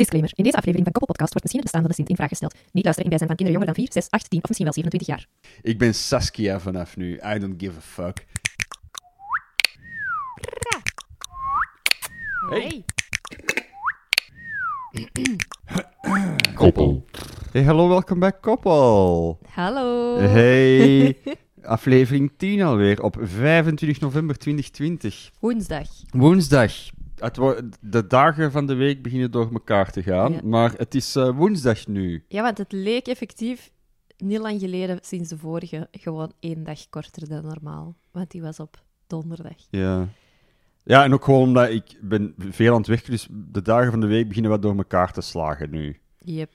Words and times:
Disclaimer. 0.00 0.30
In 0.34 0.44
deze 0.44 0.56
aflevering 0.56 0.84
van 0.84 0.92
Koppelpodcast 0.92 1.32
wordt 1.32 1.42
misschien 1.42 1.62
het 1.62 1.70
bestaan 1.70 1.80
van 1.80 1.90
de 1.90 1.96
Sint 1.96 2.08
in 2.08 2.16
vraag 2.16 2.28
gesteld. 2.28 2.54
Niet 2.72 2.84
luisteren 2.84 3.10
in 3.10 3.16
bijzijn 3.16 3.28
van 3.28 3.36
kinderen 3.36 3.60
jonger 3.60 3.74
dan 3.74 3.84
4, 3.84 3.92
6, 3.92 4.10
8, 4.10 4.30
10 4.30 4.42
of 4.42 4.48
misschien 4.48 4.64
wel 4.64 4.74
27 4.74 5.06
jaar. 5.06 5.26
Ik 5.62 5.78
ben 5.78 5.94
Saskia 5.94 6.60
vanaf 6.60 6.96
nu. 6.96 7.20
I 7.34 7.38
don't 7.38 7.62
give 7.62 7.76
a 7.76 7.80
fuck. 7.80 8.24
Hey. 12.50 12.84
Koppel. 16.54 17.04
Hey, 17.52 17.62
hallo, 17.62 17.88
welkom 17.88 18.18
bij 18.18 18.32
Koppel. 18.32 19.38
Hallo. 19.50 20.18
Hey, 20.18 21.16
aflevering 21.62 22.32
10 22.36 22.62
alweer 22.62 23.02
op 23.02 23.16
25 23.20 24.00
november 24.00 24.38
2020. 24.38 25.30
Woensdag. 25.38 25.88
Woensdag. 26.10 26.72
Het 27.20 27.62
de 27.80 28.06
dagen 28.06 28.52
van 28.52 28.66
de 28.66 28.74
week 28.74 29.02
beginnen 29.02 29.30
door 29.30 29.52
elkaar 29.52 29.90
te 29.92 30.02
gaan, 30.02 30.32
Ja. 30.32 30.40
maar 30.44 30.72
het 30.76 30.94
is 30.94 31.16
eh, 31.16 31.36
woensdag 31.36 31.86
nu. 31.86 32.24
Ja, 32.28 32.42
want 32.42 32.58
het 32.58 32.72
leek 32.72 33.06
effectief 33.06 33.70
niet 34.16 34.38
lang 34.38 34.60
geleden 34.60 34.98
sinds 35.02 35.28
de 35.28 35.38
vorige 35.38 35.88
gewoon 35.92 36.32
één 36.40 36.64
dag 36.64 36.88
korter 36.88 37.28
dan 37.28 37.42
normaal. 37.44 37.94
Want 38.10 38.30
die 38.30 38.42
was 38.42 38.60
op 38.60 38.82
donderdag. 39.06 39.56
Ja. 39.70 40.08
Ja, 40.82 41.04
en 41.04 41.12
ook 41.12 41.24
gewoon 41.24 41.42
omdat 41.42 41.68
ik 41.70 41.84
ben 42.00 42.34
veel 42.38 42.72
aan 42.72 42.78
het 42.78 42.86
werken, 42.86 43.10
dus 43.10 43.28
de 43.30 43.62
dagen 43.62 43.90
van 43.90 44.00
de 44.00 44.06
week 44.06 44.26
beginnen 44.28 44.50
wat 44.50 44.62
door 44.62 44.76
elkaar 44.76 45.12
te 45.12 45.20
slagen 45.20 45.70
nu. 45.70 46.00
Yep. 46.18 46.50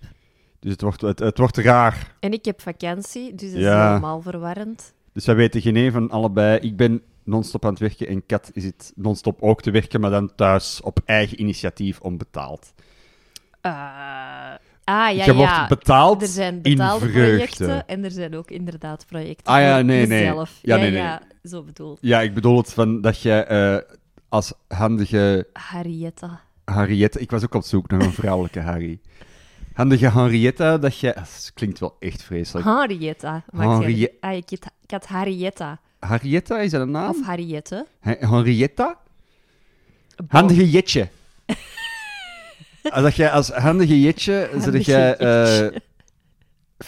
Dus 0.60 0.72
het 0.72 0.82
wordt, 0.82 1.02
het, 1.02 1.20
het 1.20 1.38
wordt 1.38 1.58
raar. 1.58 2.16
En 2.20 2.32
ik 2.32 2.46
heb 2.46 2.62
vakantie, 2.62 3.36
dus 3.36 3.52
Ja. 3.52 3.58
is 3.84 3.88
helemaal 3.88 4.22
verwarrend. 4.22 4.94
Dus 5.14 5.26
wij 5.26 5.36
weten 5.36 5.62
geen 5.62 5.76
een 5.76 5.92
van 5.92 6.10
allebei. 6.10 6.60
Ik 6.60 6.78
ben 6.78 7.02
non-stop 7.26 7.64
aan 7.66 7.70
het 7.72 7.80
werken 7.80 8.08
en 8.08 8.26
Kat 8.26 8.52
zit 8.54 8.92
non-stop 8.96 9.42
ook 9.42 9.62
te 9.62 9.72
werken, 9.72 10.02
maar 10.02 10.10
dan 10.12 10.36
thuis 10.36 10.82
op 10.82 11.00
eigen 11.06 11.40
initiatief 11.40 12.00
onbetaald. 12.00 12.74
Eh, 13.62 13.72
ah, 13.72 14.56
ja, 14.84 15.10
Je 15.10 15.16
ja. 15.26 15.34
wordt 15.36 15.68
betaald 15.70 16.22
Er 16.22 16.28
zijn 16.28 16.62
betaalde 16.62 17.10
projecten 17.10 17.88
en 17.88 18.04
er 18.04 18.12
zijn 18.12 18.36
ook 18.36 18.52
inderdaad 18.52 19.06
projecten 19.06 19.54
Ah, 19.54 19.62
ja, 19.62 19.82
nee, 19.82 20.08
nee. 20.08 20.20
jezelf. 20.20 20.60
Ja, 20.62 20.76
Ja, 20.76 20.82
nee, 20.82 20.92
nee. 20.92 21.02
ja, 21.02 21.22
zo 21.44 21.64
bedoeld. 21.64 21.98
Ja, 22.02 22.22
ik 22.22 22.34
bedoel 22.34 22.58
het 22.58 22.74
van 22.74 23.02
dat 23.02 23.22
jij 23.22 23.46
eh, 23.46 23.78
als 24.30 24.54
handige 24.68 25.48
Harrietta. 25.54 26.42
Henriette... 26.66 27.20
Ik 27.20 27.32
was 27.32 27.44
ook 27.44 27.54
op 27.54 27.64
zoek 27.64 27.90
naar 27.90 28.02
een 28.02 28.12
vrouwelijke 28.14 28.60
Harry. 28.60 29.00
Handige 29.74 30.12
Henrietta, 30.12 30.78
dat 30.78 31.00
jij... 31.00 31.14
Dat 31.14 31.52
klinkt 31.54 31.80
wel 31.80 31.96
echt 32.00 32.24
vreselijk. 32.24 32.66
Harrietta. 32.66 33.44
Harrie- 33.56 33.96
geen- 33.98 34.18
Ah, 34.20 34.36
ik, 34.36 34.50
had, 34.50 34.72
ik 34.84 34.92
had 34.92 35.06
Harrietta. 35.08 35.80
Harrietta, 36.06 36.60
is 36.60 36.72
dat 36.72 36.82
een 36.82 36.92
naam? 36.92 37.10
Of 37.10 37.26
Harriette. 37.26 37.86
He- 38.00 38.16
Henrietta? 38.20 39.00
Jetje. 40.54 41.10
als 42.94 43.02
dat 43.04 43.16
jij 43.16 43.32
als 43.32 43.50
handige 43.50 44.02
Jetje, 44.02 44.48
Handige 44.52 44.72
zit 44.72 44.86
jij 44.86 45.08
Jetje. 45.10 45.72
eh 45.72 45.80
50% 46.84 46.88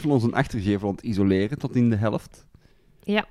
van 0.00 0.10
onze 0.10 0.30
achtergevel 0.32 0.88
aan 0.88 0.94
het 0.94 1.04
isoleren 1.04 1.58
tot 1.58 1.76
in 1.76 1.90
de 1.90 1.96
helft. 1.96 2.46
Ja, 3.02 3.26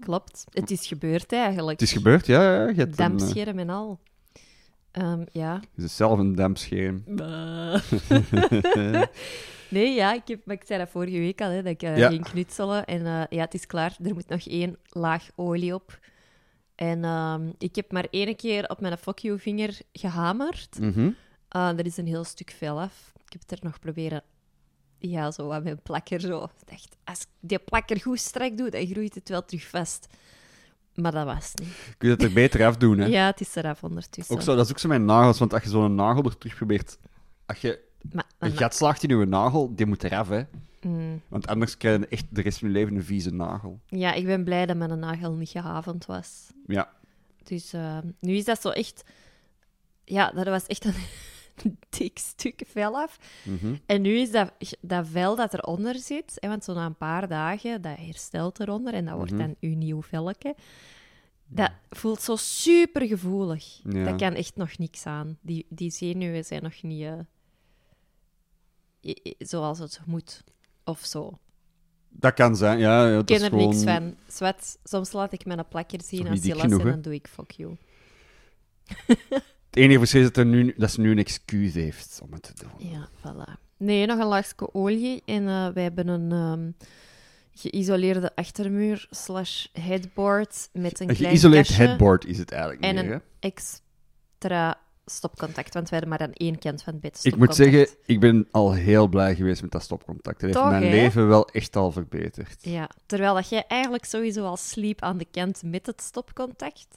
klopt. 0.00 0.44
Het 0.52 0.70
is 0.70 0.86
gebeurd 0.86 1.32
eigenlijk. 1.32 1.80
Het 1.80 1.88
is 1.88 1.94
gebeurd, 1.94 2.26
ja. 2.26 2.42
ja. 2.42 2.68
Je 2.68 2.74
hebt 2.74 2.78
een, 2.78 2.90
eh, 2.90 2.96
Dampscherm 2.96 3.58
en 3.58 3.70
al. 3.70 4.00
Ehm, 4.90 5.24
ja. 5.32 5.60
je 5.74 5.82
is 5.84 5.96
zelf 5.96 6.18
een 6.18 6.34
dampscherm. 6.34 7.04
nee, 9.70 9.94
ja, 9.94 10.12
ik, 10.14 10.22
heb, 10.28 10.40
maar 10.44 10.56
ik 10.56 10.62
zei 10.66 10.78
dat 10.78 10.88
vorige 10.88 11.18
week 11.18 11.40
al, 11.40 11.48
hè, 11.50 11.62
dat 11.62 11.72
ik 11.72 11.82
eh, 11.82 11.96
Ja. 11.96 12.08
ging 12.08 12.24
knutselen. 12.24 12.84
En 12.84 13.06
eh, 13.06 13.22
ja, 13.28 13.44
het 13.44 13.54
is 13.54 13.66
klaar. 13.66 13.96
Er 14.02 14.14
moet 14.14 14.28
nog 14.28 14.46
één 14.46 14.76
laag 14.88 15.28
olie 15.34 15.74
op. 15.74 15.98
En 16.74 17.04
ehm, 17.04 17.50
ik 17.58 17.74
heb 17.76 17.92
maar 17.92 18.06
één 18.10 18.36
keer 18.36 18.68
op 18.68 18.80
mijn 18.80 18.98
fuck 18.98 19.18
you 19.18 19.38
vinger 19.38 19.78
gehamerd. 19.92 20.78
Mhm. 20.80 21.10
Ah, 21.48 21.78
er 21.78 21.86
is 21.86 21.96
een 21.96 22.06
heel 22.06 22.24
stuk 22.24 22.50
vel 22.50 22.80
af. 22.80 23.12
Ik 23.26 23.32
heb 23.32 23.40
het 23.40 23.50
er 23.52 23.58
nog 23.62 23.78
proberen... 23.78 24.22
Ja, 24.98 25.30
zo 25.30 25.50
aan 25.50 25.62
mijn 25.62 25.82
plakker 25.82 26.20
zo. 26.20 26.42
Ik 26.44 26.68
dacht, 26.70 26.96
als 27.04 27.20
ik 27.20 27.26
die 27.40 27.58
plakker 27.58 28.00
goed 28.00 28.20
strak 28.20 28.56
doe, 28.56 28.70
dan 28.70 28.86
groeit 28.86 29.14
het 29.14 29.28
wel 29.28 29.44
terug 29.44 29.68
vast. 29.68 30.06
Maar 30.94 31.12
dat 31.12 31.24
was 31.24 31.50
het 31.50 31.60
niet. 31.60 31.94
Kun 31.98 32.08
je 32.08 32.14
het 32.14 32.22
er 32.22 32.32
beter 32.32 32.66
afdoen, 32.66 32.98
hè? 32.98 33.06
Ja, 33.18 33.26
het 33.26 33.40
is 33.40 33.54
eraf 33.54 33.82
ondertussen. 33.82 34.34
Ook 34.34 34.42
zo, 34.42 34.54
dat 34.56 34.64
is 34.64 34.70
ook 34.70 34.78
zo 34.78 34.88
met 34.88 35.00
nagels, 35.02 35.38
want 35.38 35.52
als 35.52 35.62
je 35.62 35.68
zo'n 35.68 35.94
nagel 35.94 36.24
er 36.24 36.38
terug 36.38 36.56
probeert... 36.56 36.98
Als 37.46 37.58
je 37.60 37.80
een 38.40 38.56
gat 38.56 38.74
slaagt 38.74 39.02
in 39.02 39.18
je 39.18 39.26
nagel, 39.26 39.74
die 39.74 39.86
moet 39.86 40.04
eraf, 40.04 40.28
hè. 40.28 40.42
Mm. 40.80 41.20
Want 41.28 41.46
anders 41.46 41.76
krijg 41.76 41.98
je 42.00 42.06
echt 42.06 42.24
de 42.30 42.40
rest 42.42 42.58
van 42.58 42.68
je 42.68 42.74
leven 42.74 42.94
een 42.96 43.04
vieze 43.04 43.30
nagel. 43.34 43.80
Ja, 43.86 44.12
ik 44.12 44.24
ben 44.24 44.44
blij 44.44 44.66
dat 44.66 44.76
mijn 44.76 44.98
nagel 44.98 45.32
niet 45.32 45.48
gehavend 45.48 46.06
was. 46.06 46.52
Ja. 46.66 46.92
Dus 47.42 47.72
eh, 47.72 47.98
nu 48.20 48.34
is 48.34 48.44
dat 48.44 48.60
zo 48.60 48.68
echt... 48.68 49.04
Ja, 50.04 50.30
dat 50.30 50.46
was 50.46 50.66
echt 50.66 50.84
een 50.84 50.94
dik 51.98 52.18
stuk 52.18 52.62
vel 52.66 52.96
af. 52.98 53.18
Mhm. 53.44 53.74
En 53.86 54.02
nu 54.02 54.18
is 54.18 54.30
dat, 54.30 54.52
dat 54.80 55.06
vel 55.08 55.36
dat 55.36 55.54
eronder 55.54 55.94
zit, 55.98 56.36
hè, 56.40 56.48
want 56.48 56.64
zo 56.64 56.74
na 56.74 56.86
een 56.86 56.96
paar 56.96 57.28
dagen, 57.28 57.82
dat 57.82 57.96
herstelt 57.96 58.60
eronder 58.60 58.94
en 58.94 59.04
dat 59.04 59.14
wordt 59.16 59.32
Mhm. 59.32 59.40
dan 59.40 59.54
uw 59.60 59.74
nieuw 59.76 60.02
velletje. 60.02 60.54
Dat 61.46 61.70
voelt 61.90 62.22
zo 62.22 62.36
super 62.36 63.06
gevoelig. 63.06 63.80
Ja. 63.88 64.04
Dat 64.04 64.16
kan 64.20 64.34
echt 64.34 64.56
nog 64.56 64.78
niks 64.78 65.06
aan. 65.06 65.38
Die, 65.40 65.66
die 65.68 65.90
zenuwen 65.90 66.44
zijn 66.44 66.62
nog 66.62 66.82
niet 66.82 67.02
eh, 67.02 67.12
zoals 69.38 69.78
het 69.78 70.00
moet. 70.06 70.44
Of 70.84 71.04
zo. 71.04 71.38
Dat 72.08 72.34
kan 72.34 72.56
zijn, 72.56 72.78
ja. 72.78 73.08
ja 73.08 73.18
Ik 73.18 73.26
ken 73.26 73.42
er 73.42 73.48
gewoon... 73.48 73.68
niks 73.68 73.82
van. 73.82 74.16
Zwet, 74.26 74.78
soms 74.84 75.12
laat 75.12 75.32
ik 75.32 75.44
mijn 75.44 75.68
plakker 75.68 76.00
zien 76.02 76.30
niet 76.30 76.42
dik 76.42 76.52
Silas 76.52 76.72
en 76.72 76.78
dan 76.78 77.02
doe 77.02 77.14
ik 77.14 77.28
fuck 77.28 77.50
you. 77.50 77.76
Het 79.70 79.78
enige 79.78 79.98
verschil 79.98 80.20
is 80.20 80.26
dat, 80.26 80.36
er 80.36 80.46
nu, 80.46 80.74
dat 80.76 80.90
ze 80.90 81.00
nu 81.00 81.10
een 81.10 81.18
excuus 81.18 81.74
heeft 81.74 82.20
om 82.22 82.32
het 82.32 82.42
te 82.42 82.52
doen. 82.54 82.90
Ja, 82.90 83.08
voilà. 83.08 83.68
Nee, 83.76 84.06
nog 84.06 84.18
een 84.18 84.26
laagje 84.26 84.74
olie. 84.74 85.22
En 85.24 85.48
eh, 85.48 85.68
wij 85.68 85.82
hebben 85.82 86.08
een 86.08 86.32
ehm, 86.32 86.70
geïsoleerde 87.52 88.34
achtermuur 88.34 89.06
slash 89.10 89.66
headboard 89.72 90.68
met 90.72 91.00
een 91.00 91.08
Een 91.08 91.14
klein 91.14 91.30
geïsoleerd 91.30 91.76
headboard 91.76 92.24
is 92.24 92.38
het 92.38 92.50
eigenlijk 92.50 92.82
en 92.82 92.94
meer, 92.94 93.04
hè. 93.04 93.12
een 93.12 93.22
extra 93.40 94.80
stopcontact, 95.10 95.74
want 95.74 95.88
wij 95.88 95.98
hadden 95.98 96.18
maar 96.18 96.28
aan 96.28 96.34
één 96.34 96.58
kant 96.58 96.82
van 96.82 96.92
het 96.92 97.02
bed 97.02 97.20
Ik 97.22 97.36
moet 97.36 97.54
zeggen, 97.54 97.88
ik 98.06 98.20
ben 98.20 98.48
al 98.50 98.72
heel 98.72 99.08
blij 99.08 99.34
geweest 99.34 99.62
met 99.62 99.70
dat 99.70 99.82
stopcontact. 99.82 100.40
Het 100.40 100.50
heeft 100.50 100.54
Toch, 100.62 100.70
mijn 100.70 100.82
hè? 100.82 100.90
leven 100.90 101.28
wel 101.28 101.48
echt 101.48 101.76
al 101.76 101.92
verbeterd. 101.92 102.56
Ja, 102.60 102.90
terwijl 103.06 103.34
dat 103.34 103.48
jij 103.48 103.64
eigenlijk 103.68 104.04
sowieso 104.04 104.44
al 104.44 104.56
sliep 104.56 105.02
aan 105.02 105.18
de 105.18 105.26
kant 105.30 105.62
met 105.64 105.86
het 105.86 106.02
stopcontact. 106.02 106.88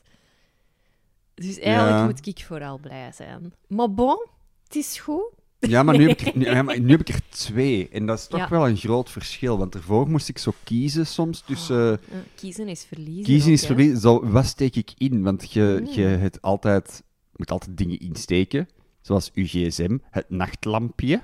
Dus 1.34 1.60
eigenlijk 1.60 1.98
Ja. 1.98 2.06
moet 2.06 2.28
ik 2.28 2.44
vooral 2.46 2.78
blij 2.80 3.12
zijn. 3.12 3.54
Maar 3.68 3.94
bon, 3.94 4.28
het 4.64 4.76
is 4.76 5.00
goed. 5.00 5.24
Ja, 5.60 5.84
maar 5.84 5.98
nu 5.98 6.08
heb, 6.10 6.20
ik 6.20 6.28
er, 6.28 6.38
nu, 6.38 6.46
ja, 6.56 6.62
maar 6.62 6.80
nu 6.80 6.92
heb 6.92 7.00
ik 7.00 7.08
er 7.10 7.22
twee. 7.30 7.90
En 7.90 8.06
dat 8.06 8.18
is 8.18 8.28
toch 8.28 8.40
Ja. 8.40 8.50
wel 8.50 8.68
een 8.68 8.78
groot 8.78 9.10
verschil. 9.10 9.58
Want 9.58 9.76
ervoor 9.76 10.10
moest 10.10 10.30
ik 10.30 10.38
zo 10.38 10.54
kiezen 10.64 11.08
soms 11.08 11.42
tussen... 11.42 12.00
Eh, 12.12 12.18
kiezen 12.36 12.68
is 12.68 12.84
verliezen. 12.86 13.24
Kiezen 13.24 13.48
ook, 13.48 13.54
is 13.58 13.66
verliezen. 13.66 14.00
Zo, 14.00 14.30
wat 14.30 14.46
steek 14.46 14.76
ik 14.76 14.92
in? 14.98 15.24
Want 15.24 15.52
je, 15.52 15.78
Mm. 15.82 15.94
je 15.94 16.02
het 16.04 16.42
altijd, 16.42 17.04
moet 17.36 17.52
altijd 17.52 17.78
dingen 17.78 18.00
insteken. 18.00 18.70
Zoals 19.02 19.32
uw 19.34 19.46
gsm, 19.46 19.98
het 20.10 20.30
nachtlampje. 20.30 21.22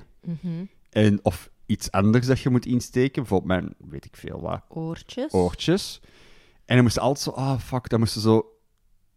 En, 0.90 1.20
of 1.22 1.50
iets 1.66 1.92
anders 1.92 2.25
dat 2.25 2.40
je 2.40 2.50
moet 2.50 2.66
insteken. 2.66 3.22
Bijvoorbeeld 3.22 3.62
mijn, 3.62 3.75
weet 3.90 4.06
ik 4.06 4.16
veel 4.16 4.42
wat, 4.42 4.62
Oortjes. 4.68 5.34
oortjes. 5.34 6.02
En 6.66 6.75
dan 6.75 6.84
moest 6.84 6.96
je 6.96 7.02
altijd 7.02 7.24
zo, 7.24 7.42
ah 7.42 7.59
fuck, 7.59 7.90
dan 7.90 8.00
moesten 8.00 8.22
zo 8.22 8.59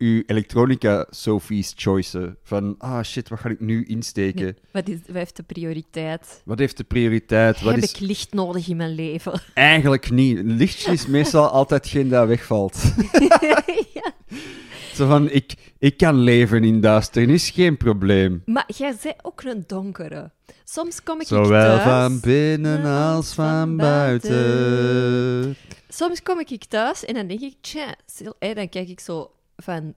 uw 0.02 0.22
elektronica 0.26 1.06
Sophie's 1.10 1.72
choicen. 1.76 2.36
Van, 2.42 2.74
ah 2.78 3.02
shit, 3.02 3.28
wat 3.28 3.38
ga 3.40 3.48
ik 3.48 3.60
nu 3.60 3.84
insteken? 3.84 4.56
Wat, 4.70 4.88
is, 4.88 4.98
wat 5.06 5.14
heeft 5.14 5.36
de 5.36 5.42
prioriteit? 5.42 6.42
Wat 6.44 6.58
heeft 6.58 6.76
de 6.76 6.84
prioriteit? 6.84 7.60
Wat 7.60 7.74
Heb 7.74 7.82
is 7.82 7.92
ik 7.92 7.98
licht 7.98 8.32
nodig 8.32 8.68
in 8.68 8.76
mijn 8.76 8.94
leven? 8.94 9.40
eigenlijk 9.54 10.10
niet? 10.10 10.40
Lichtje 10.42 10.92
is 10.92 11.06
meestal 11.06 11.48
altijd 11.48 11.86
geen 11.86 12.08
dat 12.08 12.26
wegvalt. 12.26 12.82
ja. 13.94 14.12
Zo 14.94 15.06
van, 15.06 15.30
ik, 15.30 15.54
ik 15.78 15.96
kan 15.96 16.14
leven 16.18 16.64
in 16.64 16.80
duisternis, 16.80 17.50
geen 17.50 17.76
probleem. 17.76 18.42
Maar 18.46 18.64
jij 18.76 18.96
bent 19.02 19.16
ook 19.22 19.42
een 19.42 19.64
donkere. 19.66 20.30
Soms 20.64 21.02
kom 21.02 21.20
ik 21.20 21.26
Zowel 21.26 21.76
thuis... 21.76 21.82
van 21.82 22.20
binnen 22.20 22.84
als 22.84 23.32
van 23.32 23.76
buiten. 23.76 25.56
Soms 25.88 26.22
kom 26.22 26.40
ik 26.40 26.64
thuis 26.64 27.04
en 27.04 27.14
dan 27.14 27.26
denk 27.26 27.40
ik, 27.40 27.54
tja, 27.60 27.94
dan 28.54 28.68
kijk 28.68 28.88
ik 28.88 29.00
zo 29.00 29.30
van 29.56 29.94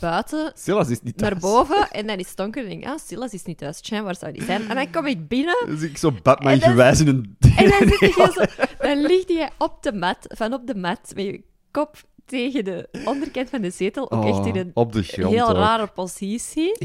buiten 0.00 0.52
is 0.88 1.02
niet 1.02 1.16
naar 1.16 1.36
boven 1.38 1.90
en 1.90 2.06
dan 2.06 2.16
is 2.16 2.28
het 2.28 2.36
donker 2.36 2.62
en 2.62 2.68
denk 2.68 2.82
ik, 2.82 2.88
ah, 2.88 2.98
Silas 3.06 3.32
is 3.32 3.42
niet 3.44 3.58
thuis. 3.58 3.80
Tja, 3.80 4.02
waar 4.02 4.16
zou 4.16 4.32
die 4.32 4.42
zijn? 4.44 4.68
En 4.68 4.74
dan 4.74 4.90
kom 4.90 5.06
ik 5.06 5.28
binnen 5.28 5.56
Dus 5.66 5.82
ik 5.82 5.98
zo 5.98 6.12
Batman 6.22 6.58
dan- 6.58 6.70
gewijs 6.70 7.00
in 7.00 7.08
een... 7.08 7.36
en 7.56 7.68
dan, 7.68 7.88
zit 7.88 7.98
je 7.98 8.32
zo, 8.34 8.64
dan 8.86 9.00
ligt 9.06 9.28
je 9.28 9.48
op 9.58 9.82
de 9.82 9.92
mat, 9.92 10.18
van 10.28 10.52
op 10.52 10.66
de 10.66 10.74
mat, 10.74 11.12
met 11.14 11.24
je 11.24 11.40
kop 11.70 11.96
tegen 12.24 12.64
de 12.64 12.88
onderkant 13.04 13.50
van 13.50 13.60
de 13.60 13.70
zetel, 13.70 14.10
ook 14.10 14.24
echt 14.24 14.46
in 14.46 14.52
Oh, 14.52 14.58
een 14.58 14.70
op 14.74 14.92
de 14.92 15.02
grond 15.02 15.34
heel 15.34 15.48
ook. 15.48 15.56
rare 15.56 15.86
positie. 15.86 16.76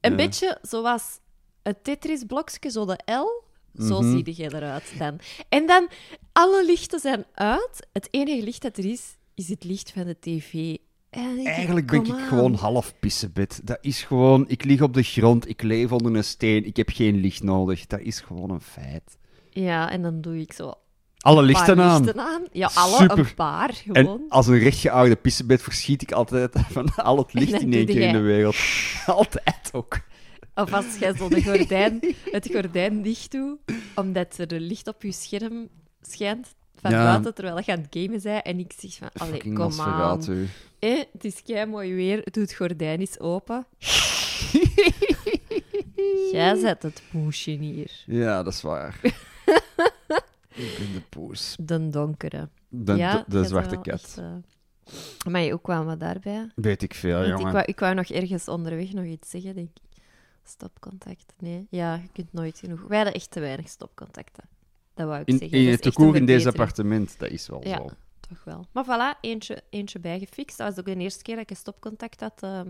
Een 0.00 0.10
Ja. 0.10 0.16
beetje 0.16 0.58
zoals 0.62 1.18
een 1.62 1.76
Tetris-blokje, 1.82 2.70
zo 2.70 2.84
de 2.86 2.98
L. 3.04 3.42
Zo 3.82 4.00
Mhm. 4.00 4.10
zie 4.10 4.32
je 4.42 4.54
eruit 4.54 4.92
dan. 4.98 5.18
En 5.48 5.66
dan, 5.66 5.88
alle 6.32 6.64
lichten 6.64 7.00
zijn 7.00 7.24
uit. 7.34 7.86
Het 7.92 8.08
enige 8.10 8.42
licht 8.44 8.62
dat 8.62 8.76
er 8.76 8.84
is, 8.84 9.16
is 9.34 9.48
het 9.48 9.64
licht 9.64 9.90
van 9.90 10.04
de 10.04 10.16
tv 10.20 10.76
En 11.10 11.44
Eigenlijk 11.44 11.86
ben 11.90 12.04
ik 12.04 12.10
aan. 12.12 12.18
gewoon 12.28 12.54
half 12.54 12.94
pissebed. 13.00 13.60
Dat 13.64 13.78
is 13.80 14.02
gewoon... 14.02 14.44
Ik 14.48 14.64
lig 14.64 14.80
op 14.82 14.94
de 14.94 15.02
grond, 15.02 15.48
ik 15.48 15.62
leef 15.62 15.92
onder 15.92 16.14
een 16.14 16.24
steen, 16.24 16.64
ik 16.64 16.76
heb 16.76 16.88
geen 16.88 17.16
licht 17.20 17.42
nodig. 17.42 17.86
Dat 17.86 18.00
is 18.00 18.20
gewoon 18.20 18.50
een 18.50 18.60
feit. 18.60 19.16
Ja, 19.50 19.90
en 19.90 20.02
dan 20.02 20.20
doe 20.20 20.38
ik 20.40 20.52
zo 20.52 20.72
Alle 21.22 21.42
lichten 21.42 21.80
aan. 21.80 22.02
lichten 22.04 22.20
aan. 22.22 22.42
Ja, 22.52 22.70
alle, 22.74 22.96
Super. 22.96 23.18
een 23.18 23.34
paar, 23.34 23.74
gewoon. 23.74 23.96
En 24.20 24.24
als 24.28 24.46
een 24.46 24.58
rechtgeaarde 24.58 25.16
pissebed 25.16 25.62
verschiet 25.62 26.02
ik 26.02 26.12
altijd 26.12 26.52
van 26.72 26.94
al 26.94 27.16
het 27.18 27.32
licht 27.32 27.60
in 27.60 27.72
één 27.72 27.86
keer 27.86 28.00
in 28.00 28.12
de 28.12 28.20
wereld. 28.20 28.56
Altijd 29.06 29.70
ook. 29.72 29.98
Of 30.54 30.72
als 30.72 30.84
jij 31.00 31.16
zo 31.16 31.28
de 31.28 31.42
gordijn, 31.42 32.00
het 32.36 32.48
gordijn 32.52 33.02
dicht 33.02 33.30
doet, 33.30 33.58
omdat 33.94 34.38
er 34.38 34.60
licht 34.60 34.88
op 34.88 35.02
je 35.02 35.12
scherm 35.12 35.68
schijnt 36.02 36.54
van 36.80 36.90
Ja. 36.90 37.04
buiten, 37.04 37.34
terwijl 37.34 37.60
je 37.64 37.72
aan 37.72 37.78
het 37.78 37.86
gamen 37.90 38.20
bent. 38.22 38.44
En 38.44 38.58
ik 38.58 38.72
zeg 38.78 38.94
van, 38.94 39.08
allee, 39.14 39.40
kom 39.40 39.50
aan. 39.52 39.56
Nosferatu. 39.56 40.48
Eh, 40.78 40.98
het 41.12 41.24
is 41.24 41.42
kei 41.42 41.66
mooi 41.66 41.94
weer, 41.94 42.22
doe 42.30 42.42
het 42.42 42.54
gordijn 42.54 43.00
eens 43.00 43.20
open. 43.20 43.66
Jij 46.32 46.56
zet 46.60 46.82
het 46.82 47.02
poesje 47.12 47.50
hier. 47.50 47.90
Ja, 48.06 48.42
dat 48.42 48.52
is 48.52 48.62
waar. 48.62 49.00
Ik 50.54 50.74
ben 50.78 50.92
de 50.92 51.00
poes. 51.08 51.56
De 51.60 51.88
donkere. 51.88 52.48
De, 52.68 52.94
ja, 52.94 53.16
de, 53.16 53.40
de 53.40 53.44
zwarte 53.44 53.76
kat. 53.80 54.16
eh, 54.18 54.32
Maar 55.32 55.48
hoe 55.48 55.60
kwamen 55.60 55.92
we 55.92 55.96
daarbij? 55.96 56.50
Weet 56.54 56.82
ik 56.82 56.94
veel, 56.94 57.14
Want 57.18 57.26
ik, 57.30 57.36
jongen. 57.36 57.52
wou, 57.52 57.64
ik 57.66 57.80
wou 57.80 57.94
nog 57.94 58.06
ergens 58.08 58.48
onderweg 58.48 58.92
nog 58.92 59.04
iets 59.04 59.30
zeggen, 59.30 59.54
denk 59.54 59.68
ik. 59.68 60.00
Stopcontact. 60.44 61.32
Nee, 61.38 61.66
ja, 61.70 61.94
je 61.94 62.08
kunt 62.12 62.32
nooit 62.32 62.58
genoeg. 62.58 62.82
Wij 62.88 62.96
hadden 62.96 63.14
echt 63.14 63.30
te 63.30 63.40
weinig 63.40 63.68
stopcontacten. 63.68 64.44
Dat 64.94 65.06
wou 65.06 65.20
ik 65.20 65.28
In, 65.28 65.38
zeggen. 65.38 65.58
in 65.58 65.70
het 65.70 65.96
een 65.98 66.14
in 66.14 66.26
deze 66.26 66.48
appartement, 66.48 67.18
dat 67.18 67.30
is 67.30 67.48
wel 67.48 67.66
Ja. 67.66 67.76
zo. 67.76 67.88
Toch 68.20 68.44
wel. 68.44 68.66
Maar 68.72 68.84
voilà, 68.84 69.20
eentje, 69.20 69.62
eentje 69.70 69.98
bijgefixt. 69.98 70.58
Dat 70.58 70.68
was 70.68 70.78
ook 70.78 70.94
de 70.94 71.00
eerste 71.02 71.22
keer 71.22 71.34
dat 71.34 71.44
ik 71.44 71.50
een 71.50 71.56
stopcontact 71.56 72.20
had. 72.20 72.42
ehm. 72.42 72.68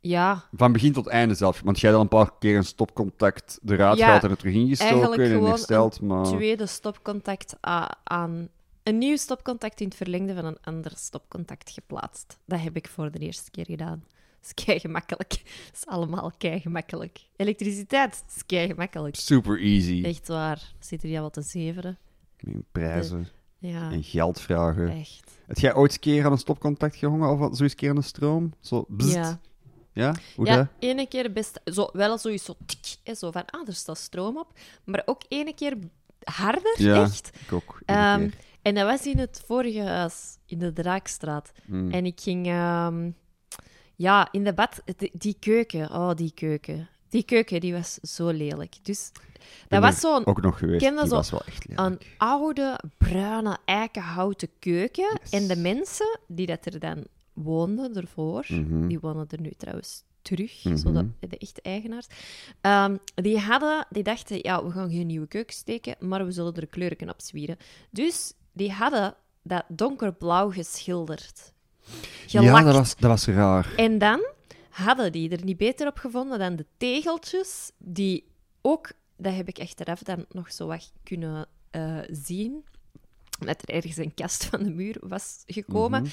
Ja, 0.00 0.44
Van 0.52 0.72
begin 0.72 0.92
tot 0.92 1.06
einde 1.06 1.34
zelf. 1.34 1.60
Want 1.64 1.80
jij 1.80 1.90
had 1.90 1.98
al 1.98 2.04
een 2.04 2.10
paar 2.10 2.30
keer 2.38 2.56
een 2.56 2.64
stopcontact 2.64 3.60
eruit 3.66 3.98
Ja, 3.98 4.22
en 4.22 4.30
er 4.30 4.36
terug 4.36 4.54
ingestoken 4.54 5.24
en 5.24 5.44
hersteld, 5.44 6.00
maar... 6.00 6.24
tweede 6.24 6.66
stopcontact 6.66 7.56
aan... 7.60 8.48
Een 8.82 8.98
nieuw 8.98 9.16
stopcontact 9.16 9.80
in 9.80 9.86
het 9.86 9.96
verlengde 9.96 10.34
van 10.34 10.44
een 10.44 10.58
ander 10.60 10.92
stopcontact 10.96 11.70
geplaatst. 11.70 12.38
Dat 12.44 12.60
heb 12.60 12.76
ik 12.76 12.88
voor 12.88 13.10
de 13.10 13.18
eerste 13.18 13.50
keer 13.50 13.64
gedaan. 13.64 14.04
Dat 14.40 14.54
is 14.56 14.64
kei 14.64 14.80
gemakkelijk. 14.80 15.28
Dat 15.28 15.74
is 15.74 15.86
allemaal 15.86 16.32
kei 16.38 16.60
gemakkelijk. 16.60 17.20
Elektriciteit 17.36 18.24
is 18.36 18.46
kei 18.46 18.66
gemakkelijk. 18.66 19.16
Super 19.16 19.60
easy. 19.60 20.02
Echt 20.04 20.28
waar. 20.28 20.72
Zit 20.78 21.02
er 21.02 21.08
hier 21.08 21.20
wat 21.20 21.32
te 21.32 21.42
zeveren? 21.42 21.98
Met 22.40 22.62
prijzen 22.72 23.28
Ja, 23.58 23.90
en 23.90 24.02
geld 24.02 24.40
vragen. 24.40 24.88
echt. 24.90 25.30
Heb 25.46 25.58
jij 25.58 25.74
ooit 25.74 25.92
een 25.92 26.00
keer 26.00 26.24
aan 26.24 26.32
een 26.32 26.38
stopcontact 26.38 26.96
gehangen 26.96 27.28
of 27.28 27.38
zo 27.38 27.48
eens 27.48 27.60
een 27.60 27.74
keer 27.74 27.90
aan 27.90 27.96
een 27.96 28.02
stroom? 28.02 28.52
Zo, 28.60 28.84
bzzt. 28.88 29.14
Ja. 29.14 29.40
Ja? 29.92 30.14
Hoe 30.36 30.46
ja, 30.46 30.56
dat? 30.56 30.66
ene 30.78 31.06
keer 31.06 31.32
best... 31.32 31.60
Zo, 31.64 31.88
wel 31.92 32.18
sowieso 32.18 32.54
tik, 32.66 32.96
hè, 33.04 33.14
zo 33.14 33.30
van, 33.30 33.44
ah, 33.46 33.68
er 33.68 33.74
staat 33.74 33.98
stroom 33.98 34.38
op. 34.38 34.52
Maar 34.84 35.02
ook 35.04 35.22
ene 35.28 35.54
keer 35.54 35.76
harder, 36.24 36.82
Ja, 36.82 37.02
echt. 37.02 37.30
ik 37.40 37.52
ook. 37.52 37.80
Ehm, 37.84 38.18
keer. 38.18 38.34
en 38.62 38.74
dat 38.74 38.86
was 38.86 39.06
in 39.06 39.18
het 39.18 39.42
vorige 39.46 39.82
huis, 39.82 40.36
in 40.46 40.58
de 40.58 40.72
Draakstraat. 40.72 41.52
Mm. 41.66 41.90
En 41.90 42.06
ik 42.06 42.20
ging... 42.20 42.46
ehm, 42.46 43.10
ja, 43.96 44.28
in 44.30 44.44
de 44.44 44.52
bad... 44.52 44.82
Die, 44.96 45.10
die 45.12 45.36
keuken, 45.40 45.90
oh, 45.90 46.14
die 46.14 46.32
keuken. 46.34 46.88
Die 47.08 47.22
keuken, 47.22 47.60
die 47.60 47.72
was 47.72 47.94
zo 47.94 48.28
lelijk. 48.30 48.76
Dus 48.82 49.10
ben 49.68 49.80
dat 49.80 49.92
was 49.92 49.94
er 49.94 50.00
zo'n 50.00 50.26
Ook 50.26 50.42
nog 50.42 50.58
geweest. 50.58 50.80
Die 50.80 50.98
zo 50.98 51.06
was 51.08 51.30
wel 51.30 51.42
echt 51.46 51.68
lelijk. 51.68 51.86
een 51.86 52.00
oude, 52.16 52.80
bruine, 52.98 53.58
eikenhouten 53.64 54.48
keuken. 54.58 55.18
Yes. 55.22 55.30
En 55.30 55.48
de 55.48 55.56
mensen 55.56 56.18
die 56.26 56.46
dat 56.46 56.66
er 56.66 56.78
dan 56.78 57.06
woonden 57.42 57.94
ervoor, 57.96 58.44
Mhm. 58.48 58.88
die 58.88 59.00
wonen 59.00 59.26
er 59.28 59.40
nu 59.40 59.50
trouwens 59.56 60.04
terug, 60.22 60.64
Mhm. 60.64 60.76
zo 60.76 60.92
de, 60.92 61.08
de 61.28 61.38
echte 61.38 61.62
eigenaars, 61.62 62.06
ehm, 62.60 62.96
die, 63.14 63.38
hadden, 63.38 63.86
die 63.90 64.02
dachten, 64.02 64.38
ja, 64.42 64.64
we 64.64 64.70
gaan 64.70 64.90
geen 64.90 65.06
nieuwe 65.06 65.26
keuken 65.26 65.54
steken, 65.54 65.96
maar 66.08 66.24
we 66.24 66.32
zullen 66.32 66.54
er 66.54 66.66
kleuren 66.66 67.08
op 67.08 67.20
zwieren. 67.20 67.56
Dus 67.90 68.32
die 68.52 68.72
hadden 68.72 69.14
dat 69.42 69.64
donkerblauw 69.68 70.50
geschilderd. 70.50 71.52
Ja, 72.26 72.62
dat 72.62 72.74
was, 72.74 72.96
dat 72.96 73.10
was 73.10 73.26
raar. 73.26 73.74
En 73.76 73.98
dan 73.98 74.20
hadden 74.70 75.12
die 75.12 75.30
er 75.30 75.44
niet 75.44 75.56
beter 75.56 75.86
op 75.86 75.98
gevonden 75.98 76.38
dan 76.38 76.56
de 76.56 76.66
tegeltjes, 76.76 77.70
die 77.78 78.24
ook, 78.62 78.92
dat 79.16 79.34
heb 79.34 79.48
ik 79.48 79.58
achteraf 79.60 80.02
dan 80.02 80.24
nog 80.28 80.52
zo 80.52 80.66
wat 80.66 80.92
kunnen 81.02 81.46
eh, 81.70 81.98
zien, 82.10 82.64
dat 83.46 83.62
er 83.62 83.74
ergens 83.74 83.96
een 83.96 84.14
kast 84.14 84.44
van 84.44 84.62
de 84.62 84.70
muur 84.70 84.96
was 85.00 85.42
gekomen. 85.46 86.02
Mhm. 86.02 86.10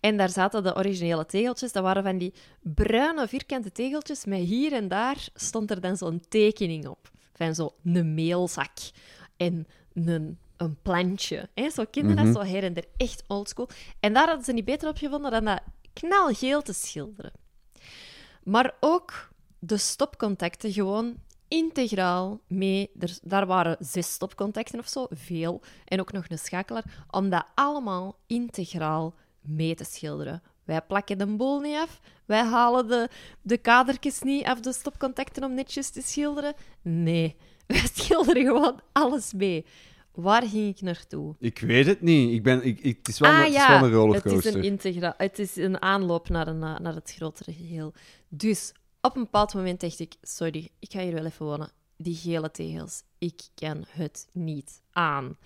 En 0.00 0.16
daar 0.16 0.28
zaten 0.28 0.62
de 0.62 0.76
originele 0.76 1.26
tegeltjes. 1.26 1.72
Dat 1.72 1.82
waren 1.82 2.02
van 2.02 2.18
die 2.18 2.34
bruine 2.60 3.28
vierkante 3.28 3.72
tegeltjes, 3.72 4.24
met 4.24 4.38
hier 4.38 4.72
en 4.72 4.88
daar 4.88 5.28
stond 5.34 5.70
er 5.70 5.80
dan 5.80 5.96
zo'n 5.96 6.24
tekening 6.28 6.86
op. 6.86 7.10
Van 7.32 7.54
zo'n 7.54 8.14
meelzak 8.14 8.78
en 9.36 9.66
een, 9.94 10.38
een 10.56 10.76
plantje. 10.82 11.48
Hè? 11.54 11.70
Zo 11.70 11.84
kinderen 11.90 12.24
dat 12.24 12.34
zo 12.34 12.52
her 12.52 12.64
en 12.64 12.74
der. 12.74 12.84
Echt 12.96 13.24
oldschool. 13.26 13.68
En 14.00 14.12
daar 14.12 14.26
hadden 14.26 14.44
ze 14.44 14.52
niet 14.52 14.64
beter 14.64 14.88
op 14.88 14.96
gevonden 14.96 15.30
dan 15.30 15.44
dat 15.44 15.60
knalgeel 15.92 16.62
te 16.62 16.72
schilderen. 16.72 17.32
Maar 18.42 18.74
ook 18.80 19.30
de 19.58 19.76
stopcontacten 19.76 20.72
gewoon 20.72 21.16
integraal 21.50 22.40
mee. 22.48 22.90
Er, 22.98 23.18
daar 23.22 23.46
waren 23.46 23.76
zes 23.80 24.12
stopcontacten 24.12 24.78
of 24.78 24.88
zo, 24.88 25.06
veel. 25.10 25.60
En 25.84 26.00
ook 26.00 26.12
nog 26.12 26.24
een 26.28 26.38
schakelaar. 26.38 26.84
Om 27.10 27.30
dat 27.30 27.44
allemaal 27.54 28.18
integraal 28.26 29.14
mee 29.40 29.74
te 29.74 29.84
schilderen. 29.84 30.42
Wij 30.64 30.82
plakken 30.82 31.18
de 31.18 31.26
boel 31.26 31.60
niet 31.60 31.76
af. 31.76 32.00
Wij 32.24 32.42
halen 32.44 32.88
de, 32.88 33.08
de 33.42 33.56
kadertjes 33.58 34.20
niet 34.22 34.44
af 34.44 34.60
de 34.60 34.72
stopcontacten 34.72 35.44
om 35.44 35.54
netjes 35.54 35.90
te 35.90 36.02
schilderen. 36.02 36.54
Nee, 36.82 37.36
wij 37.66 37.88
schilderen 37.94 38.44
gewoon 38.44 38.80
alles 38.92 39.32
mee. 39.32 39.64
Waar 40.14 40.42
ging 40.42 40.68
ik 40.76 40.80
naartoe? 40.80 41.34
Ik 41.38 41.58
weet 41.58 41.86
het 41.86 42.00
niet. 42.00 42.32
Ik 42.32 42.42
ben, 42.42 42.64
ik, 42.64 42.80
ik- 42.80 42.96
het 42.96 43.08
is 43.08 43.18
wel, 43.18 43.30
een, 43.30 43.36
ah 43.36 43.42
het 43.42 43.50
is 43.54 43.60
ja, 43.60 43.80
wel 43.90 44.04
een 44.06 44.14
het 44.14 44.24
is 44.24 44.54
een, 44.54 44.62
integra 44.62 45.14
het 45.16 45.38
is 45.38 45.56
een 45.56 45.82
aanloop 45.82 46.28
naar, 46.28 46.48
een, 46.48 46.62
eh, 46.62 46.78
naar 46.78 46.94
het 46.94 47.12
grotere 47.16 47.52
geheel. 47.52 47.92
Dus 48.28 48.72
op 49.00 49.16
een 49.16 49.22
bepaald 49.22 49.54
moment 49.54 49.80
dacht 49.80 49.98
ik, 49.98 50.14
sorry, 50.22 50.70
ik 50.78 50.92
ga 50.92 51.00
hier 51.00 51.14
wel 51.14 51.24
even 51.24 51.46
wonen. 51.46 51.72
Die 51.96 52.14
gele 52.14 52.50
tegels, 52.50 53.02
ik 53.18 53.42
kan 53.54 53.84
het 53.88 54.28
niet 54.32 54.82
aan. 54.90 55.36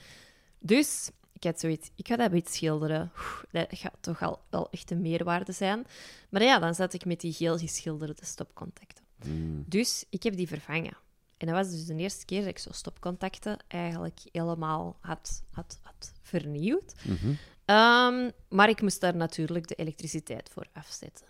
Dus 0.58 1.10
ik 1.32 1.44
had 1.44 1.60
zoiets, 1.60 1.90
ik 1.94 2.06
ga 2.06 2.16
dat 2.16 2.32
iets 2.32 2.54
schilderen. 2.54 3.12
Oeh, 3.18 3.42
Dat 3.50 3.78
gaat 3.78 3.96
toch 4.00 4.22
al 4.22 4.40
wel 4.50 4.70
echt 4.70 4.90
een 4.90 5.00
meerwaarde 5.00 5.52
zijn. 5.52 5.86
Maar 6.28 6.42
ja, 6.42 6.58
dan 6.58 6.74
zat 6.74 6.92
ik 6.92 7.04
met 7.04 7.20
die 7.20 7.32
geel 7.32 7.58
geschilderde 7.58 8.24
stopcontacten. 8.24 9.04
Mm. 9.26 9.64
Dus 9.66 10.04
ik 10.10 10.22
heb 10.22 10.36
die 10.36 10.48
vervangen. 10.48 10.96
En 11.36 11.46
dat 11.46 11.56
was 11.56 11.70
dus 11.70 11.86
de 11.86 11.94
eerste 11.94 12.24
keer 12.24 12.40
dat 12.40 12.48
ik 12.48 12.58
zo 12.58 12.72
stopcontacten 12.72 13.58
eigenlijk 13.68 14.20
helemaal 14.32 14.96
had, 15.00 15.42
had, 15.50 15.78
had 15.82 16.12
vernieuwd. 16.22 16.94
Mhm. 17.02 17.34
Ehm, 17.64 18.30
maar 18.48 18.68
ik 18.68 18.82
moest 18.82 19.00
daar 19.00 19.16
natuurlijk 19.16 19.68
de 19.68 19.74
elektriciteit 19.74 20.50
voor 20.52 20.66
afzetten. 20.72 21.26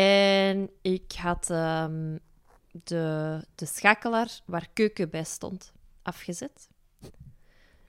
En 0.00 0.70
ik 0.82 1.12
had 1.12 1.50
ehm, 1.50 2.16
de, 2.84 3.40
de 3.54 3.66
schakelaar 3.66 4.40
waar 4.46 4.68
keuken 4.72 5.10
bij 5.10 5.24
stond 5.24 5.72
afgezet. 6.02 6.68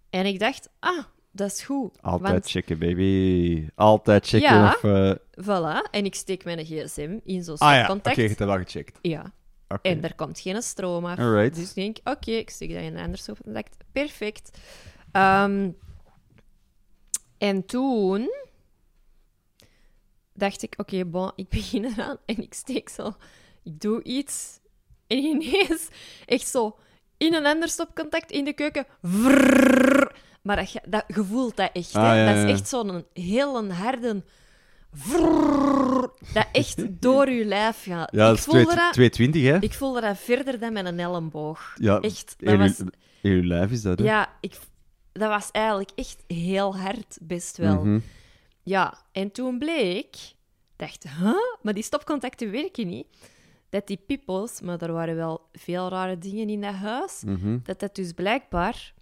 En 0.10 0.26
ik 0.26 0.40
dacht, 0.40 0.70
ah, 0.80 1.04
dat 1.32 1.52
is 1.52 1.64
goed. 1.64 2.02
Altijd 2.02 2.32
want 2.32 2.50
checken, 2.50 2.80
baby. 2.80 3.68
Altijd 3.76 4.28
checken 4.28 4.50
Ja. 4.54 4.68
of... 4.68 4.84
eh, 4.84 5.12
voilà, 5.46 5.90
en 5.92 6.06
ik 6.06 6.16
steek 6.16 6.44
mijn 6.44 6.66
gsm 6.66 7.20
in 7.24 7.44
zo'n 7.44 7.58
Ah 7.58 7.68
ja, 7.68 7.74
oké, 7.76 7.84
stopcontact. 7.84 8.16
je 8.16 8.22
hebt 8.22 8.38
dat 8.38 8.48
wel 8.48 8.58
gecheckt. 8.58 9.00
ja, 9.02 9.34
Oké. 9.68 9.90
En 9.90 10.04
er 10.04 10.16
komt 10.16 10.40
geen 10.40 10.62
stroom 10.62 11.06
af. 11.06 11.20
Alright. 11.20 11.56
Dus 11.56 11.70
ik 11.70 11.76
denk, 11.76 11.98
oké, 12.04 12.32
ik 12.32 12.50
steek 12.50 12.74
dat 12.74 12.82
in 12.82 12.96
een 12.96 13.04
ander 13.04 13.18
stopcontact. 13.18 13.76
Perfect. 13.92 14.58
Ehm, 15.12 15.70
en 17.38 17.66
toen 17.66 18.30
dacht 20.38 20.64
ik, 20.64 20.74
oké, 20.78 21.06
bon, 21.06 21.32
ik 21.36 21.50
begin 21.50 21.86
eraan 21.86 22.18
en 22.26 22.42
ik 22.44 22.54
steek 22.54 22.90
zo, 22.90 23.16
ik 23.64 23.82
doe 23.82 24.04
iets. 24.04 24.60
En 25.08 25.18
ineens, 25.18 25.88
echt 26.26 26.48
zo, 26.48 26.78
in 27.18 27.34
een 27.34 27.46
ander 27.46 27.70
stopcontact 27.70 28.32
in 28.32 28.46
de 28.46 28.54
keuken. 28.54 28.86
maar 30.42 30.56
dat, 30.56 30.74
dat, 30.88 31.04
je 31.08 31.24
voelt 31.24 31.56
dat 31.56 31.70
echt. 31.74 31.96
Ah, 31.96 32.04
hè? 32.04 32.24
ja, 32.24 32.34
dat 32.34 32.44
is 32.44 32.52
echt 32.52 32.68
zo'n 32.68 33.06
heel 33.14 33.58
een 33.58 33.72
harde... 33.72 34.24
dat 36.34 36.48
echt 36.52 37.02
door 37.02 37.30
je 37.30 37.46
lijf 37.46 37.84
gaat. 37.84 38.12
Ja, 38.12 38.28
dat 38.28 38.32
ik 38.32 38.38
is 38.38 38.44
voelde 38.44 38.64
2 38.64 38.76
dat... 38.76 38.94
220, 38.94 39.44
hè? 39.44 39.58
Ik 39.60 39.74
voelde 39.74 40.02
dat 40.02 40.18
verder 40.18 40.60
dan 40.60 40.74
met 40.74 40.86
een 40.86 41.00
elleboog. 41.00 41.74
Ja, 41.76 42.00
Echt, 42.00 42.36
dat 42.38 42.54
in, 42.54 42.60
was, 42.60 42.82
in 43.22 43.48
lijf 43.48 43.72
is 43.72 43.82
dat, 43.82 44.00
hè? 44.00 44.06
ja, 44.06 44.30
ik, 44.42 44.54
dat 45.12 45.30
was 45.30 45.52
eigenlijk 45.52 45.92
echt 45.96 46.24
heel 46.28 46.78
hard, 46.78 47.18
best 47.22 47.58
wel. 47.58 47.84
Mhm. 47.84 48.00
Ja, 48.68 48.98
en 49.12 49.32
toen 49.32 49.58
bleek, 49.60 50.16
dacht, 50.76 51.04
huh? 51.04 51.34
Maar 51.62 51.74
die 51.74 51.84
stopcontacten 51.84 52.52
werken 52.52 52.88
niet. 52.88 53.08
Dat 53.70 53.88
die 53.88 53.98
pippels, 54.08 54.62
maar 54.62 54.82
er 54.82 54.92
waren 54.94 55.16
wel 55.16 55.48
veel 55.52 55.90
rare 55.90 56.18
dingen 56.18 56.50
in 56.50 56.62
dat 56.62 56.74
huis, 56.74 57.24
Mhm. 57.26 57.58
dat 57.64 57.80
dat 57.80 57.96
dus 57.96 58.12
blijkbaar... 58.12 58.94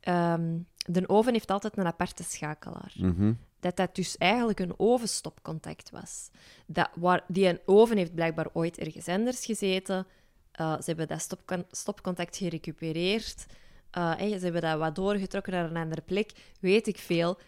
ehm, 0.00 0.58
de 0.86 1.08
oven 1.08 1.32
heeft 1.32 1.50
altijd 1.50 1.76
een 1.78 1.86
aparte 1.86 2.22
schakelaar. 2.22 2.92
Mhm. 2.96 3.32
dat 3.60 3.76
dat 3.76 3.94
dus 3.94 4.16
eigenlijk 4.16 4.60
een 4.60 4.74
ovenstopcontact 4.78 5.90
was. 5.90 6.30
Dat, 6.66 6.88
waar, 6.94 7.24
die 7.28 7.46
een 7.48 7.60
oven 7.66 7.96
heeft 7.96 8.14
blijkbaar 8.14 8.46
ooit 8.52 8.78
ergens 8.78 9.08
anders 9.08 9.44
gezeten. 9.44 10.06
Eh, 10.52 10.72
ze 10.76 10.82
hebben 10.84 11.08
dat 11.08 11.20
stopcon- 11.20 11.66
stopcontact 11.70 12.36
gerecupereerd. 12.36 13.46
Eh, 13.90 14.12
hè, 14.16 14.28
ze 14.38 14.44
hebben 14.44 14.62
dat 14.62 14.78
wat 14.78 14.94
doorgetrokken 14.94 15.52
naar 15.52 15.64
een 15.70 15.76
andere 15.76 16.00
plek. 16.00 16.30
Weet 16.60 16.86
ik 16.86 16.98
veel. 16.98 17.38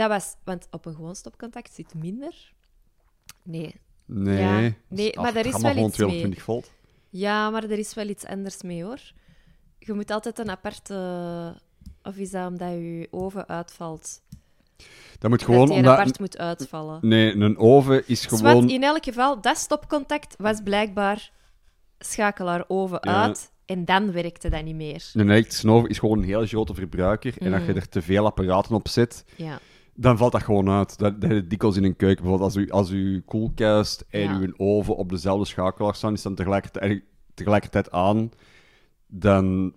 Dat 0.00 0.08
was... 0.08 0.34
Want 0.44 0.66
op 0.70 0.86
een 0.86 0.94
gewoon 0.94 1.14
stopcontact 1.16 1.74
zit 1.74 1.94
minder. 1.94 2.52
Nee. 3.42 3.74
Nee. 4.04 4.38
Ja, 4.38 4.72
nee, 4.88 5.16
maar 5.16 5.36
er 5.36 5.46
is 5.46 5.60
wel 5.60 5.70
iets 5.70 5.80
mee. 5.80 5.90
220 5.90 6.42
volt. 6.42 6.70
Ja, 7.08 7.50
maar 7.50 7.64
er 7.64 7.78
is 7.78 7.94
wel 7.94 8.08
iets 8.08 8.26
anders 8.26 8.62
mee, 8.62 8.84
hoor. 8.84 9.00
Je 9.78 9.92
moet 9.92 10.10
altijd 10.10 10.38
een 10.38 10.50
aparte... 10.50 10.94
Of 12.02 12.16
is 12.16 12.30
dat 12.30 12.48
omdat 12.48 12.70
je 12.70 13.08
oven 13.10 13.48
uitvalt? 13.48 14.22
Dat 15.18 15.30
moet 15.30 15.38
dat 15.38 15.48
gewoon 15.48 15.66
die 15.66 15.76
omdat... 15.76 15.98
apart 15.98 16.18
moet 16.18 16.38
uitvallen. 16.38 16.98
Nee, 17.02 17.34
een 17.34 17.58
oven 17.58 18.08
is 18.08 18.20
Zwat, 18.20 18.38
gewoon... 18.40 18.68
in 18.70 18.82
elk 18.82 19.04
geval, 19.04 19.40
dat 19.40 19.56
stopcontact 19.56 20.34
was 20.38 20.60
blijkbaar 20.64 21.30
schakelaar 21.98 22.64
oven 22.68 22.98
Ja. 23.02 23.22
uit 23.22 23.50
en 23.64 23.84
dan 23.84 24.12
werkte 24.12 24.48
dat 24.50 24.64
niet 24.64 24.74
meer. 24.74 25.10
Een 25.14 25.30
elektrische 25.30 25.70
oven 25.70 25.88
is 25.88 25.98
gewoon 25.98 26.18
een 26.18 26.24
heel 26.24 26.46
grote 26.46 26.74
verbruiker. 26.74 27.34
En 27.38 27.52
als 27.52 27.62
je 27.62 27.70
Mm. 27.70 27.76
er 27.76 27.88
te 27.88 28.02
veel 28.02 28.26
apparaten 28.26 28.74
op 28.74 28.88
zet, 28.88 29.24
Ja, 29.36 29.58
dan 30.00 30.18
valt 30.18 30.32
dat 30.32 30.42
gewoon 30.42 30.70
uit. 30.70 30.98
Dat, 30.98 31.20
dat 31.20 31.30
heb 31.30 31.38
je 31.40 31.46
dikwijls 31.46 31.76
in 31.76 31.84
een 31.84 31.96
keuken. 31.96 32.22
Bijvoorbeeld 32.22 32.54
als 32.54 32.64
u, 32.64 32.70
als 32.70 32.90
uw 32.90 33.22
koelkast 33.24 34.04
en 34.08 34.20
Ja. 34.20 34.38
uw 34.38 34.52
oven 34.56 34.96
op 34.96 35.08
dezelfde 35.08 35.46
schakelaar 35.46 35.94
staan, 35.94 36.12
is 36.12 36.22
dan 36.22 36.34
tegelijkertijd, 36.34 37.02
tegelijkertijd 37.34 37.90
aan, 37.90 38.30
dan 39.06 39.74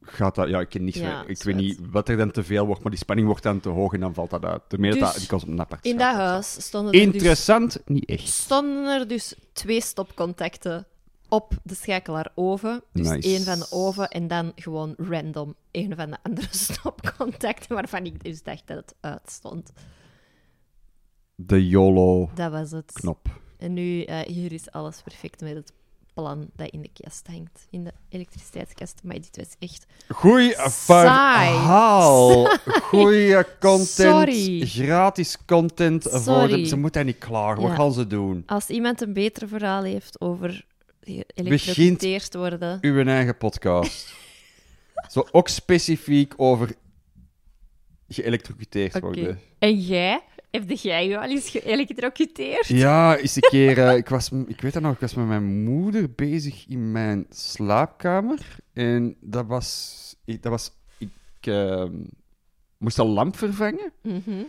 gaat 0.00 0.34
dat... 0.34 0.48
Ja, 0.48 0.60
ik 0.60 0.68
ken 0.68 0.84
niks 0.84 0.98
Ja, 0.98 1.24
Ik 1.26 1.42
weet 1.42 1.56
niet 1.56 1.78
wat 1.90 2.08
er 2.08 2.16
dan 2.16 2.30
te 2.30 2.44
veel 2.44 2.66
wordt, 2.66 2.82
maar 2.82 2.90
die 2.90 3.00
spanning 3.00 3.26
wordt 3.28 3.42
dan 3.42 3.60
te 3.60 3.68
hoog 3.68 3.92
en 3.92 4.00
dan 4.00 4.14
valt 4.14 4.30
dat 4.30 4.44
uit. 4.44 4.62
Dat 4.68 4.80
Dus 4.80 4.98
dat 5.28 5.42
op 5.42 5.48
een 5.48 5.60
apart 5.60 5.84
in 5.84 5.96
dat 5.98 6.14
huis 6.14 6.60
stonden 6.60 6.92
er, 6.92 6.98
dus, 6.98 7.06
Interessant, 7.12 7.82
niet 7.84 8.04
echt. 8.04 8.28
stonden 8.28 9.00
er 9.00 9.08
dus 9.08 9.34
twee 9.52 9.80
stopcontacten 9.80 10.86
op 11.28 11.52
de 11.62 11.74
schakelaar 11.74 12.30
oven. 12.34 12.82
Dus 12.92 13.08
Nice. 13.08 13.28
één 13.28 13.42
van 13.44 13.58
de 13.58 13.66
oven 13.70 14.08
en 14.08 14.28
dan 14.28 14.52
gewoon 14.54 14.94
random 14.96 15.54
één 15.70 15.96
van 15.96 16.10
de 16.10 16.16
andere 16.22 16.48
stopcontacten, 16.66 17.74
waarvan 17.74 18.04
ik 18.04 18.24
dus 18.24 18.42
dacht 18.42 18.66
dat 18.66 18.76
het 18.76 18.94
uitstond. 19.00 19.72
De 21.34 21.68
YOLO-knop. 21.68 22.36
Dat 22.36 22.50
was 22.50 22.70
het. 22.70 23.04
En 23.58 23.72
nu, 23.72 24.02
eh, 24.02 24.20
hier 24.20 24.52
is 24.52 24.70
alles 24.70 25.02
perfect 25.02 25.40
met 25.40 25.54
het 25.54 25.72
plan 26.14 26.48
dat 26.56 26.68
in 26.70 26.82
de 26.82 26.90
kast 27.00 27.26
hangt. 27.26 27.66
In 27.70 27.84
de 27.84 27.92
elektriciteitskast. 28.08 29.00
Maar 29.02 29.14
dit 29.14 29.36
was 29.36 29.54
echt... 29.58 29.86
Goeie 30.08 30.54
verhaal. 30.58 32.44
Goeie 32.90 33.44
content. 33.60 33.88
Sorry. 33.88 34.66
Gratis 34.66 35.36
content. 35.46 36.06
Voor 36.10 36.48
de, 36.48 36.66
ze 36.66 36.76
moeten 36.76 37.06
niet 37.06 37.18
klaar. 37.18 37.60
Wat 37.60 37.70
Ja. 37.70 37.74
gaan 37.76 37.92
ze 37.92 38.06
doen? 38.06 38.42
Als 38.46 38.68
iemand 38.68 39.00
een 39.00 39.12
beter 39.12 39.48
verhaal 39.48 39.82
heeft 39.82 40.20
over 40.20 40.66
geëlektrocuteerd 41.08 42.34
worden... 42.34 42.78
Uw 42.80 43.04
eigen 43.04 43.36
podcast. 43.36 44.14
Zo 45.12 45.26
ook 45.30 45.48
specifiek 45.48 46.34
over 46.36 46.74
geëlektrocuteerd 48.08 49.00
worden. 49.00 49.40
En 49.58 49.80
jij? 49.80 50.22
Heb 50.50 50.70
jij 50.70 51.08
je 51.08 51.18
al 51.18 51.28
eens 51.28 51.50
geëlektrocuteerd? 51.50 52.66
Ja, 52.66 53.16
eens 53.16 53.36
een 53.36 53.42
keer. 53.42 53.78
eh, 53.88 53.96
ik, 53.96 54.08
was, 54.08 54.30
ik 54.46 54.60
weet 54.60 54.72
dat 54.72 54.82
nog, 54.82 54.92
ik 54.92 55.00
was 55.00 55.14
met 55.14 55.26
mijn 55.26 55.64
moeder 55.64 56.12
bezig 56.14 56.66
in 56.68 56.92
mijn 56.92 57.26
slaapkamer. 57.30 58.38
En 58.72 59.16
dat 59.20 59.46
was. 59.46 59.96
Ik, 60.24 60.42
dat 60.42 60.52
was, 60.52 60.70
ik 60.98 61.10
ehm, 61.40 61.92
moest 62.78 62.98
een 62.98 63.06
lamp 63.06 63.36
vervangen. 63.36 63.92
Mhm. 64.02 64.42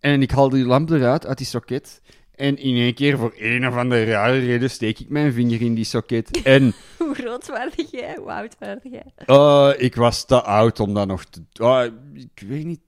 En 0.00 0.22
ik 0.22 0.30
haal 0.30 0.48
die 0.48 0.64
lamp 0.64 0.90
eruit, 0.90 1.26
uit 1.26 1.38
die 1.38 1.46
socket. 1.46 2.00
En 2.36 2.56
in 2.58 2.76
één 2.76 2.94
keer, 2.94 3.18
voor 3.18 3.34
een 3.38 3.66
of 3.68 3.74
andere 3.76 4.04
rare 4.04 4.38
reden, 4.38 4.70
steek 4.70 4.98
ik 4.98 5.08
mijn 5.08 5.32
vinger 5.32 5.60
in 5.60 5.74
die 5.74 5.84
socket. 5.84 6.42
En 6.42 6.72
Hoe 6.98 7.14
groot 7.14 7.46
was 7.46 7.68
jij? 7.90 8.16
Hoe 8.16 8.32
oud 8.32 8.56
was 8.58 8.76
jij? 8.82 9.04
eh, 9.16 9.72
ik 9.76 9.94
was 9.94 10.24
te 10.26 10.42
oud 10.42 10.80
om 10.80 10.94
dat 10.94 11.06
nog 11.06 11.24
te... 11.24 11.42
ah, 11.52 11.92
ik 12.14 12.42
weet 12.46 12.64
niet... 12.64 12.80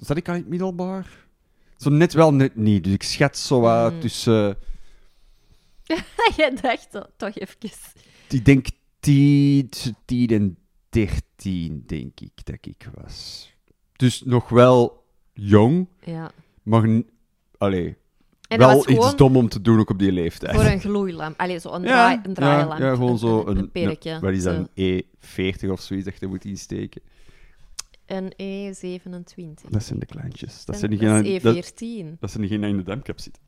Zat 0.00 0.16
ik 0.16 0.28
al 0.28 0.34
in 0.34 0.40
het 0.40 0.48
middelbaar? 0.48 1.06
Zo 1.76 1.90
net 1.90 2.12
wel, 2.12 2.34
net 2.34 2.56
niet. 2.56 2.84
Dus 2.84 2.92
ik 2.92 3.02
schat 3.02 3.36
zo 3.36 3.60
wat 3.60 3.92
Mm. 3.92 4.00
tussen... 4.00 4.56
jij 6.36 6.54
dacht 6.62 6.90
to- 6.90 7.06
toch 7.16 7.34
even... 7.38 7.56
Ik 8.28 8.44
denk 8.44 8.66
tien, 9.00 9.70
10 10.04 10.28
en 10.30 10.56
13, 10.88 11.82
denk 11.86 12.20
ik, 12.20 12.44
dat 12.44 12.56
ik 12.60 12.88
was. 13.02 13.50
Dus 13.96 14.22
nog 14.22 14.48
wel 14.48 15.04
jong, 15.32 15.88
Ja. 16.04 16.30
maar... 16.62 17.02
Allee, 17.58 17.96
En 18.52 18.58
dat 18.58 18.86
wel 18.86 18.96
iets 18.96 19.16
dom 19.16 19.36
om 19.36 19.48
te 19.48 19.60
doen 19.60 19.78
ook 19.78 19.90
op 19.90 19.98
die 19.98 20.12
leeftijd. 20.12 20.54
voor 20.54 20.64
een 20.64 20.80
gloeilamp. 20.80 21.40
Allee, 21.40 21.58
zo 21.58 21.72
een, 21.72 21.82
draai, 21.82 22.20
een 22.22 22.34
draailamp. 22.34 22.80
Ja, 22.80 22.86
ja, 22.86 22.94
gewoon 22.94 23.18
zo 23.18 23.40
een, 23.40 23.46
een, 23.48 23.56
een 23.56 23.70
perkje. 23.70 24.18
wat 24.20 24.32
is 24.32 24.42
dat, 24.42 24.54
Zo. 24.54 24.66
een 24.74 25.04
E40 25.04 25.70
of 25.70 25.80
zoiets 25.80 26.04
dat 26.04 26.20
je 26.20 26.26
moet 26.26 26.44
insteken. 26.44 27.02
Een 28.06 28.32
E27. 28.32 29.68
Dat 29.70 29.82
zijn 29.82 29.98
de 29.98 30.06
kleintjes. 30.06 30.64
Dat 30.64 30.78
zijn 30.78 30.90
dat 30.90 31.00
diegenen 31.00 31.24
is 31.24 31.42
dat, 31.42 31.56
E14. 31.56 32.18
dat 32.20 32.30
zijn 32.30 32.42
diegenen 32.42 32.60
die 32.60 32.70
in 32.70 32.76
de 32.76 32.82
damcap 32.82 33.20
zitten. 33.20 33.42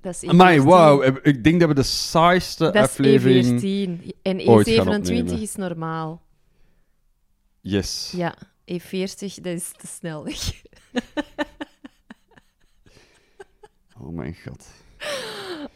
Dat 0.00 0.14
is 0.14 0.24
E14. 0.24 0.28
Amai, 0.28 0.60
wauw. 0.60 1.02
Ik 1.22 1.44
denk 1.44 1.60
dat 1.60 1.68
we 1.68 1.74
de 1.74 1.82
saaiste 1.82 2.64
Dat 2.64 2.76
aflevering... 2.76 3.60
E14. 3.60 4.16
En 4.22 4.48
ooit 4.48 4.68
gaan 4.68 4.86
E27 4.86 4.98
opnemen. 4.98 5.40
is 5.40 5.54
normaal. 5.54 6.22
Yes. 7.60 8.12
Ja, 8.16 8.34
E40, 8.72 9.18
dat 9.18 9.46
is 9.46 9.72
te 9.76 9.86
snel. 9.86 10.26
Oh 14.00 14.08
mijn 14.08 14.36
god. 14.46 14.66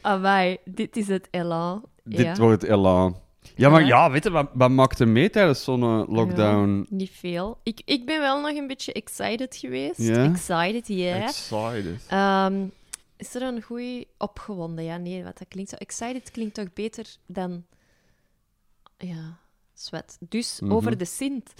Amai, 0.01 0.57
dit 0.65 0.97
is 0.97 1.09
het 1.09 1.29
elan. 1.31 1.85
Dit 2.05 2.19
ja, 2.21 2.35
wordt 2.35 2.63
elan. 2.63 3.21
Ja, 3.55 3.69
maar 3.71 3.85
Ja. 3.87 4.11
weet 4.11 4.25
je, 4.25 4.31
wat, 4.31 4.51
wat 4.55 4.71
maakte 4.71 5.05
mee 5.07 5.31
tijdens 5.31 5.65
zo'n 5.65 5.83
eh, 5.83 6.03
lockdown? 6.09 6.87
niet 6.91 7.11
veel. 7.11 7.59
Ik, 7.63 7.83
ik 7.85 8.07
ben 8.07 8.21
wel 8.21 8.41
nog 8.41 8.51
een 8.57 8.67
beetje 8.67 8.93
excited 8.93 9.57
geweest. 9.57 9.99
Ja? 10.01 10.25
Excited, 10.25 10.89
ja. 10.89 11.23
Excited. 11.23 12.05
Ehm, 12.09 12.67
is 13.17 13.35
er 13.35 13.43
een 13.43 13.63
goede 13.63 14.07
opgewonden? 14.19 14.85
Ja, 14.85 14.97
nee, 14.97 15.25
wat 15.25 15.39
dat 15.39 15.49
klinkt 15.49 15.71
zo. 15.71 15.77
Excited 15.77 16.31
klinkt 16.31 16.55
toch 16.55 16.73
beter 16.73 17.07
dan. 17.27 17.65
Ja, 18.99 19.39
sweat. 19.75 20.17
Dus 20.21 20.61
Mhm. 20.61 20.73
over 20.73 20.99
de 20.99 21.05
Sint. 21.05 21.53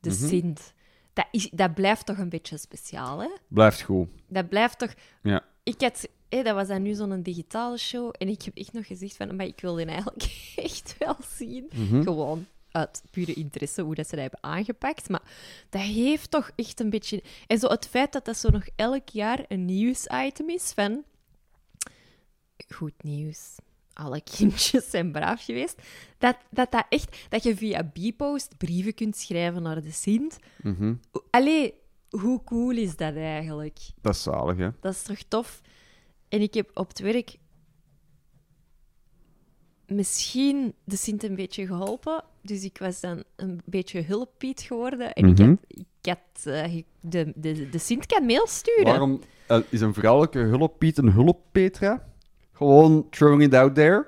De 0.00 0.10
Mhm. 0.10 0.26
Sint. 0.28 0.72
Dat, 1.12 1.26
is, 1.30 1.50
dat 1.50 1.74
blijft 1.74 2.06
toch 2.06 2.18
een 2.18 2.28
beetje 2.28 2.56
speciaal, 2.58 3.18
hè? 3.20 3.28
Blijft 3.48 3.82
goed. 3.82 4.08
Dat 4.28 4.48
blijft 4.48 4.78
toch. 4.78 4.94
Ja. 5.22 5.44
Ik 5.62 5.80
had. 5.80 6.08
Hé, 6.28 6.42
dat 6.42 6.54
was 6.54 6.68
dan 6.68 6.82
nu 6.82 6.94
zo'n 6.94 7.22
digitale 7.22 7.78
show. 7.78 8.14
En 8.18 8.28
ik 8.28 8.42
heb 8.42 8.56
echt 8.56 8.72
nog 8.72 8.86
gezegd 8.86 9.16
van. 9.16 9.36
Maar 9.36 9.46
ik 9.46 9.60
wil 9.60 9.74
die 9.74 9.86
eigenlijk 9.86 10.42
echt 10.56 10.94
wel 10.98 11.16
zien. 11.36 11.70
Mhm. 11.74 12.02
Gewoon 12.02 12.46
uit 12.70 13.02
pure 13.10 13.34
interesse 13.34 13.82
hoe 13.82 13.94
dat 13.94 14.08
ze 14.08 14.14
dat 14.14 14.20
hebben 14.20 14.42
aangepakt. 14.42 15.08
Maar 15.08 15.22
dat 15.68 15.82
heeft 15.82 16.30
toch 16.30 16.50
echt 16.56 16.80
een 16.80 16.90
beetje... 16.90 17.22
En 17.46 17.58
zo 17.58 17.68
het 17.68 17.88
feit 17.88 18.12
dat 18.12 18.24
dat 18.24 18.36
zo 18.36 18.50
nog 18.50 18.66
elk 18.76 19.08
jaar 19.08 19.44
een 19.48 19.64
nieuwsitem 19.64 20.48
is 20.48 20.72
van... 20.72 21.04
Goed 22.68 23.02
nieuws. 23.02 23.56
Alle 23.92 24.20
kindjes 24.36 24.90
zijn 24.90 25.12
braaf 25.12 25.44
geweest. 25.44 25.82
Dat 26.18 26.36
dat, 26.50 26.70
dat 26.70 26.86
echt... 26.88 27.16
Dat 27.28 27.42
je 27.42 27.56
via 27.56 27.90
Bpost 27.92 28.56
brieven 28.58 28.94
kunt 28.94 29.16
schrijven 29.16 29.62
naar 29.62 29.82
de 29.82 29.92
Sint. 29.92 30.38
Mhm. 30.62 30.94
Allee, 31.30 31.74
hoe 32.10 32.44
cool 32.44 32.70
is 32.76 32.96
dat 32.96 33.14
eigenlijk? 33.14 33.78
Dat 34.00 34.14
is 34.14 34.22
zalig, 34.22 34.56
hè? 34.56 34.68
Dat 34.80 34.92
is 34.94 35.02
toch 35.02 35.22
tof? 35.28 35.60
En 36.28 36.40
ik 36.40 36.54
heb 36.54 36.70
op 36.74 36.88
het 36.88 36.98
werk 36.98 37.36
misschien 39.86 40.74
de 40.84 40.96
Sint 40.96 41.22
een 41.22 41.34
beetje 41.34 41.66
geholpen. 41.66 42.24
Dus 42.42 42.64
ik 42.64 42.78
was 42.78 43.00
dan 43.00 43.22
een 43.36 43.60
beetje 43.64 44.02
hulppiet 44.02 44.60
geworden. 44.60 45.12
En 45.12 45.24
Mhm. 45.24 45.32
ik 45.42 45.48
had, 45.48 45.58
ik 45.68 45.86
had 46.02 46.54
eh, 46.54 46.82
de, 47.00 47.32
de, 47.36 47.68
de 47.68 47.78
Sint 47.78 48.06
kan 48.06 48.26
mail 48.26 48.46
sturen. 48.46 48.84
Waarom 48.84 49.20
eh, 49.46 49.58
is 49.68 49.80
een 49.80 49.94
vrouwelijke 49.94 50.38
hulp 50.38 50.78
Piet 50.78 50.98
een 50.98 51.12
hulp 51.12 51.42
Petra? 51.52 52.08
Gewoon 52.52 53.08
throwing 53.10 53.42
it 53.42 53.54
out 53.54 53.74
there. 53.74 54.06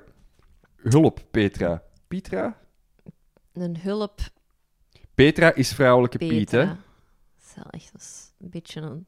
Hulp 0.75 1.19
Petra. 1.31 1.83
Petra? 2.07 2.57
Een 3.53 3.77
hulp 3.79 4.19
Petra 5.15 5.53
is 5.53 5.73
vrouwelijke 5.73 6.17
Piet, 6.17 6.51
hè? 6.51 6.71
Is 7.55 7.63
wel 7.63 7.69
echt 7.71 7.91
eens 7.93 8.31
een 8.39 8.49
beetje 8.49 8.81
een 8.81 9.05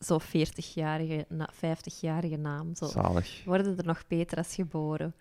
zo 0.00 0.18
40-jarige, 0.20 1.24
na- 1.28 1.50
50-jarige 1.54 2.36
naam. 2.36 2.74
Zo. 2.74 2.86
Zalig. 2.86 3.42
Worden 3.44 3.78
er 3.78 3.84
nog 3.84 4.06
Petra's 4.06 4.54
geboren? 4.54 5.14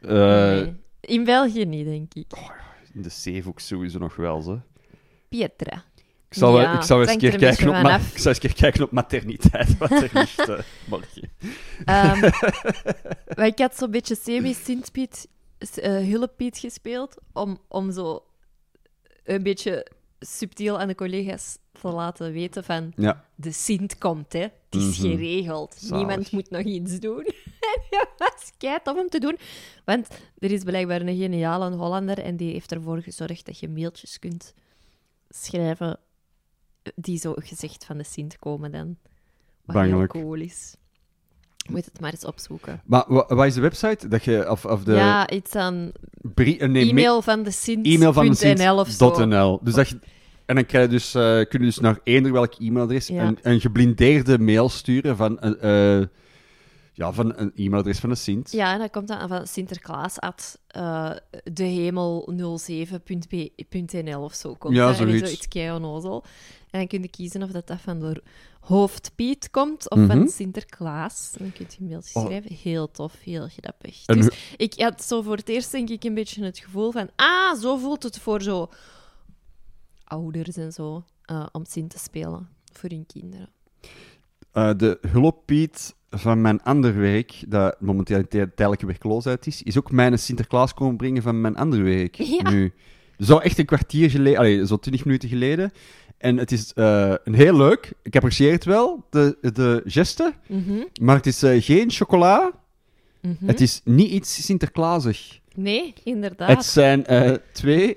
Eh, 0.00 0.08
Nee. 0.10 0.74
In 1.00 1.24
België 1.24 1.64
niet, 1.64 1.84
denk 1.86 2.14
ik. 2.14 2.32
In 2.92 3.02
de 3.02 3.08
Zeevoek 3.08 3.60
sowieso 3.60 3.98
nog 3.98 4.16
wel, 4.16 4.40
ze. 4.42 4.58
Petra. 5.28 5.84
Ik 6.28 6.34
Ja, 6.62 6.72
ik 6.76 6.82
eens 7.00 7.10
keer 7.18 7.32
er 7.32 7.38
kijken 7.38 7.68
op, 7.76 7.82
ma- 7.82 7.96
ik 7.96 8.18
zal 8.18 8.32
eens 8.32 8.42
een 8.42 8.48
keer 8.48 8.54
kijken 8.54 8.82
op 8.84 8.90
materniteit, 8.90 9.78
wat 9.78 9.90
er 9.90 10.10
ligt 10.20 10.48
eh. 10.48 10.58
Ehm, 11.84 12.20
maar 13.36 13.46
ik 13.46 13.58
had 13.58 13.76
zo'n 13.76 13.90
beetje 13.90 14.14
semi-Sint-Piet, 14.16 15.28
eh, 15.78 15.96
gespeeld, 16.58 17.16
om, 17.32 17.58
om 17.68 17.92
zo 17.92 18.24
een 19.24 19.42
beetje 19.42 19.86
subtiel 20.20 20.78
aan 20.80 20.88
de 20.88 20.94
collega's 20.94 21.58
te 21.80 21.88
laten 21.88 22.32
weten 22.32 22.64
van... 22.64 22.92
Ja. 22.96 23.24
De 23.34 23.52
Sint 23.52 23.98
komt, 23.98 24.32
hè. 24.32 24.40
Het 24.40 24.52
is 24.70 24.98
Mhm. 24.98 25.08
geregeld. 25.10 25.74
Zalig. 25.78 25.96
Niemand 26.06 26.30
moet 26.32 26.50
nog 26.50 26.62
iets 26.62 26.98
doen. 27.00 27.24
en 27.72 27.80
dat 27.90 28.08
was 28.18 28.50
kei 28.58 28.78
tof 28.82 28.96
om 28.98 29.08
te 29.08 29.18
doen. 29.20 29.38
Want 29.84 30.08
er 30.38 30.50
is 30.50 30.62
blijkbaar 30.62 31.00
een 31.00 31.16
geniale 31.16 31.76
Hollander 31.76 32.18
en 32.18 32.36
die 32.36 32.52
heeft 32.52 32.72
ervoor 32.72 33.02
gezorgd 33.02 33.46
dat 33.46 33.58
je 33.58 33.68
mailtjes 33.68 34.18
kunt 34.18 34.54
schrijven 35.28 35.98
die 36.94 37.18
zo 37.18 37.32
gezegd 37.36 37.84
van 37.84 37.96
de 37.98 38.04
Sint 38.04 38.38
komen 38.38 38.72
dan. 38.72 38.96
Wat 39.64 39.76
Bangelijk. 39.76 40.12
heel 40.12 40.22
cool 40.22 40.40
is. 40.40 40.74
Moet 41.70 41.84
het 41.84 42.00
maar 42.00 42.10
eens 42.10 42.24
opzoeken. 42.24 42.80
Maar 42.84 43.04
wa- 43.08 43.26
wat 43.34 43.46
is 43.46 43.54
de 43.54 43.60
website? 43.60 44.08
Dat 44.08 44.24
je, 44.24 44.50
of, 44.50 44.64
of 44.64 44.84
de 44.84 44.92
Ja, 44.94 45.30
iets 45.30 45.54
aan 45.54 45.74
eh, 45.74 45.90
nee, 46.44 46.58
ma- 46.68 46.78
e-mail 46.90 47.22
van 47.22 47.42
de 47.42 47.50
Sint. 47.50 47.86
e-mail 47.86 48.12
van 48.12 48.28
de. 48.28 48.34
Sint.nl. 48.34 49.58
Dus 49.62 49.74
dat 49.74 49.88
je, 49.88 49.98
en 50.46 50.54
dan 50.54 50.66
krijg 50.66 50.84
je 50.84 50.90
dus, 50.90 51.14
eh, 51.14 51.22
kun 51.22 51.46
je 51.50 51.58
dus 51.58 51.78
naar 51.78 51.98
eender 52.04 52.32
welk 52.32 52.54
e-mailadres 52.58 53.06
Ja. 53.06 53.22
een, 53.22 53.38
een 53.42 53.60
geblindeerde 53.60 54.38
mail 54.38 54.68
sturen 54.68 55.16
van, 55.16 55.38
eh, 55.40 55.98
ja, 56.96 57.12
van 57.12 57.38
een 57.38 57.52
e-mailadres 57.54 57.98
van 57.98 58.08
de 58.08 58.14
Sint. 58.14 58.52
Ja, 58.52 58.72
en 58.72 58.78
dat 58.78 58.90
komt 58.90 59.08
dan 59.08 59.28
van 59.28 59.46
Sinterklaas 59.46 60.20
at 60.20 60.60
eh, 60.66 61.10
dehemel07.nl 61.60 64.22
of 64.22 64.34
zo. 64.34 64.54
Komt 64.54 64.74
Ja, 64.76 64.92
zoiets. 64.92 65.48
Kei 65.48 65.70
onnozel. 65.74 66.24
En 66.70 66.78
dan 66.78 66.86
kun 66.88 67.02
je 67.02 67.08
kiezen 67.08 67.42
of 67.42 67.50
dat, 67.50 67.66
dat 67.66 67.80
van 67.80 68.00
de 68.00 68.22
hoofdpiet 68.60 69.50
komt 69.50 69.90
of 69.90 69.98
Mhm. 69.98 70.06
van 70.06 70.28
Sinterklaas. 70.28 71.32
En 71.38 71.44
dan 71.44 71.52
kun 71.52 71.66
je 71.78 71.84
mailtjes 71.84 72.14
Oh. 72.14 72.24
schrijven. 72.26 72.54
Heel 72.54 72.90
tof, 72.90 73.14
heel 73.20 73.48
grappig. 73.48 74.02
En 74.06 74.16
Dus 74.20 74.54
ik 74.56 74.74
had 74.80 75.04
zo 75.04 75.22
voor 75.22 75.36
het 75.36 75.48
eerst 75.48 75.70
denk 75.72 75.88
ik 75.88 76.04
een 76.04 76.14
beetje 76.14 76.44
het 76.44 76.58
gevoel 76.58 76.90
van... 76.90 77.08
Ah, 77.16 77.58
zo 77.60 77.76
voelt 77.76 78.02
het 78.02 78.18
voor 78.18 78.42
zo 78.42 78.68
ouders 80.04 80.56
en 80.56 80.72
zo. 80.72 81.04
eh, 81.22 81.46
om 81.52 81.64
Sint 81.64 81.90
te 81.90 81.98
spelen 81.98 82.48
voor 82.72 82.88
hun 82.90 83.06
kinderen. 83.06 83.48
Eh, 84.52 84.70
de 84.76 84.98
hulppiet 85.08 85.94
van 86.18 86.40
mijn 86.40 86.62
ander 86.62 86.98
werk, 86.98 87.34
dat 87.48 87.80
momenteel 87.80 88.28
tijdelijke 88.28 88.86
werkloosheid 88.86 89.46
is, 89.46 89.62
is 89.62 89.78
ook 89.78 89.90
mijn 89.90 90.18
Sinterklaas 90.18 90.74
komen 90.74 90.96
brengen 90.96 91.22
van 91.22 91.40
mijn 91.40 91.56
andere 91.56 91.82
werk. 91.82 92.14
Ja. 92.36 92.50
Nu. 92.50 92.72
Zo 93.18 93.38
echt 93.38 93.58
een 93.58 93.64
kwartier 93.64 94.10
geleden, 94.10 94.38
allee, 94.38 94.66
zo 94.66 94.76
twintig 94.76 95.04
minuten 95.04 95.28
geleden. 95.28 95.72
En 96.18 96.36
het 96.36 96.52
is 96.52 96.72
eh, 96.72 97.14
een 97.24 97.34
heel 97.34 97.56
leuk. 97.56 97.92
Ik 98.02 98.14
apprecieer 98.14 98.52
het 98.52 98.64
wel, 98.64 99.04
de, 99.10 99.36
de 99.52 99.82
geste. 99.84 100.32
Mhm, 100.46 100.82
Maar 101.00 101.16
het 101.16 101.26
is 101.26 101.42
eh, 101.42 101.62
geen 101.62 101.90
chocola. 101.90 102.50
mhm. 103.20 103.46
Het 103.46 103.60
is 103.60 103.80
niet 103.84 104.10
iets 104.10 104.44
Sinterklaasig. 104.44 105.38
Nee, 105.54 105.94
inderdaad. 106.04 106.48
Het 106.48 106.64
zijn 106.64 107.06
eh, 107.06 107.32
twee, 107.52 107.96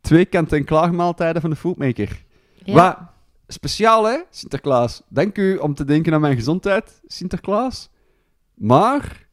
twee 0.00 0.24
kant-en-klaar 0.24 0.94
maaltijden 0.94 1.40
van 1.40 1.50
de 1.50 1.56
foodmaker. 1.56 2.22
Ja. 2.64 2.72
Wat 2.74 2.98
speciaal, 3.48 4.04
hè, 4.04 4.18
Sinterklaas? 4.30 5.02
Dank 5.08 5.38
u 5.38 5.56
om 5.56 5.74
te 5.74 5.84
denken 5.84 6.14
aan 6.14 6.20
mijn 6.20 6.36
gezondheid, 6.36 7.00
Sinterklaas. 7.06 7.88
Maar 8.54 9.26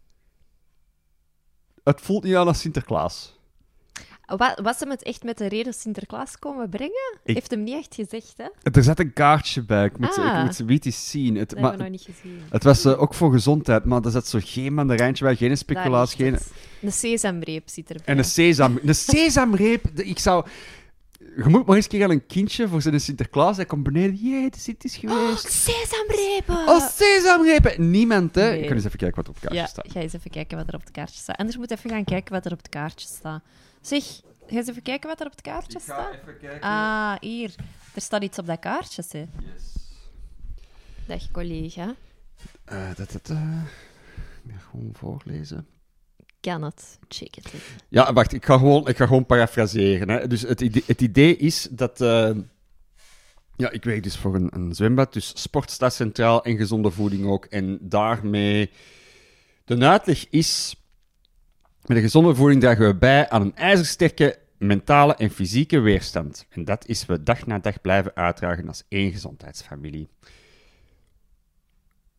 het 1.84 2.01
voelt 2.01 2.24
niet 2.24 2.36
aan 2.36 2.48
als 2.48 2.60
Sinterklaas. 2.60 3.32
Wa- 4.25 4.58
Was 4.63 4.79
hem 4.79 4.89
het 4.89 5.03
echt 5.03 5.24
met 5.24 5.38
de 5.38 5.48
reden 5.48 5.74
Sinterklaas 5.74 6.39
komen 6.39 6.70
brengen? 6.70 7.17
Ik- 7.24 7.36
Heeft 7.36 7.51
hem 7.51 7.63
niet 7.63 7.75
echt 7.75 7.96
gezegd, 7.96 8.34
hè? 8.38 8.72
Er 8.72 8.84
zat 8.84 9.00
een 9.00 9.13
kaartje 9.13 9.63
bij. 9.63 9.86
Ik 9.86 9.98
moet, 9.98 10.17
Ah. 10.17 10.38
ik 10.39 10.46
moet 10.46 10.55
ze 10.55 10.63
niet 10.63 10.86
eens 10.86 11.10
zien. 11.10 11.36
Het, 11.36 11.50
Dat 11.50 11.60
maar, 11.60 11.70
hebben 11.70 11.86
we 11.86 11.91
nog 11.98 12.05
niet 12.08 12.15
gezien. 12.15 12.41
het 12.50 12.63
was 12.63 12.86
eh, 12.86 13.01
ook 13.01 13.13
voor 13.13 13.32
gezondheid, 13.32 13.86
maar 13.86 14.01
er 14.05 14.12
zat 14.12 14.27
zo 14.27 14.39
geen 14.43 14.74
mandarijntje 14.74 15.24
bij, 15.25 15.36
geen 15.36 15.58
speculaas, 15.58 16.13
geen... 16.13 16.38
De 16.79 16.91
sesamreep 16.91 17.70
zit 17.70 17.89
erbij. 17.89 18.05
En 18.05 18.17
een 18.17 18.24
sesam... 18.25 18.79
Een 18.84 18.96
sesamreep, 18.96 19.86
ik 19.96 20.20
zou... 20.20 20.46
Je 21.35 21.43
moet 21.49 21.65
maar 21.65 21.75
eens 21.75 21.85
een 21.85 21.91
keer 21.91 22.03
aan 22.03 22.09
een 22.09 22.25
kindje 22.25 22.67
voor 22.67 22.81
zijn 22.81 23.01
Sinterklaas. 23.01 23.55
Hij 23.55 23.65
komt 23.65 23.83
beneden. 23.83 24.15
Jee, 24.15 24.49
de 24.49 24.59
Sint 24.59 24.83
is 24.83 24.95
Oh, 24.95 24.99
geweest. 25.01 25.51
sesamrepen! 25.51 26.67
Oh, 26.67 26.87
sesamrepen! 26.89 27.89
Niemand, 27.91 28.35
hè? 28.35 28.49
Nee. 28.49 28.59
Ik 28.61 28.67
kan 28.67 28.75
eens 28.75 28.85
even 28.85 28.97
kijken 28.97 29.15
wat 29.15 29.25
er 29.25 29.31
op 29.33 29.41
het 29.41 29.43
kaartje 29.49 29.61
ja, 29.61 29.67
staat. 29.67 29.91
ga 29.91 29.99
eens 29.99 30.13
even 30.13 30.31
kijken 30.31 30.57
wat 30.57 30.67
er 30.67 30.73
op 30.73 30.81
het 30.81 30.91
kaartje 30.91 31.19
staat. 31.19 31.37
Anders 31.37 31.57
moet 31.57 31.71
even 31.71 31.89
gaan 31.89 32.03
kijken 32.03 32.33
wat 32.33 32.45
er 32.45 32.51
op 32.51 32.57
het 32.57 32.69
kaartje 32.69 33.07
staat. 33.07 33.43
Zeg, 33.81 34.03
ga 34.47 34.55
eens 34.55 34.67
even 34.67 34.81
kijken 34.81 35.09
wat 35.09 35.19
er 35.19 35.25
op 35.25 35.31
het 35.31 35.41
kaartje 35.41 35.79
staat. 35.79 36.13
even 36.13 36.37
kijken. 36.39 36.61
Ah, 36.61 37.15
hier. 37.19 37.55
Er 37.93 38.01
staat 38.01 38.24
iets 38.24 38.39
op 38.39 38.46
dat 38.46 38.59
kaartje, 38.59 39.03
hè. 39.09 39.19
Yes. 39.19 39.27
Dag, 41.07 41.31
collega. 41.31 41.96
Eh, 42.65 42.96
dat, 42.96 43.11
dat, 43.11 43.29
eh, 43.29 43.61
ik 44.46 44.51
ga 44.53 44.59
gewoon 44.72 44.89
voorlezen. 44.93 45.67
Kan 46.44 46.62
het? 46.62 47.00
Ja, 47.90 48.14
wacht, 48.14 48.34
ik 48.34 48.46
ga 48.46 48.58
gewoon, 48.58 48.88
ik 48.88 48.98
ga 48.98 49.06
gewoon 49.06 49.25
parafraseren. 49.25 50.10
Hè. 50.10 50.27
Dus 50.27 50.42
het 50.42 50.62
idee, 50.62 50.84
het 50.86 51.01
idee 51.01 51.38
is 51.38 51.68
dat... 51.72 52.01
eh, 52.01 52.32
ja, 53.56 53.70
ik 53.70 53.84
werk 53.84 54.03
dus 54.03 54.18
voor 54.18 54.36
een, 54.36 54.50
een 54.56 54.74
zwembad, 54.75 55.14
dus 55.14 55.42
sport 55.42 55.72
staat 55.72 55.94
centraal 55.94 56.44
en 56.44 56.58
gezonde 56.58 56.92
voeding 56.92 57.25
ook. 57.25 57.46
En 57.46 57.77
daarmee... 57.82 58.72
De 59.66 59.77
uitleg 59.77 60.29
is... 60.29 60.75
Met 61.86 61.98
een 61.98 62.03
gezonde 62.03 62.36
voeding 62.36 62.62
dragen 62.62 62.88
we 62.88 62.96
bij 62.96 63.29
aan 63.29 63.42
een 63.42 63.56
ijzersterke 63.56 64.40
mentale 64.58 65.16
en 65.16 65.29
fysieke 65.29 65.79
weerstand. 65.79 66.46
En 66.50 66.66
dat 66.66 66.88
is 66.88 67.06
we 67.06 67.24
dag 67.24 67.46
na 67.46 67.60
dag 67.60 67.82
blijven 67.82 68.16
uitdragen 68.16 68.68
als 68.68 68.84
één 68.88 69.12
gezondheidsfamilie. 69.12 70.10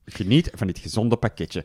Geniet 0.05 0.51
van 0.55 0.67
dit 0.67 0.79
gezonde 0.79 1.17
pakketje. 1.17 1.65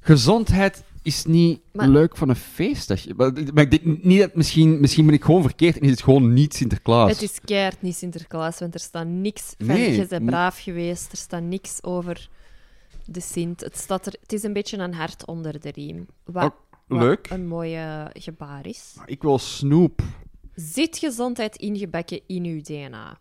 Gezondheid 0.00 0.84
is 1.02 1.24
niet 1.24 1.60
Maar- 1.72 1.88
leuk 1.88 2.16
van 2.16 2.28
een 2.28 2.36
feestdag. 2.36 3.06
Maar, 3.16 3.32
maar 3.54 3.62
ik 3.64 3.70
denk 3.70 4.04
niet 4.04 4.18
dat 4.20 4.34
misschien, 4.34 4.80
misschien 4.80 5.06
ben 5.06 5.14
ik 5.14 5.24
gewoon 5.24 5.42
verkeerd 5.42 5.76
en 5.76 5.82
is 5.82 5.90
het 5.90 6.02
gewoon 6.02 6.32
niet 6.32 6.54
Sinterklaas. 6.54 7.10
Het 7.10 7.22
is 7.22 7.40
keihard 7.44 7.82
niet 7.82 7.96
Sinterklaas, 7.96 8.58
want 8.58 8.74
er 8.74 8.80
staat 8.80 9.06
niks 9.06 9.54
van 9.58 9.66
Nee. 9.66 9.96
je 9.96 10.06
bent 10.06 10.24
braaf 10.26 10.58
geweest. 10.58 11.12
Er 11.12 11.18
staat 11.18 11.42
niks 11.42 11.82
over 11.82 12.28
de 13.04 13.20
Sint. 13.20 13.60
Het, 13.60 13.76
staat 13.76 14.06
er, 14.06 14.14
het 14.20 14.32
is 14.32 14.42
een 14.42 14.52
beetje 14.52 14.78
een 14.78 14.94
hart 14.94 15.26
onder 15.26 15.60
de 15.60 15.70
riem. 15.70 16.06
Wat, 16.24 16.52
Oh, 16.88 17.00
wat 17.00 17.18
een 17.30 17.46
mooie 17.46 18.10
gebaar 18.12 18.66
is. 18.66 18.94
Ik 19.06 19.22
wil 19.22 19.38
snoep. 19.38 20.02
Zit 20.54 20.98
gezondheid 20.98 21.56
ingebakken 21.56 22.20
in 22.26 22.44
uw 22.44 22.60
DNA? 22.60 23.18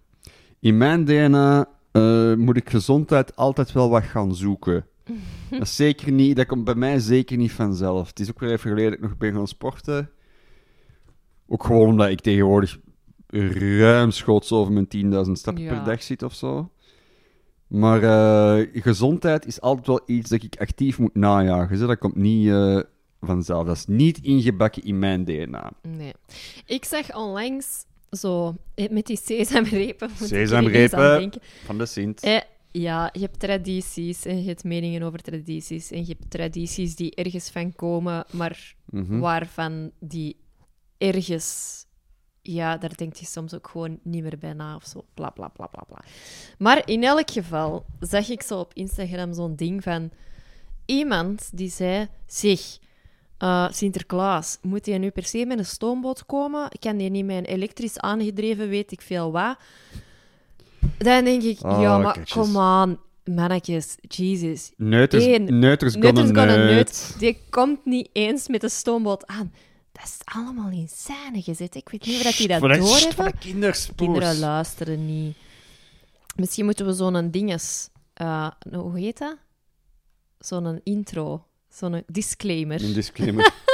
In 0.59 0.77
mijn 0.77 1.05
DNA 1.05 1.69
eh, 1.91 2.33
moet 2.33 2.57
ik 2.57 2.69
gezondheid 2.69 3.35
altijd 3.35 3.71
wel 3.71 3.89
wat 3.89 4.03
gaan 4.03 4.35
zoeken. 4.35 4.85
Dat, 5.49 5.61
is 5.61 5.75
zeker 5.75 6.11
niet, 6.11 6.35
dat 6.35 6.45
komt 6.45 6.63
bij 6.63 6.75
mij 6.75 6.99
zeker 6.99 7.37
niet 7.37 7.51
vanzelf. 7.51 8.07
Het 8.07 8.19
is 8.19 8.29
ook 8.29 8.39
weer 8.39 8.51
even 8.51 8.69
geleden 8.69 8.89
dat 8.91 8.99
ik 8.99 9.05
nog 9.05 9.17
ben 9.17 9.33
gaan 9.33 9.47
sporten. 9.47 10.09
Ook 11.47 11.63
gewoon 11.63 11.87
omdat 11.89 12.09
ik 12.09 12.21
tegenwoordig 12.21 12.77
ruimschoots 13.27 14.51
over 14.51 14.73
mijn 14.73 14.87
10.000 15.25 15.31
stappen 15.31 15.63
Ja. 15.63 15.73
per 15.75 15.83
dag 15.83 16.03
zit 16.03 16.23
of 16.23 16.33
zo. 16.33 16.71
Maar 17.67 18.03
eh, 18.03 18.67
gezondheid 18.83 19.45
is 19.45 19.61
altijd 19.61 19.87
wel 19.87 20.01
iets 20.05 20.29
dat 20.29 20.43
ik 20.43 20.55
actief 20.59 20.99
moet 20.99 21.15
najagen. 21.15 21.77
Zo. 21.77 21.87
Dat 21.87 21.97
komt 21.97 22.15
niet 22.15 22.49
eh, 22.49 22.79
vanzelf. 23.21 23.65
Dat 23.65 23.75
is 23.75 23.85
niet 23.85 24.17
ingebakken 24.21 24.83
in 24.83 24.99
mijn 24.99 25.25
DNA. 25.25 25.71
Nee. 25.81 26.13
Ik 26.65 26.85
zag 26.85 27.15
onlangs 27.15 27.85
zo 28.11 28.55
eh, 28.75 28.89
met 28.89 29.05
die 29.05 29.17
sesamrepen. 29.23 30.09
Sesamrepen. 30.23 31.31
Van 31.65 31.77
de 31.77 31.85
Sint. 31.85 32.21
Eh, 32.21 32.37
ja, 32.71 33.09
je 33.13 33.19
hebt 33.19 33.39
tradities 33.39 34.25
en 34.25 34.37
je 34.41 34.47
hebt 34.47 34.63
meningen 34.63 35.03
over 35.03 35.21
tradities. 35.21 35.91
En 35.91 35.99
je 35.99 36.15
hebt 36.17 36.29
tradities 36.31 36.95
die 36.95 37.15
ergens 37.15 37.49
van 37.49 37.75
komen, 37.75 38.25
maar 38.31 38.75
Mhm. 38.85 39.19
waarvan 39.19 39.91
die 39.99 40.35
ergens... 40.97 41.85
Ja, 42.41 42.77
daar 42.77 42.95
denk 42.95 43.15
je 43.15 43.25
soms 43.25 43.53
ook 43.53 43.67
gewoon 43.67 43.99
niet 44.03 44.23
meer 44.23 44.37
bij 44.37 44.53
na 44.53 44.75
of 44.75 44.85
zo. 44.85 45.05
Bla, 45.13 45.29
bla, 45.29 45.47
bla, 45.47 45.67
bla, 45.67 45.83
bla. 45.87 46.03
Maar 46.57 46.89
in 46.89 47.03
elk 47.03 47.31
geval 47.31 47.85
zag 47.99 48.29
ik 48.29 48.41
zo 48.41 48.59
op 48.59 48.73
Instagram 48.73 49.33
zo'n 49.33 49.55
ding 49.55 49.83
van... 49.83 50.09
Iemand 50.85 51.49
die 51.57 51.69
zei... 51.69 52.07
Zeg, 52.25 52.77
eh, 53.37 53.71
Sinterklaas, 53.71 54.57
moet 54.61 54.85
hij 54.85 54.97
nu 54.97 55.09
per 55.09 55.25
se 55.25 55.45
met 55.45 55.57
een 55.57 55.65
stoomboot 55.65 56.25
komen? 56.25 56.69
Kan 56.79 56.97
die 56.97 57.09
niet 57.09 57.25
met 57.25 57.37
een 57.37 57.45
elektrisch 57.45 57.99
aangedreven, 57.99 58.69
weet 58.69 58.91
ik 58.91 59.01
veel 59.01 59.31
wat? 59.31 59.57
Dan 60.97 61.23
denk 61.23 61.43
ik, 61.43 61.63
Oh, 61.63 61.81
ja, 61.81 61.97
maar 61.97 62.27
come 62.29 62.59
on, 62.83 62.99
mannetjes, 63.35 63.95
Jesus. 64.07 64.71
Neuters, 64.77 65.23
Eén. 65.25 65.59
neuters 65.59 65.95
Neuters 65.95 66.25
gonna 66.27 66.45
neut. 66.45 66.69
neut. 66.69 67.15
Die 67.19 67.39
komt 67.49 67.85
niet 67.85 68.09
eens 68.13 68.47
met 68.47 68.61
de 68.61 68.69
stoomboot 68.69 69.25
aan. 69.27 69.53
Dat 69.91 70.03
is 70.05 70.17
allemaal 70.23 70.69
in 70.69 70.87
scène 70.91 71.41
gezet. 71.41 71.75
Ik 71.75 71.89
weet 71.89 72.05
niet 72.05 72.15
of 72.17 72.23
dat 72.23 72.35
die 72.37 72.47
dat 72.47 72.59
doorhebben. 72.61 73.25
de 73.25 73.33
kinderspoes. 73.39 73.95
Kinderen 73.95 74.39
luisteren 74.39 75.05
niet. 75.05 75.35
Misschien 76.35 76.65
moeten 76.65 76.85
we 76.85 76.93
zo'n 76.93 77.31
dinges... 77.31 77.89
eh, 78.13 78.47
hoe 78.71 78.99
heet 78.99 79.17
dat? 79.17 79.37
Zo'n 80.39 80.79
intro. 80.83 81.45
Zo'n 81.69 82.03
disclaimer. 82.07 82.83
Een 82.83 82.93
disclaimer. 82.93 83.51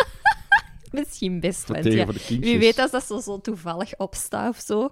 Misschien 0.93 1.39
best, 1.39 1.67
want 1.67 1.81
tegen 1.83 2.13
ja, 2.29 2.39
wie 2.39 2.59
weet 2.59 2.79
als 2.79 2.91
dat 2.91 3.03
zo, 3.05 3.19
zo 3.19 3.41
toevallig 3.41 3.97
opstaat 3.97 4.49
of 4.49 4.59
zo. 4.65 4.89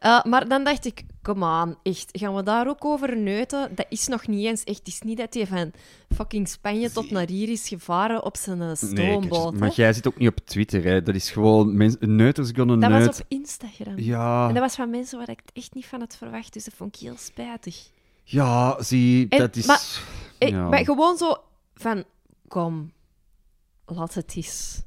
Uh, 0.00 0.24
maar 0.24 0.48
dan 0.48 0.64
dacht 0.64 0.84
ik, 0.84 1.02
kom 1.22 1.44
aan, 1.44 1.76
echt, 1.82 2.08
gaan 2.12 2.34
we 2.34 2.42
daar 2.42 2.68
ook 2.68 2.84
over 2.84 3.16
neuten? 3.16 3.74
Dat 3.74 3.86
is 3.88 4.06
nog 4.08 4.26
niet 4.26 4.46
eens 4.46 4.64
echt. 4.64 4.78
Het 4.78 4.86
is 4.88 5.00
niet 5.00 5.16
dat 5.18 5.34
hij 5.34 5.46
van 5.46 5.72
fucking 6.14 6.48
Spanje 6.48 6.90
tot 6.90 7.10
naar 7.10 7.28
hier 7.28 7.48
is 7.48 7.68
gevaren 7.68 8.24
op 8.24 8.36
zijn 8.36 8.60
eh, 8.60 8.66
Nee, 8.66 8.76
stoomboot. 8.76 9.48
kijk, 9.48 9.58
maar 9.60 9.72
jij 9.72 9.92
zit 9.92 10.06
ook 10.06 10.18
niet 10.18 10.28
op 10.28 10.38
Twitter, 10.44 10.84
hè. 10.84 11.02
Dat 11.02 11.14
is 11.14 11.30
gewoon... 11.30 11.76
Mens, 11.76 11.96
neuters 12.00 12.50
gonna 12.54 12.76
dat 12.76 12.90
neut. 12.90 13.06
was 13.06 13.20
op 13.20 13.26
Instagram. 13.28 13.98
Ja, 13.98 14.48
En 14.48 14.54
dat 14.54 14.62
was 14.62 14.74
van 14.74 14.90
mensen 14.90 15.18
waar 15.18 15.30
ik 15.30 15.40
het 15.44 15.50
echt 15.54 15.74
niet 15.74 15.86
van 15.86 16.00
had 16.00 16.16
verwacht, 16.16 16.52
dus 16.52 16.64
dat 16.64 16.74
vond 16.74 16.94
ik 16.96 17.00
heel 17.02 17.16
spijtig. 17.18 17.76
ja, 18.24 18.82
zie, 18.82 19.26
En- 19.28 19.38
dat 19.38 19.56
is... 19.56 19.66
maar- 19.66 20.02
Ik, 20.38 20.48
ja. 20.48 20.68
Maar 20.68 20.84
gewoon 20.84 21.16
zo 21.16 21.36
van, 21.74 22.04
kom, 22.48 22.92
laat 23.86 24.14
het 24.14 24.32
eens. 24.36 24.82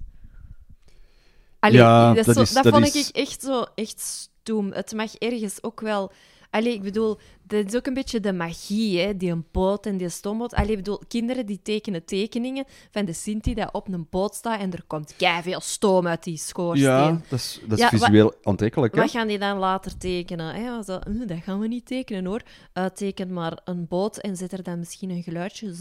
Allee, 1.67 1.79
Ja, 1.79 2.13
dat, 2.13 2.25
dat 2.25 2.35
zo- 2.35 2.41
is- 2.41 2.51
dat 2.51 2.63
dat 2.63 2.73
vond 2.73 2.95
is- 2.95 3.09
ik 3.09 3.15
echt 3.15 3.41
zo 3.41 3.65
echt 3.75 3.99
stoem. 3.99 4.71
Het 4.71 4.93
mag 4.93 5.15
ergens 5.15 5.63
ook 5.63 5.81
wel... 5.81 6.11
Allee, 6.49 6.73
ik 6.73 6.81
bedoel, 6.81 7.17
dat 7.43 7.65
is 7.65 7.75
ook 7.75 7.85
een 7.85 7.93
beetje 7.93 8.19
de 8.19 8.33
magie, 8.33 8.99
hè? 8.99 9.17
Die 9.17 9.31
een 9.31 9.45
boot 9.51 9.85
en 9.85 9.97
die 9.97 10.09
stoomboot. 10.09 10.53
Allee, 10.53 10.69
ik 10.71 10.77
bedoel, 10.77 11.01
kinderen 11.07 11.45
die 11.45 11.59
tekenen 11.63 12.05
tekeningen 12.05 12.65
van 12.91 13.05
de 13.05 13.13
Sint 13.13 13.43
die 13.43 13.55
dat 13.55 13.73
op 13.73 13.87
een 13.87 14.07
boot 14.09 14.35
staat 14.35 14.59
en 14.59 14.71
er 14.71 14.83
komt 14.87 15.13
veel 15.41 15.59
stoom 15.59 16.07
uit 16.07 16.23
die 16.23 16.37
schoorsteen. 16.37 16.89
Ja, 16.89 17.21
dat 17.29 17.39
is, 17.39 17.59
dat 17.67 17.77
is 17.77 17.83
Ja, 17.83 17.89
visueel 17.89 18.33
aantrekkelijk, 18.43 18.95
hè. 18.95 19.01
Wat 19.01 19.11
gaan 19.11 19.27
die 19.27 19.39
dan 19.39 19.57
later 19.57 19.97
tekenen? 19.97 20.55
Hè? 20.55 20.83
Zo, 20.83 20.99
"Hm, 21.03 21.25
dat 21.25 21.37
gaan 21.43 21.59
we 21.59 21.67
niet 21.67 21.85
tekenen 21.85 22.25
hoor. 22.25 22.41
Uh, 22.73 22.85
teken 22.85 23.33
maar 23.33 23.59
een 23.65 23.87
boot 23.87 24.17
en 24.17 24.35
zet 24.35 24.51
er 24.51 24.63
dan 24.63 24.79
misschien 24.79 25.09
een 25.09 25.23
geluidje 25.23 25.73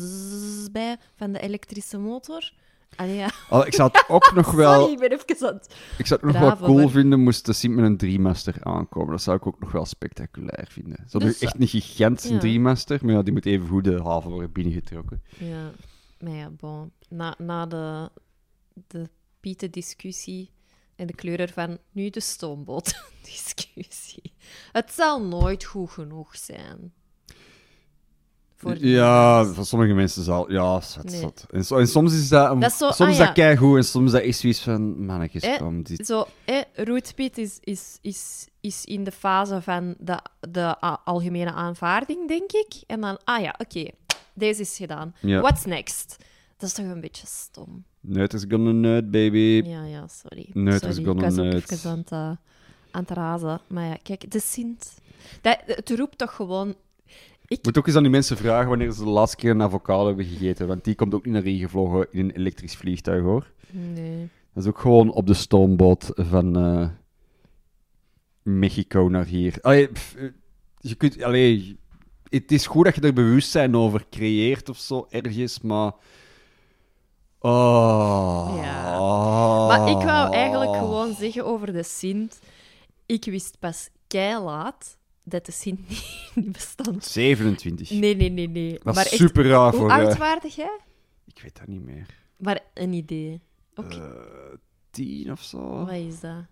bij 0.72 0.96
van 1.16 1.32
de 1.32 1.40
elektrische 1.40 1.98
motor. 1.98 2.52
Allee, 2.96 3.16
ja. 3.16 3.30
Al, 3.48 3.66
ik 3.66 3.74
zou 3.74 3.90
het 3.92 4.04
ook 4.08 4.32
nog 4.34 4.50
wel, 4.62 4.80
Sorry, 4.80 4.92
ik 4.92 4.98
ben 4.98 5.12
even 5.12 5.48
aan 5.48 5.54
het... 5.54 5.74
ik 5.98 6.06
zou 6.06 6.20
het 6.20 6.30
nog 6.32 6.40
wel 6.40 6.56
cool 6.56 6.88
vinden 6.88 7.20
moest 7.20 7.46
de 7.46 7.52
Sint 7.52 7.74
met 7.74 7.84
een 7.84 7.96
driemaster 7.96 8.64
aankomen. 8.64 9.10
Dat 9.10 9.22
zou 9.22 9.36
ik 9.36 9.46
ook 9.46 9.60
nog 9.60 9.72
wel 9.72 9.84
spectaculair 9.86 10.66
vinden. 10.70 11.04
Zo 11.08 11.18
Dus- 11.18 11.38
echt 11.38 11.60
een 11.60 11.68
gigantische 11.68 12.32
ja. 12.32 12.38
driemaster, 12.38 12.98
maar 13.02 13.14
ja, 13.14 13.22
die 13.22 13.32
moet 13.32 13.46
even 13.46 13.68
goed 13.68 13.84
de 13.84 14.02
haven 14.02 14.30
worden 14.30 14.52
binnengetrokken. 14.52 15.22
Ja, 15.38 15.70
maar 16.20 16.32
ja, 16.32 16.50
bon. 16.50 16.92
Na, 17.08 17.34
na 17.38 17.66
de, 17.66 18.10
de 18.86 19.08
Pieten-discussie 19.40 20.50
en 20.96 21.06
de 21.06 21.14
kleur 21.14 21.40
ervan, 21.40 21.78
nu 21.92 22.10
de 22.10 22.20
stoomboot-discussie. 22.20 24.32
Het 24.72 24.92
zal 24.92 25.24
nooit 25.24 25.64
goed 25.64 25.90
genoeg 25.90 26.36
zijn. 26.36 26.92
Voor 28.58 28.76
Ja, 28.78 29.44
voor 29.44 29.64
sommige 29.66 29.92
mensen 29.92 30.22
zal... 30.22 30.52
Ja, 30.52 30.80
zat, 30.80 31.04
Nee. 31.04 31.20
zat. 31.20 31.46
En, 31.50 31.64
so- 31.64 31.76
en 31.78 31.86
soms 31.88 32.12
is 32.14 32.28
dat, 32.28 32.50
een- 32.50 32.58
Dat 32.60 32.70
is 32.70 32.76
zo- 32.76 32.84
soms 32.90 33.00
ah, 33.00 33.08
is 33.10 33.16
ja. 33.16 33.24
dat 33.24 33.34
keigoed 33.34 33.76
en 33.76 33.84
soms 33.84 34.06
is 34.06 34.12
dat 34.12 34.22
echt 34.22 34.38
zoiets 34.38 34.60
van... 34.60 35.04
Mannetjes, 35.06 35.42
Eh, 35.42 35.56
kom, 35.58 35.82
dit... 35.82 36.06
Zo, 36.06 36.26
eh, 36.44 36.60
roetpiet 36.74 37.38
is, 37.38 37.58
is, 37.60 37.98
is, 38.02 38.46
is 38.60 38.84
in 38.84 39.04
de 39.04 39.10
fase 39.12 39.62
van 39.62 39.94
de, 39.98 40.18
de 40.48 40.84
a- 40.84 41.00
algemene 41.04 41.52
aanvaarding, 41.52 42.28
denk 42.28 42.52
ik. 42.52 42.74
En 42.86 43.00
dan, 43.00 43.18
ah 43.24 43.42
ja, 43.42 43.54
oké, 43.58 43.90
deze 44.34 44.60
is 44.60 44.76
gedaan. 44.76 45.14
Ja. 45.20 45.40
What's 45.40 45.64
next? 45.64 46.16
Dat 46.56 46.68
is 46.68 46.74
toch 46.74 46.86
een 46.86 47.00
beetje 47.00 47.26
stom. 47.26 47.84
Neut 48.00 48.32
is 48.34 48.44
gonna 48.48 48.70
neut, 48.70 49.10
baby. 49.10 49.62
Ja, 49.66 49.84
ja, 49.84 50.06
sorry. 50.08 50.50
Neut 50.52 50.80
sorry. 50.80 50.96
is 50.98 51.04
gonna 51.04 51.26
ik 51.26 51.34
was 51.34 51.38
ook 51.38 51.70
even 51.70 51.90
aan 51.90 51.98
het, 51.98 52.10
eh, 52.10 52.18
aan 52.90 53.02
het 53.02 53.10
razen. 53.10 53.60
Maar 53.66 53.84
ja, 53.86 53.96
kijk, 54.02 54.30
de 54.30 54.40
Sint. 54.40 54.94
Dat, 55.40 55.58
het 55.66 55.90
roept 55.90 56.18
toch 56.18 56.34
gewoon... 56.34 56.74
Ik 57.46 57.64
moet 57.64 57.78
ook 57.78 57.86
eens 57.86 57.96
aan 57.96 58.02
die 58.02 58.12
mensen 58.12 58.36
vragen 58.36 58.68
wanneer 58.68 58.92
ze 58.92 59.04
de 59.04 59.10
laatste 59.10 59.36
keer 59.36 59.50
een 59.50 59.62
avocado 59.62 60.06
hebben 60.06 60.24
gegeten. 60.24 60.66
Want 60.66 60.84
die 60.84 60.94
komt 60.94 61.14
ook 61.14 61.24
niet 61.24 61.34
naar 61.34 61.42
hier 61.42 61.64
gevlogen 61.66 62.06
in 62.10 62.20
een 62.20 62.30
elektrisch 62.30 62.76
vliegtuig, 62.76 63.22
hoor. 63.22 63.52
Nee. 63.70 64.28
Dat 64.52 64.64
is 64.64 64.70
ook 64.70 64.78
gewoon 64.78 65.10
op 65.12 65.26
de 65.26 65.34
stoomboot 65.34 66.10
van 66.14 66.56
eh, 66.56 66.88
Mexico 68.42 69.08
naar 69.08 69.24
hier. 69.24 69.58
Allee, 69.60 69.88
pff, 69.88 70.14
eh, 70.14 70.28
je 70.78 70.94
kunt... 70.94 71.22
Allee, 71.22 71.78
het 72.28 72.52
is 72.52 72.66
goed 72.66 72.84
dat 72.84 72.94
je 72.94 73.00
er 73.00 73.12
bewustzijn 73.12 73.76
over 73.76 74.06
creëert 74.10 74.68
of 74.68 74.78
zo, 74.78 75.06
ergens, 75.10 75.60
maar... 75.60 75.92
Oh. 77.38 78.58
Ja. 78.62 78.98
Maar 79.66 79.88
ik 79.88 80.02
wou 80.04 80.32
eigenlijk 80.32 80.76
gewoon 80.76 81.14
zeggen 81.14 81.44
over 81.44 81.72
de 81.72 81.82
Sint. 81.82 82.38
Ik 83.06 83.24
wist 83.24 83.58
pas 83.58 83.88
kei 84.06 84.42
laat 84.42 84.98
dat 85.28 85.46
de 85.46 85.52
Sint 85.52 85.88
niet, 85.88 86.04
niet 86.34 86.52
bestond. 86.52 87.04
27. 87.04 87.90
Nee, 87.90 88.16
nee, 88.16 88.30
nee, 88.30 88.48
nee. 88.48 88.72
Dat 88.82 88.94
maar 88.94 89.04
is 89.04 89.10
echt, 89.10 89.20
super 89.20 89.46
raar 89.46 89.70
hoe 89.70 89.80
voor... 89.80 89.90
oud 89.90 90.12
eh, 90.12 90.18
waarde 90.18 90.48
jij? 90.48 90.78
ik 91.24 91.40
weet 91.42 91.56
dat 91.58 91.66
niet 91.66 91.82
meer. 91.84 92.06
Maar 92.36 92.60
een 92.74 92.92
idee. 92.92 93.40
Eh, 93.74 94.02
tien 94.90 95.32
of 95.32 95.42
zo? 95.42 95.84
wat 95.84 95.90
is 95.94 96.20
dat? 96.20 96.44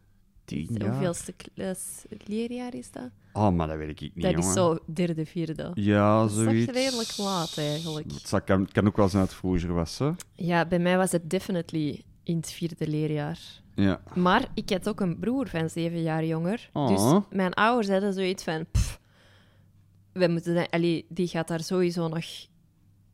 Tien 0.45 0.69
jaar? 0.73 0.89
Hoeveelste 0.91 1.33
klas- 1.55 2.05
leerjaar 2.25 2.75
is 2.75 2.91
dat? 2.91 3.11
Oh, 3.33 3.51
maar 3.51 3.67
dat 3.67 3.77
weet 3.77 3.89
ik 3.89 4.01
niet, 4.01 4.13
dat 4.25 4.31
jongen. 4.33 4.47
is 4.49 4.53
zo 4.55 4.79
derde, 4.87 5.27
vierde. 5.27 5.71
Ja, 5.75 6.21
Dat 6.21 6.31
is 6.31 6.37
zoiets. 6.37 6.73
redelijk 6.73 7.17
laat, 7.17 7.59
eigenlijk. 7.59 8.07
Het 8.13 8.45
kan, 8.45 8.69
kan 8.73 8.87
ook 8.87 8.97
wel 8.97 9.09
zijn 9.09 9.23
dat 9.23 9.31
het 9.31 9.41
vroeger 9.41 9.73
was, 9.73 9.99
hè? 9.99 10.11
Ja, 10.35 10.67
bij 10.67 10.79
mij 10.79 10.97
was 10.97 11.13
het 11.13 11.31
definitely 11.31 12.03
in 12.23 12.37
het 12.37 12.51
vierde 12.51 12.89
leerjaar. 12.89 13.39
Ja. 13.75 14.01
Maar 14.15 14.49
ik 14.55 14.71
had 14.71 14.89
ook 14.89 15.01
een 15.01 15.19
broer 15.19 15.49
van 15.49 15.71
zeven 15.71 16.03
jaar 16.03 16.25
jonger. 16.25 16.71
Oh. 16.73 16.89
Dus 16.89 17.23
mijn 17.31 17.53
ouders 17.55 17.89
hadden 17.89 18.13
zoiets 18.13 18.45
van... 18.45 18.67
pff, 18.73 19.01
we 20.13 20.29
moeten 20.29 20.69
allee, 20.71 21.07
die 21.09 21.29
gaat 21.29 21.49
daar 21.49 21.63
sowieso 21.63 22.09
nog 22.09 22.25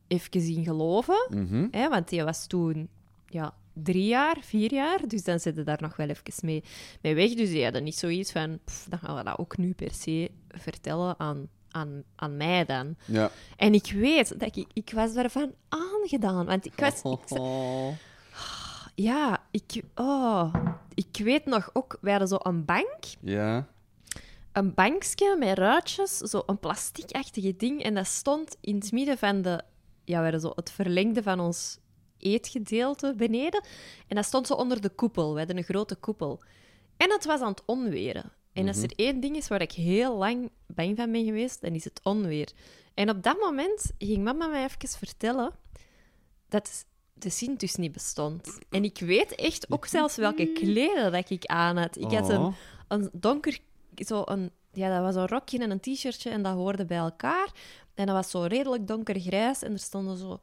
even 0.08 0.30
in 0.56 0.64
geloven. 0.64 1.26
Mhm. 1.28 1.66
Hè, 1.70 1.88
want 1.88 2.08
die 2.08 2.22
was 2.24 2.46
toen 2.46 2.88
ja, 3.26 3.54
drie 3.72 4.06
jaar, 4.06 4.36
vier 4.40 4.72
jaar. 4.72 5.08
Dus 5.08 5.24
dan 5.24 5.40
zitten 5.40 5.64
daar 5.64 5.78
nog 5.80 5.96
wel 5.96 6.08
even 6.08 6.32
mee, 6.42 6.64
mee 7.02 7.14
weg. 7.14 7.34
Dus 7.34 7.48
die 7.48 7.64
hadden 7.64 7.84
niet 7.84 7.98
zoiets 7.98 8.32
van... 8.32 8.58
pff, 8.64 8.86
dan 8.88 8.98
gaan 8.98 9.16
we 9.16 9.24
dat 9.24 9.38
ook 9.38 9.56
nu 9.56 9.72
per 9.72 9.92
se 9.94 10.30
vertellen 10.48 11.14
aan, 11.18 11.48
aan, 11.70 12.02
aan 12.16 12.36
mij 12.36 12.64
dan. 12.64 12.96
Ja. 13.04 13.30
En 13.56 13.74
ik 13.74 13.92
weet 13.94 14.38
dat 14.40 14.56
ik... 14.56 14.66
Ik 14.72 14.90
was 14.94 15.14
daarvan 15.14 15.52
aangedaan. 15.68 16.46
Want 16.46 16.66
ik 16.66 16.72
was... 16.76 17.02
ik- 17.02 17.38
ja, 19.02 19.46
ik... 19.50 19.82
Oh, 19.94 20.54
ik 20.94 21.20
weet 21.22 21.44
nog 21.44 21.70
ook... 21.72 21.98
We 22.00 22.10
hadden 22.10 22.28
zo 22.28 22.36
een 22.42 22.64
bank 22.64 22.98
Ja. 23.20 23.68
een 24.52 24.74
bankje 24.74 25.36
met 25.38 25.58
ruitjes, 25.58 26.16
zo 26.16 26.42
een 26.46 26.58
plastiekachtige 26.58 27.56
ding. 27.56 27.82
En 27.82 27.94
dat 27.94 28.06
stond 28.06 28.56
in 28.60 28.74
het 28.74 28.92
midden 28.92 29.18
van 29.18 29.42
de... 29.42 29.62
Ja, 30.04 30.16
we 30.16 30.22
hadden 30.22 30.40
zo 30.40 30.52
het 30.54 30.70
verlengde 30.70 31.22
van 31.22 31.40
ons 31.40 31.78
eetgedeelte 32.18 33.14
beneden. 33.16 33.64
En 34.06 34.16
dat 34.16 34.24
stond 34.24 34.46
zo 34.46 34.54
onder 34.54 34.80
de 34.80 34.88
koepel. 34.88 35.32
We 35.32 35.38
hadden 35.38 35.56
een 35.56 35.64
grote 35.64 35.96
koepel. 35.96 36.42
En 36.96 37.10
het 37.10 37.24
was 37.24 37.40
aan 37.40 37.50
het 37.50 37.62
onweren. 37.66 38.32
En 38.52 38.68
als 38.68 38.82
er 38.82 38.92
één 38.96 39.20
ding 39.20 39.36
is 39.36 39.48
waar 39.48 39.60
ik 39.60 39.72
heel 39.72 40.16
lang 40.16 40.50
bang 40.66 40.96
van 40.96 41.12
ben 41.12 41.24
geweest, 41.24 41.60
dan 41.60 41.74
is 41.74 41.84
het 41.84 42.00
onweer. 42.02 42.52
En 42.94 43.10
op 43.10 43.22
dat 43.22 43.38
moment 43.38 43.92
ging 43.98 44.24
mama 44.24 44.46
mij 44.46 44.64
even 44.64 44.88
vertellen 44.98 45.52
dat 46.48 46.86
de 47.22 47.30
Sint 47.30 47.60
dus 47.60 47.74
niet 47.74 47.92
bestond. 47.92 48.58
En 48.70 48.84
ik 48.84 48.98
weet 48.98 49.34
echt 49.34 49.70
ook 49.70 49.86
zelfs 49.86 50.16
welke 50.16 50.52
kleren 50.52 51.12
dat 51.12 51.30
ik 51.30 51.44
aan 51.44 51.76
had. 51.76 51.96
Ik 51.96 52.12
had 52.12 52.28
een 52.28 52.38
Oh. 52.38 52.54
een 52.88 53.10
donker, 53.12 53.58
zo 53.94 54.22
een, 54.24 54.50
ja, 54.72 54.94
dat 54.94 55.02
was 55.02 55.14
een 55.14 55.28
rokje 55.28 55.58
en 55.58 55.70
een 55.70 55.80
t-shirtje 55.80 56.30
en 56.30 56.42
dat 56.42 56.54
hoorde 56.54 56.84
bij 56.84 56.98
elkaar. 56.98 57.50
En 57.94 58.06
dat 58.06 58.14
was 58.14 58.30
zo 58.30 58.42
redelijk 58.42 58.86
donkergrijs 58.86 59.62
en 59.62 59.72
er 59.72 59.78
stonden 59.78 60.16
zo 60.16 60.40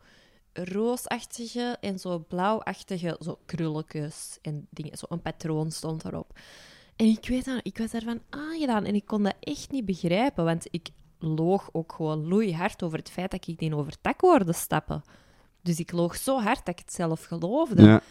roosachtige 0.53 1.77
en 1.81 1.99
zo 1.99 2.19
blauwachtige 2.19 3.17
zo 3.19 3.39
krulletjes 3.45 4.37
en 4.41 4.67
dingen. 4.69 4.97
Zo 4.97 5.05
een 5.09 5.21
patroon 5.21 5.71
stond 5.71 6.05
erop. 6.05 6.39
En 6.95 7.05
ik 7.05 7.27
weet 7.27 7.45
dat, 7.45 7.59
ik 7.63 7.77
was 7.77 7.91
daarvan 7.91 8.21
aangedaan 8.29 8.85
en 8.85 8.95
ik 8.95 9.05
kon 9.05 9.23
dat 9.23 9.35
echt 9.39 9.71
niet 9.71 9.85
begrijpen, 9.85 10.45
want 10.45 10.67
ik 10.71 10.89
loog 11.19 11.69
ook 11.71 11.93
gewoon 11.93 12.27
loeihard 12.27 12.83
over 12.83 12.97
het 12.97 13.09
feit 13.09 13.31
dat 13.31 13.47
ik 13.47 13.59
die 13.59 13.75
over 13.75 13.93
hoorde 14.17 14.53
stappen. 14.53 15.01
Dus 15.67 15.79
ik 15.79 15.91
loog 15.91 16.15
zo 16.15 16.39
hard 16.41 16.65
dat 16.65 16.79
ik 16.79 16.79
het 16.85 16.93
zelf 16.93 17.25
geloofde. 17.25 17.83
Ja. 17.83 18.01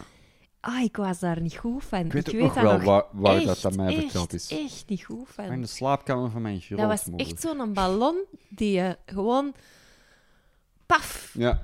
Ah, 0.60 0.82
ik 0.82 0.96
was 0.96 1.18
daar 1.18 1.40
niet 1.40 1.56
goed 1.56 1.84
van. 1.84 2.04
Ik 2.04 2.12
weet 2.12 2.24
dat 2.24 2.54
wel 2.54 2.80
waar, 3.12 3.44
dat 3.44 3.64
aan 3.64 3.76
mij 3.76 3.94
verteld 4.00 4.32
is. 4.32 4.50
echt 4.50 4.84
niet 4.86 5.04
goed 5.04 5.28
van. 5.28 5.44
In 5.44 5.60
de 5.60 5.66
slaapkamer 5.66 6.30
van 6.30 6.42
mijn 6.42 6.54
Dat 6.54 6.64
grootmoeder. 6.64 6.98
was 7.14 7.26
echt 7.26 7.40
zo'n 7.40 7.72
ballon 7.72 8.24
die 8.48 8.72
je 8.72 8.98
gewoon... 9.06 9.54
Paf! 10.86 11.30
Ja. 11.34 11.62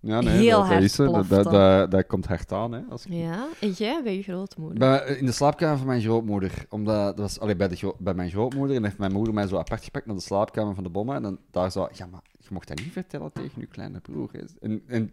Ja, 0.00 0.20
nee, 0.20 0.36
Heel 0.36 0.68
dat, 0.68 0.82
is 0.82 0.96
het. 0.96 1.12
Dat, 1.12 1.28
dat, 1.28 1.44
dat, 1.44 1.90
dat 1.90 2.06
komt 2.06 2.26
hard 2.26 2.52
aan, 2.52 2.72
hè. 2.72 2.80
Als 2.90 3.06
ik... 3.06 3.12
Ja, 3.12 3.46
en 3.60 3.70
jij 3.70 4.00
bij 4.02 4.16
je 4.16 4.22
grootmoeder. 4.22 4.78
Bij, 4.78 5.16
in 5.18 5.26
de 5.26 5.32
slaapkamer 5.32 5.76
van 5.78 5.86
mijn 5.86 6.00
grootmoeder. 6.02 6.52
Omdat, 6.68 7.16
dat 7.16 7.18
was 7.18 7.40
allee, 7.40 7.56
bij, 7.56 7.68
de, 7.68 7.94
bij 7.98 8.14
mijn 8.14 8.30
grootmoeder. 8.30 8.76
En 8.76 8.84
heeft 8.84 8.98
mijn 8.98 9.12
moeder 9.12 9.34
mij 9.34 9.46
zo 9.46 9.56
apart 9.56 9.84
gepakt 9.84 10.06
naar 10.06 10.14
de 10.16 10.22
slaapkamer 10.22 10.74
van 10.74 10.84
de 10.84 10.90
bommen. 10.90 11.16
En 11.16 11.22
dan 11.22 11.38
daar 11.50 11.72
zo... 11.72 11.88
Ja, 11.92 12.06
maar 12.06 12.20
je 12.38 12.48
mocht 12.50 12.68
dat 12.68 12.78
niet 12.78 12.92
vertellen 12.92 13.32
tegen 13.32 13.60
je 13.60 13.66
kleine 13.66 14.00
broer. 14.00 14.28
hè. 14.32 14.40
En, 14.60 14.82
en, 14.86 15.12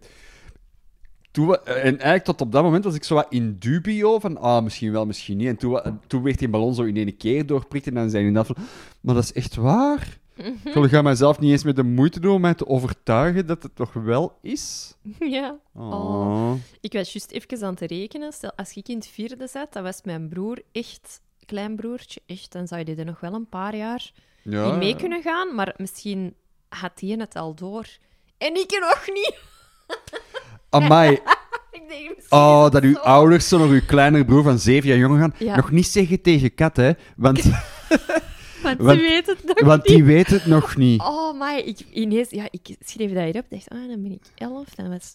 toen, 1.30 1.46
we- 1.46 1.60
en 1.62 1.82
eigenlijk 1.84 2.24
tot 2.24 2.40
op 2.40 2.52
dat 2.52 2.62
moment 2.62 2.84
was 2.84 2.94
ik 2.94 3.04
zo 3.04 3.14
wat 3.14 3.26
in 3.28 3.56
dubio. 3.58 4.18
Van, 4.18 4.38
ah, 4.38 4.62
misschien 4.62 4.92
wel, 4.92 5.06
misschien 5.06 5.36
niet. 5.36 5.48
En 5.48 5.56
toen, 5.56 5.80
toen 6.06 6.22
werd 6.22 6.38
die 6.38 6.48
ballon 6.48 6.74
zo 6.74 6.82
in 6.82 6.96
één 6.96 7.16
keer 7.16 7.46
doorprikt. 7.46 7.86
En 7.86 7.94
dan 7.94 8.10
zei 8.10 8.24
hij 8.24 8.32
dat 8.32 8.46
van... 8.46 8.56
Maar 9.00 9.14
dat 9.14 9.24
is 9.24 9.32
echt 9.32 9.54
waar? 9.54 10.18
Ik 10.64 10.88
ga 10.90 11.02
mijzelf 11.02 11.38
niet 11.38 11.50
eens 11.50 11.64
met 11.64 11.76
de 11.76 11.82
moeite 11.82 12.20
doen 12.20 12.34
om 12.34 12.40
mij 12.40 12.54
te 12.54 12.66
overtuigen 12.66 13.46
dat 13.46 13.62
het 13.62 13.76
toch 13.76 13.92
wel 13.92 14.38
is. 14.42 14.94
ja. 15.18 15.56
Oh. 15.74 16.52
Ik 16.80 16.92
was 16.92 17.12
juist 17.12 17.30
even 17.30 17.66
aan 17.66 17.74
het 17.74 17.90
rekenen. 17.90 18.32
Stel, 18.32 18.52
als 18.56 18.74
ik 18.74 18.88
in 18.88 18.96
het 18.96 19.06
vierde 19.06 19.46
zat, 19.46 19.72
dan 19.72 19.82
was 19.82 20.00
mijn 20.02 20.28
broer 20.28 20.62
echt, 20.72 21.20
kleinbroertje, 21.46 22.20
echt, 22.26 22.52
dan 22.52 22.66
zou 22.66 22.82
je 22.84 22.94
er 22.94 23.04
nog 23.04 23.20
wel 23.20 23.34
een 23.34 23.48
paar 23.48 23.76
jaar 23.76 24.12
Ja. 24.42 24.72
in 24.72 24.78
mee 24.78 24.96
kunnen 24.96 25.22
gaan. 25.22 25.54
Maar 25.54 25.74
misschien 25.76 26.34
had 26.68 27.00
hij 27.00 27.10
het 27.18 27.34
al 27.36 27.54
door. 27.54 27.86
En 28.38 28.54
ik 28.54 28.78
nog 28.80 29.04
niet. 29.14 29.38
Amai. 30.70 31.10
Ik 31.70 31.88
denk, 31.88 32.16
Oh, 32.28 32.70
dat 32.70 32.82
uw 32.82 32.94
zo. 32.94 33.00
ouders 33.00 33.48
zo 33.48 33.58
nog 33.58 33.68
uw 33.70 33.84
kleinere 33.86 34.24
broer 34.24 34.42
van 34.42 34.58
zeven 34.58 34.88
jaar 34.88 34.98
jonger 34.98 35.18
gaan. 35.20 35.34
Ja. 35.38 35.56
Nog 35.56 35.70
niet 35.70 35.86
zeggen 35.86 36.20
tegen 36.22 36.54
Kat, 36.54 36.76
hè. 36.76 36.92
Want, 37.16 37.42
Want, 38.64 38.78
want- 38.80 38.98
ze 38.98 39.04
weet 39.08 39.26
het 39.26 39.44
nog 39.44 39.60
want 39.60 39.82
niet. 39.88 39.96
die 39.96 40.04
weet 40.04 40.26
het 40.26 40.46
nog 40.46 40.76
niet. 40.76 41.00
Oh, 41.00 41.38
maar 41.38 41.58
ik 41.58 41.78
ineens... 41.92 42.30
Ja, 42.30 42.48
ik 42.50 42.76
schreef 42.84 43.12
dat 43.12 43.22
hierop. 43.24 43.44
dacht, 43.48 43.68
ah, 43.68 43.88
dan 43.88 44.02
ben 44.02 44.12
ik 44.12 44.22
elf. 44.34 44.68
Dan 44.74 44.88
was 44.88 45.14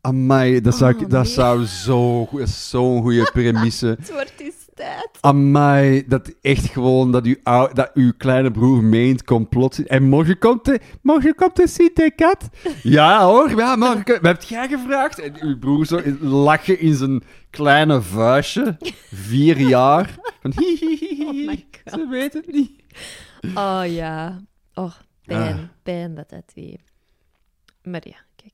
Amai, 0.00 0.60
dat 0.60 0.74
zou, 0.76 0.94
Oh, 0.94 1.00
dat 1.08 1.24
nee. 1.24 1.32
zou 1.32 1.64
zo 1.66 2.28
zo'n 2.44 3.02
goede 3.02 3.30
premisse. 3.32 3.86
het 3.86 4.12
wordt 4.12 4.32
eens 4.36 4.53
tijd. 4.74 5.08
Amai, 5.20 6.04
dat 6.06 6.34
echt 6.40 6.70
gewoon 6.70 7.12
dat 7.12 7.24
uw, 7.24 7.36
ou- 7.42 7.72
dat 7.72 7.90
uw 7.94 8.12
kleine 8.16 8.50
broer 8.50 8.82
meent 8.84 9.24
complot. 9.24 9.86
En 9.86 10.02
morgen 10.02 10.38
komt 10.38 10.64
de, 10.64 10.80
morgen 11.02 11.34
komt 11.34 11.56
de? 11.56 12.38
Ja 12.82 13.24
hoor, 13.26 13.50
ja, 13.56 13.76
morgen. 13.76 14.04
Wat 14.04 14.22
hebt 14.22 14.48
jij 14.48 14.68
gevraagd? 14.68 15.18
En 15.18 15.32
uw 15.40 15.58
broer 15.58 15.86
zo 15.86 16.00
lachen 16.20 16.78
in 16.78 16.94
zijn 16.94 17.22
kleine 17.50 18.02
vuistje. 18.02 18.76
Vier 19.12 19.58
jaar. 19.58 20.18
Van 20.40 20.52
hi, 20.56 20.76
hi, 20.76 20.96
hi, 20.96 21.24
hi. 21.24 21.46
Oh. 21.84 21.92
Ze 21.92 22.08
weet 22.10 22.32
het 22.32 22.52
niet. 22.52 22.82
Oh 23.54 23.82
ja. 23.86 24.40
Oh, 24.74 24.94
pijn. 25.24 25.56
Ah. 25.56 25.62
Pijn 25.82 26.14
dat 26.14 26.30
dat 26.30 26.52
weer. 26.54 26.80
Maar 27.82 28.02
ja, 28.08 28.16
kijk. 28.36 28.52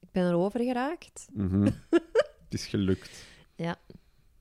Ik 0.00 0.08
ben 0.12 0.28
erover 0.28 0.60
geraakt. 0.60 1.26
Mhm. 1.32 1.64
Het 2.48 2.60
is 2.60 2.66
gelukt. 2.66 3.24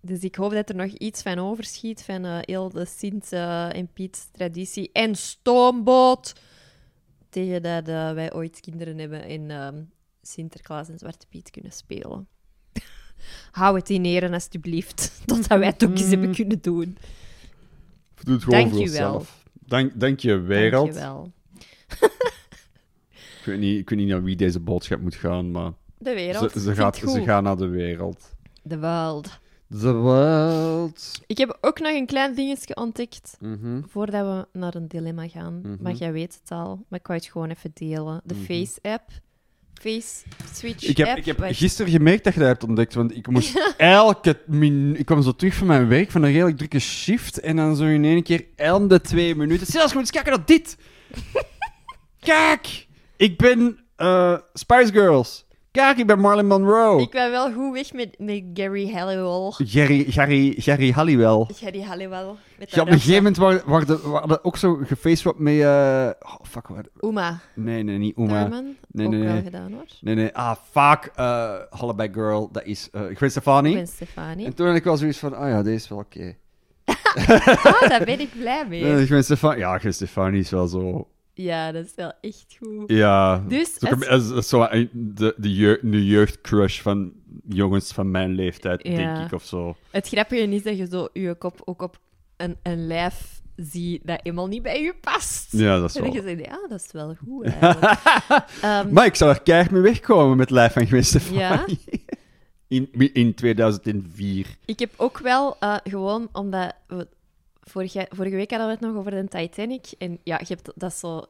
Dus 0.07 0.19
ik 0.19 0.35
hoop 0.35 0.51
dat 0.51 0.69
er 0.69 0.75
nog 0.75 0.91
iets 0.91 1.21
van 1.21 1.39
overschiet 1.39 2.03
van 2.03 2.25
eh, 2.25 2.37
heel 2.41 2.69
de 2.69 2.85
Sint 2.85 3.31
eh, 3.31 3.75
en 3.75 3.87
Piet 3.93 4.29
traditie. 4.31 4.89
En 4.93 5.15
stoomboot! 5.15 6.33
Tegen 7.29 7.61
dat 7.61 7.87
eh, 7.87 8.13
wij 8.13 8.33
ooit 8.33 8.59
kinderen 8.59 8.97
hebben 8.97 9.23
en 9.23 9.51
ehm, 9.51 9.83
Sinterklaas 10.21 10.89
en 10.89 10.99
Zwarte 10.99 11.27
Piet 11.29 11.49
kunnen 11.49 11.71
spelen. 11.71 12.27
Hou 13.51 13.77
het 13.77 13.89
in 13.89 14.05
ere, 14.05 14.31
alstublieft. 14.31 15.11
Totdat 15.25 15.59
wij 15.59 15.67
het 15.67 15.83
ook 15.83 15.91
eens 15.91 16.09
hebben 16.09 16.35
kunnen 16.35 16.61
doen. 16.61 16.97
Doe 18.23 18.33
het 18.33 18.43
gewoon 18.43 18.59
Dank 18.59 18.71
voor 18.71 18.81
je 18.81 18.89
wel. 18.89 19.13
onszelf. 19.13 19.43
Dank, 19.53 19.99
dank 19.99 20.19
je, 20.19 20.39
wereld. 20.39 20.93
Dankjewel. 20.93 21.31
Ik 23.39 23.53
weet, 23.53 23.59
niet, 23.59 23.79
ik 23.79 23.89
weet 23.89 23.99
niet 23.99 24.07
naar 24.07 24.23
wie 24.23 24.35
deze 24.35 24.59
boodschap 24.59 25.01
moet 25.01 25.15
gaan, 25.15 25.51
maar 25.51 25.71
De 25.97 26.13
wereld. 26.13 26.51
ze, 26.51 26.59
ze, 26.59 26.75
gaat, 26.75 26.95
ze 26.95 27.23
gaan 27.23 27.43
naar 27.43 27.57
de 27.57 27.67
wereld. 27.67 28.35
De 28.61 28.79
world. 28.79 29.39
The 29.79 29.93
world. 29.93 31.21
Ik 31.27 31.37
heb 31.37 31.57
ook 31.61 31.79
nog 31.79 31.91
een 31.93 32.05
klein 32.05 32.35
dingetje 32.35 32.75
ontdekt. 32.75 33.37
Mhm. 33.39 33.81
Voordat 33.87 34.25
we 34.25 34.59
naar 34.59 34.75
een 34.75 34.87
dilemma 34.87 35.27
gaan. 35.27 35.59
Mhm. 35.63 35.75
Maar 35.79 35.93
jij 35.93 36.11
weet 36.11 36.39
het 36.41 36.51
al. 36.51 36.85
Maar 36.89 36.99
ik 36.99 37.07
wou 37.07 37.19
het 37.19 37.27
gewoon 37.27 37.49
even 37.49 37.71
delen. 37.73 38.21
De 38.23 38.33
Mhm. 38.33 38.43
Face-app. 38.43 39.09
Face 39.73 40.23
Switch 40.53 40.83
Ik 40.87 40.97
heb, 40.97 41.07
app. 41.07 41.17
ik 41.17 41.25
heb 41.25 41.37
gisteren 41.41 41.91
gemerkt 41.91 42.23
dat 42.23 42.33
je 42.33 42.39
dat 42.39 42.49
hebt 42.49 42.63
ontdekt, 42.63 42.93
want 42.93 43.15
ik 43.15 43.27
moest 43.27 43.73
elke 43.77 44.39
min... 44.45 44.95
Ik 44.99 45.05
kwam 45.05 45.21
zo 45.21 45.31
terug 45.31 45.53
van 45.53 45.67
mijn 45.67 45.87
werk, 45.87 46.11
van 46.11 46.23
een 46.23 46.31
redelijk 46.31 46.57
drukke 46.57 46.79
shift, 46.79 47.39
en 47.39 47.55
dan 47.55 47.75
zo 47.75 47.85
in 47.85 48.03
één 48.05 48.23
keer 48.23 48.45
de 48.87 49.01
twee 49.01 49.35
minuten... 49.35 49.67
Zelfs 49.67 49.87
gewoon 49.87 50.01
eens 50.03 50.11
kijken 50.11 50.31
naar 50.31 50.45
dit! 50.45 50.77
Kijk! 52.19 52.87
Ik 53.17 53.37
ben 53.37 53.79
eh, 53.95 54.37
Spice 54.53 54.91
Girls. 54.91 55.45
Kijk, 55.71 55.97
ik 55.97 56.07
ben 56.07 56.19
Marilyn 56.19 56.47
Monroe. 56.47 57.01
Ik 57.01 57.11
ben 57.11 57.31
wel 57.31 57.51
goed 57.53 57.73
weg 57.73 57.93
met, 57.93 58.15
met 58.19 58.43
Gary 58.53 58.91
Halliwell. 58.91 59.65
Jerry, 59.65 60.01
Jerry, 60.09 60.49
Jerry 60.49 60.91
Halliwell. 60.91 61.45
Gary 61.53 61.81
Halliwell. 61.81 62.25
Met 62.59 62.71
Ja, 62.71 62.81
op 62.81 62.87
een 62.87 62.93
gegeven 62.93 63.15
moment 63.15 63.37
waren, 63.37 63.69
waren 64.11 64.43
ook 64.43 64.57
zo 64.57 64.75
gefaceswapt 64.83 65.39
met... 65.39 65.53
eh, 65.59 66.09
oh, 66.19 66.35
fuck, 66.43 66.67
wat... 66.67 66.89
Uma 67.01 67.39
Nee, 67.55 67.83
nee, 67.83 67.97
niet 67.97 68.17
Uma. 68.17 68.41
Thurman. 68.41 68.75
Nee, 68.91 69.05
ook 69.05 69.11
nee, 69.11 69.23
wel 69.23 69.33
nee. 69.33 69.43
gedaan 69.43 69.71
hoor. 69.73 69.85
Nee, 70.01 70.15
nee. 70.15 70.35
Ah, 70.35 70.55
fuck. 70.71 71.11
eh 71.15 71.53
Hollaback 71.69 72.13
Girl, 72.13 72.49
dat 72.51 72.63
is 72.65 72.89
eh 72.91 73.01
Gwen 73.13 73.31
Stefani. 73.31 73.71
Gwen 73.71 73.87
Stefani. 73.87 74.45
En 74.45 74.53
toen 74.55 74.67
had 74.67 74.75
ik 74.75 74.83
wel 74.83 74.97
zoiets 74.97 75.17
van, 75.17 75.33
oh 75.37 75.47
ja, 75.47 75.63
deze 75.63 75.75
is 75.75 75.87
wel 75.89 75.97
oké. 75.97 76.35
Ah, 77.63 77.89
daar 77.89 78.05
ben 78.05 78.19
ik 78.19 78.29
blij 78.39 78.65
mee. 78.67 78.83
Eh, 78.99 79.05
Gwen 79.05 79.23
Stefani, 79.23 79.59
ja, 79.59 79.77
Gwen 79.77 79.93
Stefani 79.93 80.37
is 80.39 80.49
wel 80.49 80.67
zo... 80.67 81.07
Ja, 81.37 81.71
dat 81.71 81.85
is 81.85 81.91
wel 81.95 82.13
echt 82.21 82.45
goed. 82.59 82.83
Ja. 82.91 83.37
Dus 83.47 83.73
Zo 83.73 83.87
kom- 83.89 84.03
als- 84.03 84.31
als- 84.31 84.47
zo, 84.49 84.63
eh, 84.63 84.87
de, 84.91 85.33
de, 85.37 85.53
jeugd, 85.53 85.91
de 85.91 86.05
jeugdcrush 86.05 86.81
van 86.81 87.11
jongens 87.47 87.91
van 87.91 88.11
mijn 88.11 88.35
leeftijd, 88.35 88.87
Ja. 88.87 88.95
denk 88.95 89.25
ik, 89.25 89.31
of 89.33 89.43
zo. 89.43 89.75
Het 89.91 90.07
grappige 90.07 90.41
is 90.49 90.63
dat 90.63 90.77
je 90.77 90.87
zo 90.91 91.07
je 91.13 91.35
kop 91.35 91.61
ook 91.65 91.81
op 91.81 91.99
een, 92.37 92.57
een 92.63 92.87
lijf 92.87 93.41
ziet 93.55 94.01
dat 94.07 94.19
helemaal 94.23 94.47
niet 94.47 94.61
bij 94.63 94.81
je 94.81 94.93
past. 95.01 95.51
Ja, 95.51 95.79
dat 95.79 95.89
is 95.89 95.95
En 95.95 96.03
dat 96.03 96.13
je 96.13 96.21
wel... 96.21 96.35
zegt, 96.35 96.45
ja, 96.49 96.67
dat 96.67 96.79
is 96.85 96.91
wel 96.91 97.15
goed. 97.25 97.45
Ehm, 98.61 98.93
Maar 98.93 99.05
ik 99.05 99.15
zou 99.15 99.31
er 99.31 99.41
keihard 99.41 99.71
mee 99.71 99.81
wegkomen 99.81 100.37
met 100.37 100.49
Lijf 100.49 100.73
van 100.73 101.03
Stefani. 101.03 101.37
Ja? 101.39 101.65
In, 102.67 102.89
in 103.13 103.33
2004. 103.33 104.47
Ik 104.65 104.79
heb 104.79 104.93
ook 104.97 105.17
wel 105.19 105.55
eh, 105.59 105.75
gewoon 105.83 106.29
omdat 106.31 106.73
we 106.87 107.07
vorige, 107.69 108.07
vorige 108.09 108.35
week 108.35 108.49
hadden 108.49 108.67
we 108.67 108.73
het 108.73 108.81
nog 108.83 108.95
over 108.95 109.11
de 109.11 109.27
Titanic. 109.27 109.85
En 109.97 110.19
ja, 110.23 110.37
je 110.39 110.45
hebt 110.53 110.71
dat 110.75 110.93
zo. 110.93 111.25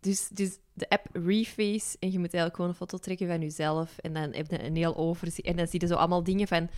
Dus, 0.00 0.28
dus 0.28 0.58
de 0.72 0.88
app 0.88 1.06
Reface. 1.12 1.96
En 1.98 2.10
je 2.12 2.18
moet 2.18 2.34
eigenlijk 2.34 2.54
gewoon 2.54 2.70
een 2.70 2.76
foto 2.76 2.98
trekken 2.98 3.26
van 3.28 3.40
jezelf. 3.40 3.98
En 3.98 4.12
dan 4.12 4.32
heb 4.34 4.50
je 4.50 4.64
een 4.64 4.76
heel 4.76 4.96
overzicht. 4.96 5.48
En 5.48 5.56
dan 5.56 5.66
zie 5.66 5.80
je 5.80 5.86
zo 5.86 5.94
allemaal 5.94 6.22
dingen 6.24 6.48
van. 6.48 6.68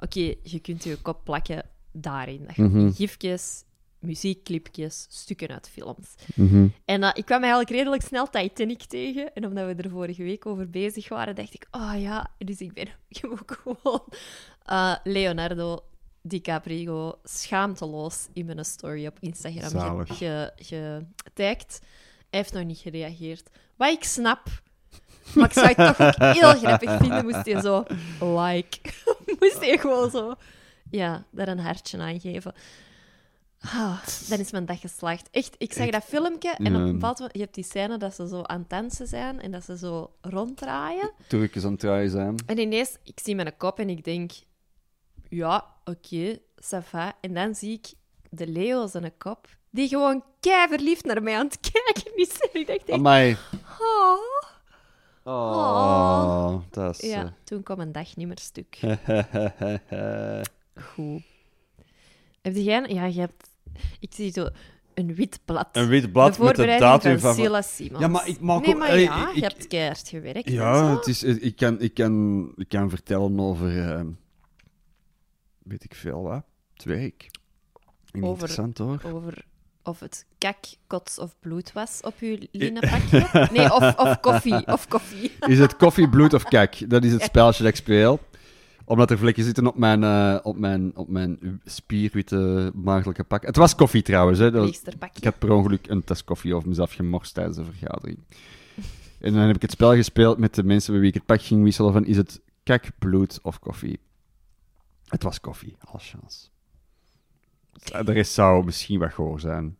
Oké, 0.00 0.34
je 0.42 0.58
kunt 0.62 0.84
je 0.84 0.96
kop 0.96 1.20
plakken 1.24 1.62
daarin. 1.92 2.44
Dat 2.46 2.56
Mhm. 2.56 2.90
gifjes, 2.90 3.64
muziekclipjes, 3.98 5.06
stukken 5.10 5.48
uit 5.48 5.68
films. 5.68 6.14
Mhm. 6.34 6.66
En 6.84 7.02
eh, 7.02 7.10
ik 7.14 7.24
kwam 7.24 7.40
eigenlijk 7.40 7.70
redelijk 7.70 8.02
snel 8.02 8.30
Titanic 8.30 8.82
tegen. 8.82 9.34
En 9.34 9.46
omdat 9.46 9.66
we 9.76 9.82
er 9.82 9.90
vorige 9.90 10.22
week 10.22 10.46
over 10.46 10.70
bezig 10.70 11.08
waren, 11.08 11.34
dacht 11.34 11.54
ik, 11.54 11.66
oh 11.70 11.92
ja, 11.96 12.30
dus 12.38 12.58
ik 12.60 12.72
ben 12.72 12.88
ook 13.32 13.58
gewoon 13.62 14.04
eh, 14.62 14.94
Leonardo 15.04 15.84
DiCaprio 16.22 17.18
schaamteloos 17.24 18.26
in 18.32 18.46
mijn 18.46 18.64
story 18.64 19.06
op 19.06 19.16
Instagram 19.20 19.70
getagd. 21.24 21.80
Hij 22.30 22.40
heeft 22.40 22.52
nog 22.52 22.64
niet 22.64 22.78
gereageerd. 22.78 23.50
Wat 23.76 23.90
ik 23.90 24.04
snap. 24.04 24.46
Maar 25.34 25.44
ik 25.44 25.52
zou 25.52 25.66
het 25.66 25.76
toch 25.96 26.00
ook 26.00 26.34
heel 26.34 26.54
grappig 26.62 26.96
vinden, 26.96 27.24
moest 27.24 27.46
hij 27.46 27.60
zo 27.60 27.84
like. 28.20 28.78
moest 29.40 29.60
hij 29.60 29.78
gewoon 29.78 30.10
zo, 30.10 30.34
ja, 30.90 31.24
daar 31.30 31.48
een 31.48 31.58
hartje 31.58 31.98
aan 31.98 32.20
geven. 32.20 32.54
Ah, 33.60 34.06
dan 34.28 34.38
is 34.38 34.50
mijn 34.52 34.66
dag 34.66 34.80
geslaagd. 34.80 35.28
Echt, 35.30 35.54
ik 35.58 35.72
zag 35.72 35.90
dat 35.90 36.04
filmpje 36.04 36.50
en 36.50 36.66
op 36.66 36.72
Ja. 36.72 36.86
een 36.86 36.92
bepaald 36.92 37.18
moment... 37.18 37.36
Je 37.36 37.42
hebt 37.42 37.54
die 37.54 37.64
scène 37.64 37.96
dat 37.98 38.14
ze 38.14 38.28
zo 38.28 38.42
aan 38.42 38.60
het 38.60 38.70
dansen 38.70 39.06
zijn 39.06 39.40
en 39.40 39.50
dat 39.50 39.64
ze 39.64 39.78
zo 39.78 40.12
ronddraaien. 40.20 41.10
Turkjes 41.26 41.64
aan 41.64 41.70
het 41.70 41.80
draaien 41.80 42.10
zijn. 42.10 42.36
En 42.46 42.58
ineens, 42.58 42.96
ik 43.04 43.20
zie 43.22 43.34
mijn 43.34 43.56
kop 43.56 43.78
en 43.78 43.88
ik 43.88 44.04
denk... 44.04 44.32
Ja, 45.34 45.64
oké, 45.84 46.38
ça 46.60 46.78
va. 46.90 47.12
En 47.20 47.34
dan 47.34 47.54
zie 47.54 47.72
ik 47.72 47.92
de 48.30 48.46
Leo 48.46 48.86
zijn 48.86 49.12
kop, 49.18 49.46
die 49.70 49.88
gewoon 49.88 50.24
kei 50.40 50.68
verliefd 50.68 51.04
naar 51.04 51.22
mij 51.22 51.36
aan 51.36 51.46
het 51.46 51.58
kijken 51.72 52.16
is. 52.16 52.30
En 52.52 52.60
ik 52.60 52.66
dacht 52.66 52.78
echt... 52.78 52.90
Amai. 52.90 53.36
Oh. 53.80 54.18
Oh, 55.24 56.54
dat 56.70 57.02
is... 57.02 57.10
Ja, 57.10 57.34
toen 57.44 57.62
kwam 57.62 57.80
een 57.80 57.92
dag 57.92 58.16
niet 58.16 58.26
meer 58.26 58.38
stuk. 58.38 58.78
eh, 58.80 60.40
Goed. 60.94 61.22
Heb 62.42 62.54
jij... 62.56 62.84
Ja, 62.88 63.04
je 63.04 63.20
hebt... 63.20 63.50
Ik 64.00 64.14
zie 64.14 64.32
zo 64.32 64.48
een 64.94 65.14
wit 65.14 65.38
blad. 65.44 65.68
een 65.72 65.88
wit 65.88 66.12
blad 66.12 66.34
de 66.36 66.42
met 66.42 66.56
de 66.56 66.76
datum 66.78 67.18
van 67.18 67.34
van... 67.34 67.64
Ja, 67.98 68.08
maar 68.08 68.28
ik 68.28 68.40
maak 68.40 68.66
Nee, 68.66 68.76
maar 68.76 68.98
ja, 68.98 69.28
ik- 69.28 69.34
je 69.34 69.40
hebt 69.42 69.66
keihard 69.66 70.08
gewerkt 70.08 70.48
Ja, 70.50 70.96
het 70.96 71.06
is, 71.06 71.22
ik, 71.22 71.56
kan, 71.56 71.80
ik, 71.80 71.94
kan, 71.94 72.46
ik 72.56 72.68
kan 72.68 72.90
vertellen 72.90 73.40
over... 73.40 73.88
eh, 73.94 74.00
weet 75.64 75.84
ik 75.84 75.94
veel 75.94 76.22
wat. 76.22 76.42
Werk. 76.84 77.30
Over- 78.12 78.28
Interessant 78.28 78.78
hoor. 78.78 79.00
Over 79.04 79.44
of 79.84 80.00
het 80.00 80.26
kak, 80.38 80.56
kots 80.86 81.18
of 81.18 81.34
bloed 81.40 81.72
was 81.72 82.00
op 82.02 82.14
uw 82.20 82.36
linnenpakje. 82.52 83.26
Nee, 83.52 83.72
of, 83.74 83.96
of 83.96 84.20
koffie. 84.20 84.66
Of 84.66 84.88
koffie. 84.88 85.32
Is 85.40 85.58
het 85.58 85.76
koffie, 85.76 86.08
bloed 86.08 86.34
of 86.34 86.42
kak? 86.44 86.90
Dat 86.90 87.04
is 87.04 87.12
het 87.12 87.22
spelletje 87.22 87.62
dat 87.62 87.72
ik 87.72 87.78
speel. 87.78 88.20
Omdat 88.84 89.10
er 89.10 89.18
vlekken 89.18 89.44
zitten 89.44 89.66
op 89.66 89.76
mijn, 89.76 90.04
eh, 90.04 90.38
op 90.42 90.58
mijn, 90.58 90.96
op 90.96 91.08
mijn 91.08 91.60
spierwitte 91.64 92.70
maagdelijke 92.74 93.24
pak. 93.24 93.46
Het 93.46 93.56
was 93.56 93.74
koffie 93.74 94.02
trouwens. 94.02 94.38
Hè. 94.38 94.50
Dat 94.50 94.82
ik 95.14 95.24
had 95.24 95.38
per 95.38 95.52
ongeluk 95.52 95.86
een 95.86 96.04
tas 96.04 96.24
koffie 96.24 96.54
over 96.54 96.68
mezelf 96.68 96.92
gemorst 96.92 97.34
tijdens 97.34 97.56
de 97.56 97.64
vergadering. 97.64 98.18
En 99.20 99.32
dan 99.32 99.42
heb 99.42 99.56
ik 99.56 99.62
het 99.62 99.70
spel 99.70 99.94
gespeeld 99.94 100.38
met 100.38 100.54
de 100.54 100.62
mensen 100.62 100.92
bij 100.92 101.00
wie 101.00 101.08
ik 101.10 101.14
het 101.16 101.26
pak 101.26 101.42
ging 101.42 101.62
wisselen 101.62 101.92
van 101.92 102.04
is 102.06 102.16
het 102.16 102.40
kak, 102.62 102.84
bloed 102.98 103.38
of 103.42 103.58
koffie? 103.58 103.98
Het 105.12 105.22
was 105.22 105.40
koffie, 105.40 105.76
als 105.84 106.10
chance. 106.10 106.48
De 108.04 108.12
rest 108.12 108.32
zou 108.32 108.64
misschien 108.64 108.98
wat 108.98 109.12
goor 109.12 109.40
zijn. 109.40 109.76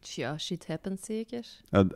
Ja, 0.00 0.38
shit 0.38 0.66
happens 0.66 1.04
zeker. 1.04 1.46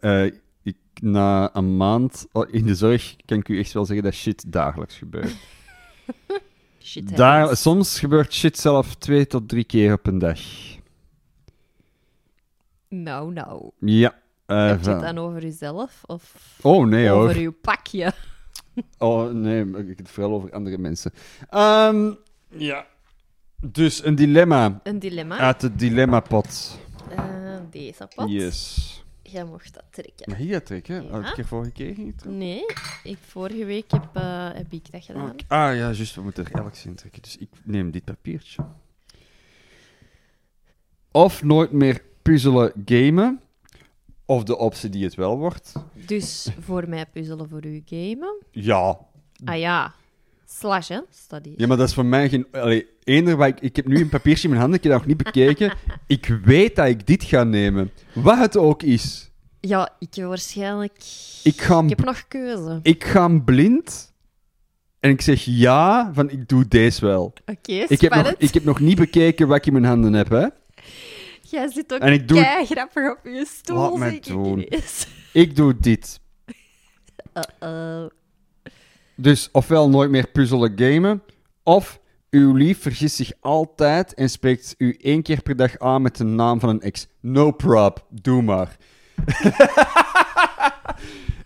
Eh, 0.01 0.25
ik, 0.63 0.77
na 1.01 1.55
een 1.55 1.77
maand 1.77 2.27
oh, 2.33 2.53
in 2.53 2.67
de 2.67 2.75
zorg 2.75 3.17
kan 3.25 3.39
ik 3.39 3.49
u 3.49 3.59
echt 3.59 3.73
wel 3.73 3.85
zeggen 3.85 4.05
dat 4.05 4.15
shit 4.15 4.53
dagelijks 4.53 4.97
gebeurt. 4.97 5.35
Shit 6.83 7.17
Daar, 7.17 7.57
soms 7.57 7.99
gebeurt 7.99 8.33
shit 8.35 8.59
zelf 8.59 8.95
twee 8.95 9.27
tot 9.27 9.49
drie 9.49 9.65
keer 9.65 9.93
op 9.93 10.07
een 10.07 10.19
dag. 10.19 10.41
Nou, 12.89 13.33
nou. 13.33 13.71
Ja. 13.81 14.21
eh, 14.47 14.67
Heb 14.67 14.83
je 14.85 14.91
het 14.91 15.01
dan 15.01 15.19
over 15.19 15.43
jezelf 15.43 16.03
of 16.07 16.59
Oh 16.63 16.87
nee 16.87 17.09
hoor. 17.09 17.23
over 17.25 17.37
uw 17.37 17.53
pakje? 17.53 18.13
Oh 18.99 19.31
nee, 19.31 19.65
maar 19.65 19.81
ik 19.81 19.89
heb 19.89 19.99
het 19.99 20.11
vooral 20.11 20.33
over 20.33 20.53
andere 20.53 20.79
mensen. 20.79 21.13
Ehm, 21.51 22.13
ja. 22.49 22.87
Dus 23.61 24.05
een 24.05 24.15
dilemma 24.15 24.81
Een 24.83 24.99
dilemma. 24.99 25.39
uit 25.39 25.61
de 25.61 25.75
dilemma-pot. 25.75 26.79
Eh, 27.17 27.57
deze 27.71 28.09
pot. 28.15 28.31
Yes. 28.31 28.91
Jij 29.23 29.45
mocht 29.45 29.75
dat 29.75 29.85
trekken. 29.91 30.31
Mag 30.31 30.39
je 30.39 30.47
dat 30.47 30.67
trekken? 30.67 31.05
Ja. 31.05 31.11
Had 31.11 31.27
ik 31.31 31.39
er 31.39 31.47
vorige 31.47 31.71
keer 31.73 31.95
niet 31.99 32.19
trekken? 32.19 32.39
Nee, 32.39 32.65
ik, 33.05 33.19
vorige 33.27 33.65
week 33.65 33.91
heb, 33.91 34.09
eh, 34.13 34.49
heb 34.53 34.73
ik 34.73 34.93
dat 34.93 35.05
gedaan. 35.05 35.35
Ah 35.49 35.59
ja, 35.59 35.73
juist. 35.75 36.15
We 36.15 36.23
moeten 36.23 36.45
er 36.45 36.53
elk 36.53 36.77
in 36.85 36.95
trekken. 36.95 37.23
Dus 37.23 37.37
ik 37.37 37.49
neem 37.63 37.91
dit 37.91 38.05
papiertje. 38.05 38.65
Of 41.11 41.43
nooit 41.43 41.73
meer 41.73 42.03
puzzelen 42.23 42.73
gamen. 42.85 43.41
Of 44.27 44.43
de 44.45 44.57
optie 44.59 44.91
die 44.91 45.05
het 45.05 45.15
wel 45.15 45.39
wordt. 45.39 45.73
Dus 46.07 46.49
voor 46.61 46.89
mij 46.89 47.07
puzzelen, 47.07 47.49
voor 47.49 47.65
u 47.65 47.83
gamen. 47.87 48.37
Ja. 48.51 48.99
Ah 49.45 49.59
ja, 49.59 49.95
slash, 50.47 50.89
hè? 50.89 51.01
Staat 51.11 51.45
hier. 51.45 51.55
Ja, 51.57 51.67
maar 51.67 51.77
dat 51.77 51.89
is 51.89 51.95
voor 51.95 52.05
mij 52.07 52.29
geen... 52.29 52.47
Allee, 52.53 52.87
eender 53.05 53.37
wat 53.37 53.47
ik, 53.49 53.61
ik 53.61 53.77
heb 53.77 53.87
nu 53.87 54.01
een 54.01 54.09
papiertje 54.09 54.43
in 54.43 54.49
mijn 54.49 54.61
handen, 54.61 54.79
ik 54.79 54.85
heb 54.85 54.93
dat 54.93 55.01
nog 55.07 55.17
niet 55.17 55.25
bekeken. 55.25 55.73
ik 56.07 56.39
weet 56.45 56.77
dat 56.77 56.87
ik 56.87 57.07
dit 57.07 57.25
ga 57.25 57.45
nemen. 57.45 57.91
Wat 58.15 58.39
het 58.39 58.57
ook 58.57 58.83
is. 58.83 59.31
Ja, 59.61 59.97
ik 59.99 60.15
waarschijnlijk... 60.15 60.97
Ik 61.43 61.61
ga, 61.61 61.83
Ik 61.83 61.89
heb 61.89 62.05
nog 62.05 62.29
keuze. 62.29 62.81
ik 62.83 63.05
ga 63.05 63.29
blind... 63.29 64.15
En 65.01 65.11
ik 65.11 65.21
zeg 65.21 65.43
ja, 65.45 66.11
van 66.15 66.31
ik 66.31 66.49
doe 66.49 66.69
deze 66.69 67.07
wel. 67.07 67.33
Oké, 67.47 67.73
Ik 67.73 68.01
heb, 68.01 68.15
nog, 68.15 68.35
ik 68.39 68.55
heb 68.55 68.65
nog 68.65 68.81
niet 68.81 68.97
bekeken 68.97 69.49
wat 69.49 69.57
ik 69.57 69.67
in 69.67 69.73
mijn 69.73 69.85
handen 69.85 70.13
heb, 70.13 70.29
hè. 70.29 70.47
Jij 71.51 71.71
zit 71.73 71.95
ook 71.95 72.01
En 72.01 72.13
ik 72.13 72.29
doe- 72.29 72.41
kei 72.41 72.67
grappig 72.67 73.11
op 73.11 73.19
je 73.25 73.47
stoel, 73.49 73.99
Laat 73.99 74.25
doen. 74.27 74.67
Ik 75.33 75.57
doe 75.57 75.77
dit. 75.79 76.21
Uh-oh. 77.61 78.07
Dus 79.15 79.49
ofwel 79.53 79.89
nooit 79.89 80.11
meer 80.11 80.29
puzzelen 80.29 80.73
gamen, 80.77 81.23
of 81.63 82.01
uw 82.31 82.55
lief 82.55 82.83
vergist 82.83 83.17
zich 83.17 83.33
altijd 83.41 84.15
en 84.15 84.31
spreekt 84.31 84.75
u 84.79 84.97
één 85.01 85.23
keer 85.23 85.43
per 85.43 85.57
dag 85.57 85.79
aan 85.79 86.03
met 86.03 86.17
de 86.17 86.25
naam 86.25 86.61
van 86.61 86.69
een 86.69 86.81
ex. 86.81 87.07
No 87.21 87.51
prob, 87.51 88.05
doe 88.11 88.43
maar. 88.43 88.77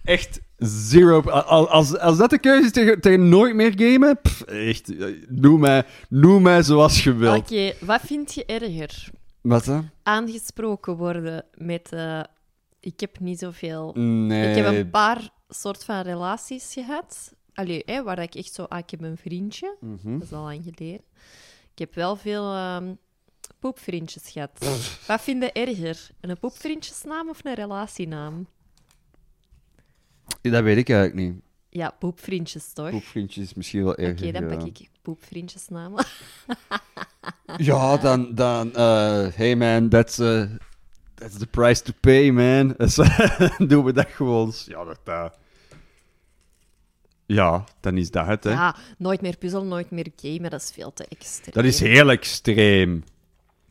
Echt 0.05 0.41
zero. 0.57 1.21
Als, 1.21 1.99
als, 1.99 2.19
dat 2.19 2.31
de 2.31 2.39
keuze 2.39 2.65
is 2.67 2.73
tegen, 2.73 3.01
tegen 3.01 3.29
nooit 3.29 3.55
meer 3.55 3.73
gamen, 3.77 4.19
pff, 4.23 4.41
echt, 4.43 4.97
eh, 4.97 5.07
noem 5.29 5.61
mij, 5.61 5.85
noem 6.09 6.43
mij 6.43 6.63
zoals 6.63 7.05
je 7.05 7.15
wilt. 7.15 7.37
Oké, 7.37 7.73
wat 7.81 8.01
vind 8.05 8.35
je 8.35 8.45
erger? 8.45 9.09
Wat? 9.41 9.83
Aangesproken 10.03 10.97
worden 10.97 11.45
met... 11.55 11.93
eh, 11.93 12.23
ik 12.81 13.01
heb 13.01 13.19
niet 13.19 13.39
zoveel... 13.39 13.93
Nee. 13.95 14.51
Ik 14.51 14.65
heb 14.65 14.75
een 14.75 14.91
paar 14.91 15.31
soort 15.49 15.85
van 15.85 16.01
relaties 16.01 16.73
gehad. 16.73 17.35
Allee, 17.55 17.83
hè, 17.85 18.03
waar 18.03 18.19
ik 18.19 18.35
echt 18.35 18.53
zo... 18.55 18.63
Ah, 18.65 18.79
ik 18.79 18.91
heb 18.91 19.03
een 19.03 19.17
vriendje. 19.17 19.77
Mhm. 19.81 20.13
Dat 20.13 20.23
is 20.23 20.33
al 20.33 20.43
lang 20.43 20.63
geleden. 20.65 21.05
Ik 21.73 21.79
heb 21.79 21.95
wel 21.95 22.17
veel 22.17 22.53
ehm, 22.53 22.95
poepvriendjes 23.59 24.31
gehad. 24.31 24.51
Wat 25.07 25.21
vind 25.21 25.43
je 25.43 25.53
erger? 25.53 26.09
Een 26.21 26.39
poepvriendjesnaam 26.39 27.29
of 27.29 27.45
een 27.45 27.55
relatienaam? 27.55 28.47
Dat 30.43 30.63
weet 30.63 30.77
ik 30.77 30.89
eigenlijk 30.89 31.29
niet. 31.29 31.43
Ja, 31.71 31.91
poepvriendjes 31.99 32.73
toch? 32.73 32.91
Poepvriendjes 32.91 33.45
is 33.45 33.55
misschien 33.55 33.83
wel 33.83 33.93
Oké, 33.93 34.03
erger. 34.03 34.33
dan 34.33 34.49
ja. 34.49 34.57
pak 34.57 34.67
ik 34.67 34.89
poepvriendjesnamen. 35.03 36.05
Ja, 37.57 37.97
dan, 37.97 38.35
dan 38.35 38.75
eh, 38.75 39.27
hey 39.35 39.57
man, 39.57 39.89
that's, 39.89 40.19
eh, 40.19 40.43
that's 41.15 41.37
the 41.39 41.47
price 41.47 41.83
to 41.83 41.93
pay, 42.01 42.31
man. 42.31 42.75
Doen 43.69 43.85
we 43.85 43.93
dat 43.93 44.09
gewoon. 44.09 44.53
Ja, 44.67 44.85
dat, 44.85 44.99
eh, 45.05 45.27
ja, 47.27 47.65
dan 47.81 47.97
is 47.97 48.11
dat 48.11 48.27
het, 48.27 48.45
hè. 48.45 48.51
Ja, 48.51 48.77
nooit 48.99 49.21
meer 49.21 49.37
puzzelen, 49.37 49.69
nooit 49.69 49.91
meer 49.91 50.07
gamen, 50.17 50.51
dat 50.51 50.61
is 50.61 50.71
veel 50.75 50.93
te 50.93 51.07
extreem. 51.09 51.55
Dat 51.55 51.65
is 51.65 51.81
heel 51.81 52.11
extreem. 52.11 53.05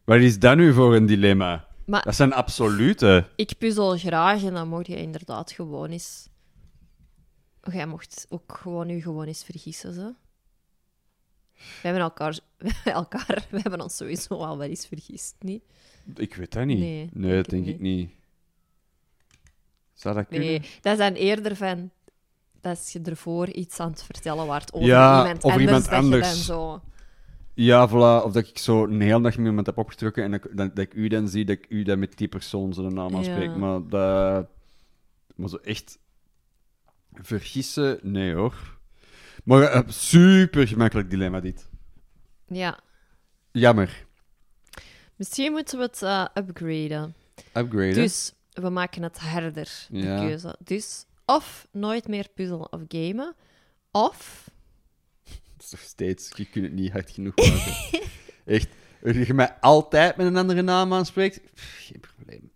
Wat 0.03 0.19
is 0.19 0.39
dat 0.39 0.57
nu 0.57 0.73
voor 0.73 0.95
een 0.95 1.05
dilemma? 1.05 1.67
Maar 1.85 2.03
Dat 2.03 2.15
zijn 2.15 2.33
absolute. 2.33 3.27
ik 3.35 3.53
puzzel 3.57 3.97
graag 3.97 4.43
en 4.43 4.53
dan 4.53 4.67
mocht 4.67 4.87
je 4.87 4.97
inderdaad 4.97 5.51
gewoon 5.51 5.89
eens... 5.89 6.27
Jij 7.71 7.87
mocht 7.87 8.25
ook 8.29 8.57
gewoon 8.61 8.89
u 8.89 9.01
gewoon 9.01 9.25
eens 9.25 9.43
vergissen, 9.43 9.93
zo. 9.93 10.13
We 11.55 11.63
hebben 11.81 12.01
elkaar... 12.01 12.39
Elkaar, 12.83 13.45
we 13.49 13.59
hebben 13.61 13.81
ons 13.81 13.95
sowieso 13.95 14.33
al 14.35 14.57
wel 14.57 14.67
eens 14.67 14.85
vergist, 14.87 15.35
niet? 15.39 15.63
Ik 16.15 16.35
weet 16.35 16.51
dat 16.53 16.65
niet. 16.65 16.79
Nee, 17.13 17.35
dat 17.35 17.49
denk 17.49 17.65
ik 17.65 17.73
ik 17.73 17.79
niet. 17.79 18.09
Zou 19.93 20.15
dat 20.15 20.27
kunnen? 20.27 20.47
Nee, 20.47 20.61
dat 20.81 20.97
zijn 20.97 21.15
eerder 21.15 21.55
van... 21.55 21.89
Dat 22.61 22.91
je 22.91 23.01
ervoor 23.01 23.49
iets 23.49 23.79
aan 23.79 23.89
het 23.91 24.03
vertellen 24.03 24.47
waard 24.47 24.73
over 24.73 24.87
Ja, 24.87 25.19
iemand 25.19 25.43
anders. 25.43 25.61
iemand 25.63 25.87
anders. 25.87 26.27
dan 26.27 26.35
zo... 26.35 26.81
Ja, 27.53 27.89
voilà. 27.89 28.23
Of 28.25 28.31
dat 28.31 28.47
ik 28.47 28.57
zo 28.57 28.83
een 28.83 29.01
hele 29.01 29.21
dag 29.21 29.37
met 29.37 29.45
iemand 29.47 29.65
heb 29.65 29.77
opgetrokken 29.77 30.23
en 30.23 30.31
dat, 30.31 30.45
ik- 30.45 30.57
dat, 30.57 30.75
dat 30.75 30.85
ik 30.85 30.93
u 30.93 31.07
dan 31.07 31.27
zie, 31.27 31.45
dat 31.45 31.57
ik 31.57 31.65
u 31.69 31.83
dan 31.83 31.99
met 31.99 32.17
die 32.17 32.27
persoon 32.27 32.73
zijn 32.73 32.93
naam 32.93 33.15
aanspreek. 33.15 33.49
Ja. 33.49 33.55
Maar 33.57 33.87
dat... 33.87 34.47
Maar 35.35 35.49
zo 35.49 35.55
echt... 35.55 35.97
Vergissen? 37.21 37.99
Nee, 38.01 38.33
hoor. 38.33 38.77
Maar 39.43 39.61
eh, 39.61 39.81
super 39.87 40.67
gemakkelijk 40.67 41.09
dilemma, 41.09 41.39
dit. 41.39 41.69
Ja. 42.47 42.79
Jammer. 43.51 44.05
Misschien 45.15 45.51
moeten 45.51 45.77
we 45.77 45.83
het 45.83 46.01
eh, 46.01 46.25
upgraden. 46.33 47.15
Upgraden. 47.53 47.93
Dus 47.93 48.33
we 48.53 48.69
maken 48.69 49.03
het 49.03 49.17
harder, 49.17 49.85
de 49.89 49.97
Ja. 49.97 50.19
keuze. 50.19 50.55
Dus 50.63 51.05
of 51.25 51.67
nooit 51.71 52.07
meer 52.07 52.27
puzzelen 52.35 52.71
of 52.71 52.81
gamen, 52.87 53.35
of... 53.91 54.49
Dat 55.55 55.65
is 55.65 55.71
nog 55.71 55.81
steeds... 55.81 56.31
Je 56.35 56.45
kunt 56.49 56.65
het 56.65 56.73
niet 56.73 56.91
hard 56.91 57.09
genoeg 57.11 57.35
maken. 57.35 58.01
echt. 58.45 58.67
Als 59.03 59.15
je 59.27 59.33
mij 59.33 59.53
altijd 59.59 60.15
met 60.17 60.25
een 60.27 60.37
andere 60.37 60.61
naam 60.61 60.93
aanspreekt, 60.93 61.53
pff, 61.53 61.77
geen 61.85 61.99
probleem. 61.99 62.51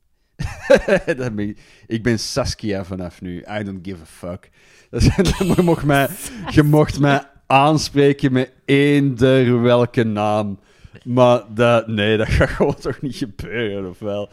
Dat 1.17 1.35
ben 1.35 1.49
ik, 1.49 1.57
ik 1.87 2.03
ben 2.03 2.19
Saskia 2.19 2.85
vanaf 2.85 3.21
nu. 3.21 3.43
I 3.59 3.63
don't 3.63 3.87
give 3.87 4.01
a 4.01 4.05
fuck. 4.05 4.49
Dat 4.89 5.03
je, 5.55 5.61
mocht 5.63 5.83
mij, 5.83 6.07
je 6.49 6.63
mocht 6.63 6.99
mij 6.99 7.23
aanspreken 7.47 8.31
met 8.31 8.51
eender 8.65 9.61
welke 9.61 10.03
naam. 10.03 10.59
Maar 11.03 11.43
dat, 11.53 11.87
nee, 11.87 12.17
dat 12.17 12.27
gaat 12.27 12.49
gewoon 12.49 12.75
toch 12.75 13.01
niet 13.01 13.15
gebeuren, 13.15 13.89
of 13.89 13.99
wel? 13.99 14.29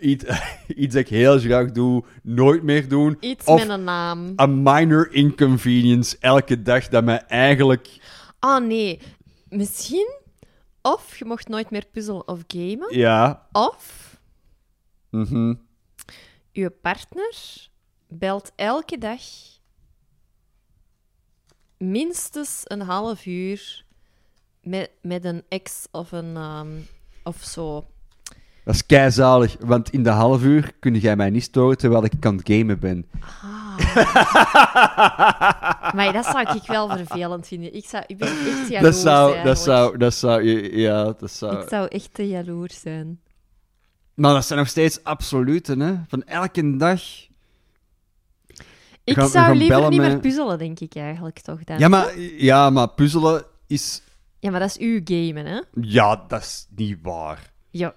Iets, 0.00 0.24
iets 0.82 0.94
dat 0.94 1.02
ik 1.02 1.08
heel 1.08 1.38
graag 1.38 1.72
doe, 1.72 2.04
nooit 2.22 2.62
meer 2.62 2.88
doen. 2.88 3.16
Iets 3.20 3.44
Of 3.44 3.60
met 3.60 3.68
een 3.68 3.84
naam. 3.84 4.32
a 4.40 4.46
minor 4.46 5.12
inconvenience 5.12 6.16
elke 6.20 6.62
dag 6.62 6.88
dat 6.88 7.04
mij 7.04 7.24
eigenlijk... 7.26 7.88
Ah, 8.38 8.66
nee. 8.66 9.00
Misschien... 9.48 10.24
Of 10.82 11.18
je 11.18 11.24
mocht 11.24 11.48
nooit 11.48 11.70
meer 11.70 11.84
puzzelen 11.92 12.28
of 12.28 12.40
gamen. 12.46 12.96
Ja. 12.98 13.46
Of 13.52 14.05
mhm. 15.16 15.54
je 16.50 16.70
partner 16.70 17.68
belt 18.08 18.52
elke 18.56 18.98
dag 18.98 19.20
minstens 21.78 22.60
een 22.64 22.80
half 22.80 23.26
uur 23.26 23.84
met, 24.62 24.90
met 25.02 25.24
een 25.24 25.42
ex 25.48 25.86
of 25.90 26.12
een... 26.12 26.36
ehm, 26.36 26.68
of 27.26 27.42
zo. 27.42 27.84
Dat 28.64 28.74
is 28.74 28.86
keizalig, 28.86 29.56
want 29.60 29.90
in 29.90 30.02
de 30.02 30.10
half 30.10 30.42
uur 30.42 30.72
kun 30.80 30.94
jij 30.94 31.16
mij 31.16 31.30
niet 31.30 31.42
storen 31.42 31.78
terwijl 31.78 32.04
ik 32.04 32.26
aan 32.26 32.36
het 32.36 32.48
gamen 32.50 32.78
ben. 32.78 33.06
Maar 35.96 36.12
dat 36.12 36.24
zou 36.24 36.56
ik 36.56 36.62
wel 36.66 36.88
vervelend 36.88 37.46
vinden. 37.46 37.74
Ik, 37.74 37.84
zou, 37.84 38.04
ik 38.06 38.18
ben 38.18 38.28
echt 38.28 38.68
jaloers. 38.68 38.80
dat 38.80 38.94
zou, 38.94 39.42
dat 39.42 39.58
zou, 39.58 39.98
dat 39.98 40.14
zou, 40.14 40.42
ja, 40.76 41.04
dat 41.04 41.30
zou... 41.30 41.60
Ik 41.62 41.68
zou 41.68 41.88
echt 41.88 42.14
te 42.14 42.28
jaloers 42.28 42.80
zijn. 42.80 43.20
Maar 44.16 44.34
dat 44.34 44.46
zijn 44.46 44.58
nog 44.58 44.68
steeds 44.68 45.04
absoluten, 45.04 45.80
hè. 45.80 45.94
Van 46.08 46.22
elke 46.24 46.76
dag... 46.76 47.00
Ik 49.04 49.14
gaan- 49.14 49.28
zou 49.28 49.44
gaan 49.44 49.56
liever 49.56 49.88
niet 49.88 50.00
met- 50.00 50.10
meer 50.10 50.20
puzzelen, 50.20 50.58
denk 50.58 50.80
ik 50.80 50.94
eigenlijk 50.94 51.38
toch 51.40 51.64
dan. 51.64 51.78
Ja 51.78 51.88
maar, 51.88 52.18
ja, 52.20 52.70
maar 52.70 52.88
puzzelen 52.88 53.44
is... 53.66 54.02
Ja, 54.38 54.50
maar 54.50 54.60
dat 54.60 54.68
is 54.68 54.78
uw 54.78 55.00
gamen, 55.04 55.46
hè? 55.46 55.60
Ja, 55.80 56.24
dat 56.28 56.40
is 56.42 56.66
niet 56.76 56.98
waar. 57.02 57.52
Ja, 57.70 57.94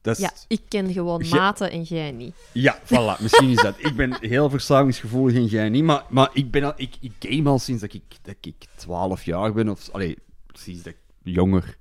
Dat 0.00 0.16
is... 0.16 0.22
ja 0.22 0.32
ik 0.48 0.60
ken 0.68 0.92
gewoon 0.92 1.22
Je- 1.24 1.34
maten 1.34 1.70
en 1.70 1.82
jij 1.82 2.10
niet. 2.12 2.34
Ja, 2.52 2.78
voilà, 2.84 3.20
misschien 3.20 3.48
is 3.50 3.56
dat. 3.62 3.74
Ik 3.78 3.96
ben 3.96 4.16
heel 4.20 4.50
verslavingsgevoelig 4.50 5.36
en 5.36 5.44
jij 5.46 5.68
niet, 5.68 5.84
maar, 5.84 6.04
maar 6.08 6.30
ik, 6.32 6.50
ben 6.50 6.64
al, 6.64 6.72
ik, 6.76 6.94
ik 7.00 7.12
game 7.18 7.48
al 7.48 7.58
sinds 7.58 7.80
dat 7.80 7.92
ik, 7.94 8.02
dat 8.22 8.36
ik 8.40 8.54
12 8.76 9.24
jaar 9.24 9.52
ben, 9.52 9.68
of 9.68 9.88
allee, 9.90 10.18
sinds 10.52 10.82
dat 10.82 10.92
ik 10.92 10.98
jonger. 11.34 11.76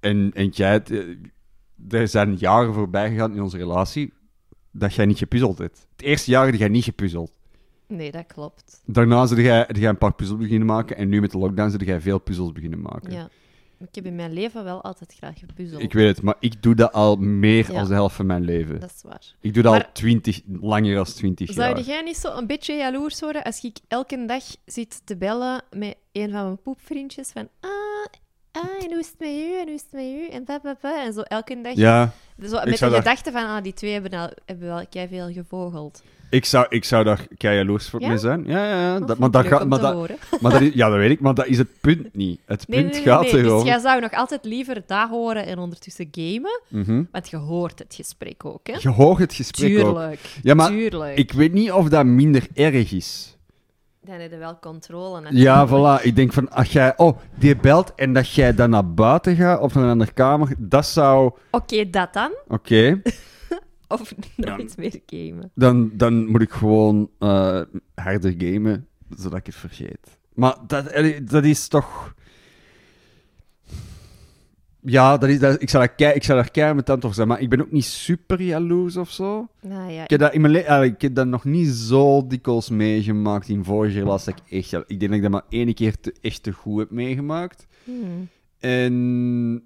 En, 0.00 0.30
en 0.34 0.48
jij, 0.48 0.82
eh, 0.82 0.98
er 1.88 2.08
zijn 2.08 2.34
jaren 2.36 2.74
voorbij 2.74 3.10
gegaan 3.10 3.34
in 3.34 3.42
onze 3.42 3.56
relatie 3.56 4.12
dat 4.70 4.94
jij 4.94 5.06
niet 5.06 5.18
gepuzzeld 5.18 5.58
hebt. 5.58 5.86
Het 5.96 6.02
eerste 6.02 6.30
jaar 6.30 6.46
heb 6.46 6.54
jij 6.54 6.68
niet 6.68 6.84
gepuzzeld. 6.84 7.32
Nee, 7.86 8.10
dat 8.10 8.26
klopt. 8.26 8.82
Daarna 8.86 9.26
heb 9.28 9.38
jij, 9.38 9.68
jij 9.72 9.88
een 9.88 9.98
paar 9.98 10.14
puzzels 10.14 10.38
beginnen 10.40 10.66
maken 10.66 10.96
en 10.96 11.08
nu 11.08 11.20
met 11.20 11.30
de 11.30 11.38
lockdown 11.38 11.70
heb 11.70 11.80
jij 11.80 12.00
veel 12.00 12.18
puzzels 12.18 12.52
beginnen 12.52 12.80
maken. 12.80 13.12
Ja. 13.12 13.28
Ik 13.78 13.94
heb 13.94 14.04
in 14.06 14.14
mijn 14.14 14.32
leven 14.32 14.64
wel 14.64 14.82
altijd 14.82 15.14
graag 15.14 15.38
gepuzzeld. 15.38 15.82
Ik 15.82 15.92
weet 15.92 16.08
het, 16.16 16.22
maar 16.22 16.34
ik 16.40 16.62
doe 16.62 16.74
dat 16.74 16.92
al 16.92 17.16
meer 17.16 17.66
Ja. 17.72 17.78
dan 17.78 17.88
de 17.88 17.94
helft 17.94 18.16
van 18.16 18.26
mijn 18.26 18.44
leven. 18.44 18.80
Dat 18.80 18.92
is 18.96 19.02
waar. 19.02 19.34
Ik 19.40 19.54
doe 19.54 19.62
dat 19.62 19.74
al 19.74 19.92
20, 19.92 20.40
langer 20.60 20.94
dan 20.94 21.04
20 21.04 21.52
Zou 21.52 21.68
jaar. 21.76 21.80
jij 21.86 22.02
niet 22.02 22.16
zo 22.16 22.36
een 22.36 22.46
beetje 22.46 22.74
jaloers 22.74 23.20
worden 23.20 23.42
als 23.42 23.64
ik 23.64 23.76
elke 23.88 24.24
dag 24.26 24.44
zit 24.64 25.00
te 25.06 25.16
bellen 25.16 25.62
met 25.70 25.96
een 26.12 26.30
van 26.30 26.44
mijn 26.44 26.62
poepvriendjes 26.62 27.30
van 27.30 27.48
ah, 27.60 27.70
ah, 28.52 28.62
en 28.84 28.88
hoe 28.90 28.98
is 28.98 29.06
het 29.06 29.18
met 29.18 29.28
u, 29.28 29.58
en 29.58 29.64
hoe 29.64 29.74
is 29.74 29.80
het 29.82 29.92
met 29.92 30.02
u, 30.02 30.28
en 30.28 30.44
pa, 30.44 30.58
pa, 30.58 30.74
pa. 30.80 31.04
En 31.04 31.12
zo 31.12 31.20
elke 31.20 31.60
dag, 31.62 31.72
Ja, 31.74 32.12
zo, 32.46 32.54
met 32.64 32.78
de 32.78 32.90
gedachte 32.90 33.32
van, 33.32 33.44
ah, 33.44 33.62
die 33.62 33.72
twee 33.74 33.92
hebben, 33.92 34.10
al, 34.18 34.30
hebben 34.46 34.66
wel 34.68 34.84
veel 35.08 35.32
gevogeld. 35.32 36.02
ik 36.30 36.44
zou, 36.44 36.66
ik 36.68 36.84
zou 36.84 37.04
daar 37.04 37.26
kei 37.36 37.56
jaloers 37.56 37.88
voor 37.88 38.00
Ja? 38.00 38.08
mee 38.08 38.18
zijn. 38.18 38.44
Ja, 38.46 38.64
ja, 38.66 38.80
ja. 38.80 38.98
Dat 38.98 39.08
Dat, 39.08 39.18
maar 39.18 39.30
dat 39.30 39.46
gaat, 39.46 39.66
maar 39.68 39.78
dat, 39.80 40.08
maar 40.40 40.52
dat 40.52 40.60
is, 40.60 40.74
ja, 40.74 40.88
dat 40.88 40.98
weet 40.98 41.10
ik, 41.10 41.20
maar 41.20 41.34
dat 41.34 41.46
is 41.46 41.58
het 41.58 41.68
punt 41.80 42.14
niet. 42.14 42.40
Het 42.44 42.68
Nee, 42.68 42.80
punt 42.80 42.92
nee, 42.92 43.02
nee, 43.04 43.12
gaat 43.12 43.32
nee. 43.32 43.42
Dus 43.42 43.62
jij 43.62 43.78
zou 43.78 44.00
nog 44.00 44.12
altijd 44.12 44.44
liever 44.44 44.82
dat 44.86 45.08
horen 45.08 45.46
en 45.46 45.58
ondertussen 45.58 46.08
gamen, 46.10 46.60
Mhm. 46.68 47.02
want 47.12 47.30
je 47.30 47.36
hoort 47.36 47.78
het 47.78 47.94
gesprek 47.94 48.44
ook, 48.44 48.66
hè? 48.66 48.74
Je 48.80 48.88
hoort 48.88 49.18
het 49.18 49.34
gesprek 49.34 49.78
ook. 49.78 49.84
Tuurlijk. 49.84 50.20
Ja, 50.42 50.54
maar 50.54 50.68
Tuurlijk. 50.70 51.16
ik 51.18 51.32
weet 51.32 51.52
niet 51.52 51.72
of 51.72 51.88
dat 51.88 52.04
minder 52.04 52.46
erg 52.54 52.92
is. 52.92 53.36
Dan 54.02 54.20
heb 54.20 54.30
je 54.30 54.36
wel 54.36 54.58
controle. 54.58 55.26
Ja, 55.30 55.68
voilà. 55.68 56.02
Ik 56.02 56.16
denk 56.16 56.32
van, 56.32 56.50
als 56.50 56.72
jij... 56.72 56.96
Oh, 56.96 57.18
die 57.38 57.56
belt 57.56 57.94
en 57.94 58.12
dat 58.12 58.30
jij 58.30 58.54
dan 58.54 58.70
naar 58.70 58.94
buiten 58.94 59.36
gaat 59.36 59.60
of 59.60 59.74
naar 59.74 59.84
een 59.84 59.90
andere 59.90 60.12
kamer, 60.12 60.54
dat 60.58 60.86
zou... 60.86 61.32
Oké, 61.50 61.90
dat 61.90 62.12
dan. 62.12 62.32
Oké. 62.48 63.00
Of 63.88 64.14
nooit 64.36 64.76
meer 64.76 65.00
gamen. 65.06 65.50
Dan, 65.54 65.90
dan 65.94 66.26
moet 66.26 66.40
ik 66.40 66.50
gewoon 66.50 67.10
eh, 67.18 67.60
harder 67.94 68.34
gamen, 68.38 68.88
zodat 69.08 69.38
ik 69.38 69.46
het 69.46 69.54
vergeet. 69.54 70.18
Maar 70.34 70.56
dat, 70.66 70.92
dat 71.22 71.44
is 71.44 71.68
toch... 71.68 72.14
Ja, 74.82 75.16
dat 75.18 75.28
is, 75.28 75.38
dat, 75.38 75.62
ik, 75.62 75.68
zou 75.70 75.84
daar 75.84 75.94
kei, 75.94 76.14
ik 76.14 76.24
zou 76.24 76.46
daar 76.52 76.74
met 76.74 76.90
over 76.90 77.14
zijn, 77.14 77.28
maar 77.28 77.40
ik 77.40 77.48
ben 77.48 77.60
ook 77.60 77.72
niet 77.72 77.84
super 77.84 78.42
jaloers 78.42 78.96
of 78.96 79.10
zo. 79.10 79.48
Nou 79.62 79.90
ja, 79.90 80.04
Ik 80.04 80.10
heb 80.10 80.20
dat, 80.20 80.34
in 80.34 80.40
mijn 80.40 80.52
le- 80.52 80.58
eh, 80.58 80.82
ik 80.82 81.00
heb 81.00 81.14
dat 81.14 81.26
nog 81.26 81.44
niet 81.44 81.68
zo 81.68 82.26
dikwijls 82.26 82.70
meegemaakt 82.70 83.48
in 83.48 83.64
vorige 83.64 83.98
relatie. 83.98 84.32
Dat 84.32 84.42
ik, 84.46 84.58
echt, 84.58 84.72
ik 84.86 85.00
denk 85.00 85.00
dat 85.00 85.12
ik 85.12 85.22
dat 85.22 85.30
maar 85.30 85.44
één 85.48 85.74
keer 85.74 86.00
te, 86.00 86.14
echt 86.20 86.42
te 86.42 86.52
goed 86.52 86.78
heb 86.78 86.90
meegemaakt. 86.90 87.66
Hmm. 87.84 88.28
En... 88.58 89.62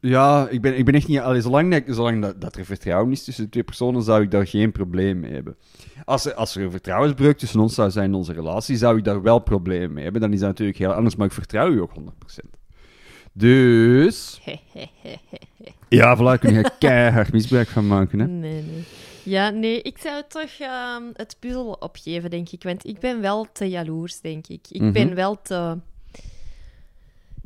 Ja, 0.00 0.48
ik 0.48 0.60
ben, 0.60 0.78
ik 0.78 0.84
ben 0.84 0.94
echt 0.94 1.08
niet... 1.08 1.18
Allee, 1.18 1.40
zolang 1.40 1.72
dat, 1.72 1.94
zolang 1.96 2.22
dat, 2.22 2.40
dat 2.40 2.56
er 2.56 2.64
vertrouwen 2.64 3.12
is 3.12 3.24
tussen 3.24 3.44
de 3.44 3.50
twee 3.50 3.62
personen, 3.62 4.02
zou 4.02 4.22
ik 4.22 4.30
daar 4.30 4.46
geen 4.46 4.72
probleem 4.72 5.20
mee 5.20 5.32
hebben. 5.32 5.56
Als 6.04 6.24
er, 6.26 6.34
als 6.34 6.56
er 6.56 6.62
een 6.62 6.70
vertrouwensbreuk 6.70 7.38
tussen 7.38 7.60
ons 7.60 7.74
zou 7.74 7.90
zijn 7.90 8.08
in 8.08 8.14
onze 8.14 8.32
relatie, 8.32 8.76
zou 8.76 8.98
ik 8.98 9.04
daar 9.04 9.22
wel 9.22 9.38
problemen 9.38 9.92
mee 9.92 10.02
hebben. 10.02 10.20
Dan 10.20 10.32
is 10.32 10.38
dat 10.38 10.48
natuurlijk 10.48 10.78
heel 10.78 10.92
anders, 10.92 11.16
maar 11.16 11.26
ik 11.26 11.32
vertrouw 11.32 11.70
u 11.70 11.80
ook 11.80 11.92
100%. 12.00 12.04
Dus... 13.32 14.40
Ja, 15.88 16.16
voilà, 16.16 16.38
kun 16.40 16.54
je 16.58 16.70
keihard 16.78 17.32
misbruik 17.32 17.68
van 17.68 17.86
maken, 17.86 18.18
hè. 18.18 18.26
Nee, 18.26 18.62
nee. 18.62 18.84
Ja, 19.22 19.48
nee, 19.50 19.82
ik 19.82 19.98
zou 19.98 20.22
toch 20.28 20.50
ehm, 20.58 21.02
het 21.14 21.36
puzzelen 21.38 21.82
opgeven, 21.82 22.30
denk 22.30 22.48
ik. 22.50 22.62
Want 22.62 22.86
ik 22.86 22.98
ben 22.98 23.20
wel 23.20 23.46
te 23.52 23.68
jaloers, 23.68 24.20
denk 24.20 24.46
ik. 24.46 24.66
Ik 24.70 24.80
Mhm. 24.80 24.92
ben 24.92 25.14
wel 25.14 25.42
te... 25.42 25.78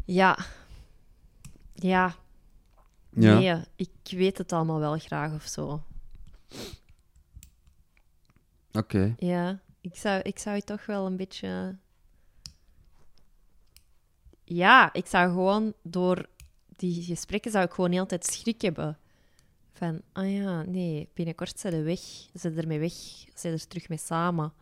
Ja. 0.05 0.39
Ja. 1.75 2.15
Ja. 3.15 3.39
Nee, 3.39 3.61
ik 3.77 3.91
weet 4.11 4.39
het 4.39 4.53
allemaal 4.53 4.79
wel 4.79 4.99
graag 4.99 5.35
of 5.35 5.47
zo. 5.47 5.83
Oké. 8.73 9.15
Ja, 9.19 9.61
ik 9.81 9.97
zou, 9.97 10.21
ik 10.21 10.39
zou 10.39 10.57
het 10.57 10.67
toch 10.67 10.87
wel 10.87 11.07
een 11.07 11.17
beetje... 11.17 11.77
Ja, 14.45 14.93
ik 14.93 15.07
zou 15.07 15.29
gewoon 15.29 15.73
door 15.83 16.27
die 16.77 17.03
gesprekken 17.03 17.51
zou 17.51 17.65
ik 17.65 17.73
gewoon 17.73 17.93
heel 17.93 18.07
tijd 18.07 18.27
schrik 18.27 18.63
hebben. 18.63 18.99
Van, 19.73 20.01
ah 20.13 20.33
ja, 20.33 20.63
nee, 20.63 21.09
binnenkort 21.15 21.59
zijn 21.59 21.73
ze 21.73 21.83
weg. 21.83 21.99
Ze 21.99 22.29
zijn 22.39 22.59
ermee 22.59 22.79
weg. 22.79 22.93
Ze 22.93 23.31
zijn 23.35 23.53
er 23.53 23.67
terug 23.67 23.89
mee 23.89 23.99
samen. 23.99 24.53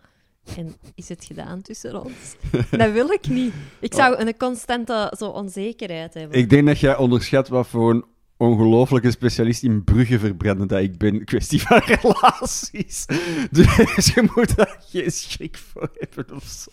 En 0.57 0.75
is 0.95 1.09
het 1.09 1.25
gedaan 1.25 1.63
tussen 1.63 2.05
ons? 2.05 2.37
Dat 2.71 2.93
wil 2.93 3.11
ik 3.11 3.29
niet. 3.29 3.55
Ik 3.81 3.95
zou 3.95 4.17
een 4.17 4.37
constante 4.37 5.15
zo 5.19 5.29
onzekerheid 5.29 6.15
hebben. 6.15 6.39
Ik 6.39 6.51
denk 6.51 6.67
dat 6.67 6.79
jij 6.79 6.97
onderschat 6.97 7.49
wat 7.49 7.67
voor 7.67 7.91
een 7.91 8.05
ongelofelijke 8.43 9.11
specialist 9.11 9.62
in 9.62 9.84
bruggen 9.84 10.20
verbranden 10.20 10.68
dat 10.68 10.80
ik 10.80 10.99
ben. 10.99 11.24
Kwestie 11.24 11.62
van 11.62 11.78
relaties. 12.01 13.07
Dus 13.51 14.07
je 14.14 14.28
moet 14.34 14.57
daar 14.57 14.78
geen 14.88 15.11
schrik 15.11 15.57
voor 15.57 15.90
hebben 15.99 16.34
of 16.34 16.45
zo. 16.45 16.70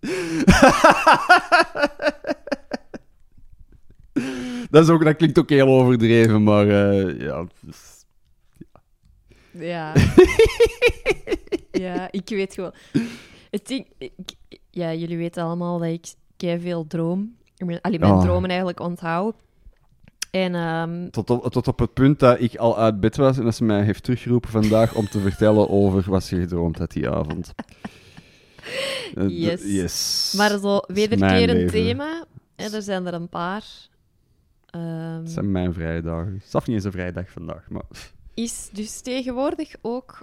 dat, 4.70 4.84
is 4.84 4.88
ook, 4.90 5.04
dat 5.04 5.16
klinkt 5.16 5.38
ook 5.38 5.48
heel 5.48 5.66
overdreven, 5.68 6.42
maar 6.42 6.68
eh, 6.68 7.20
ja. 7.20 7.46
dus- 7.60 8.04
Ja. 9.50 9.92
ja, 11.84 12.08
ik 12.10 12.28
weet 12.28 12.54
gewoon. 12.54 12.74
Het 13.50 13.66
ding, 13.66 13.86
ik, 13.98 14.12
ja, 14.70 14.94
jullie 14.94 15.16
weten 15.16 15.42
allemaal 15.42 15.78
dat 15.78 15.88
ik 15.88 16.06
veel 16.60 16.86
droom. 16.86 17.36
Ik 17.56 17.66
ben- 17.66 17.80
Allee, 17.80 17.98
mijn 17.98 18.12
Oh. 18.12 18.20
dromen 18.20 18.48
eigenlijk 18.48 18.80
onthoud. 18.80 19.34
En 20.34 20.54
ehm, 20.54 21.10
Tot 21.10 21.30
op, 21.30 21.52
tot 21.52 21.68
op 21.68 21.78
het 21.78 21.92
punt 21.92 22.18
dat 22.18 22.40
ik 22.40 22.56
al 22.56 22.78
uit 22.78 23.00
bed 23.00 23.16
was 23.16 23.38
en 23.38 23.44
dat 23.44 23.54
ze 23.54 23.64
mij 23.64 23.82
heeft 23.82 24.02
teruggeroepen 24.02 24.50
vandaag 24.50 24.94
om 24.94 25.08
te 25.08 25.20
vertellen 25.20 25.70
over 25.70 26.10
wat 26.10 26.24
ze 26.24 26.40
gedroomd 26.40 26.78
had 26.78 26.90
die 26.90 27.08
avond. 27.08 27.54
Eh, 29.14 29.28
Yes. 29.28 29.62
yes. 29.64 30.34
maar 30.36 30.58
zo 30.58 30.80
wederkerend 30.86 31.70
thema. 31.70 32.24
En 32.56 32.72
er 32.72 32.82
zijn 32.82 33.06
er 33.06 33.14
een 33.14 33.28
paar. 33.28 33.64
Ehm, 34.66 35.20
Het 35.20 35.30
zijn 35.30 35.52
mijn 35.52 35.72
vrije 35.72 36.02
dagen. 36.02 36.32
Het 36.44 36.54
is 36.54 36.66
niet 36.66 36.76
eens 36.76 36.84
een 36.84 36.92
vrije 36.92 37.12
dag 37.12 37.30
vandaag, 37.30 37.68
maar... 37.68 37.84
is 38.34 38.68
dus 38.72 39.00
tegenwoordig 39.00 39.74
ook 39.80 40.18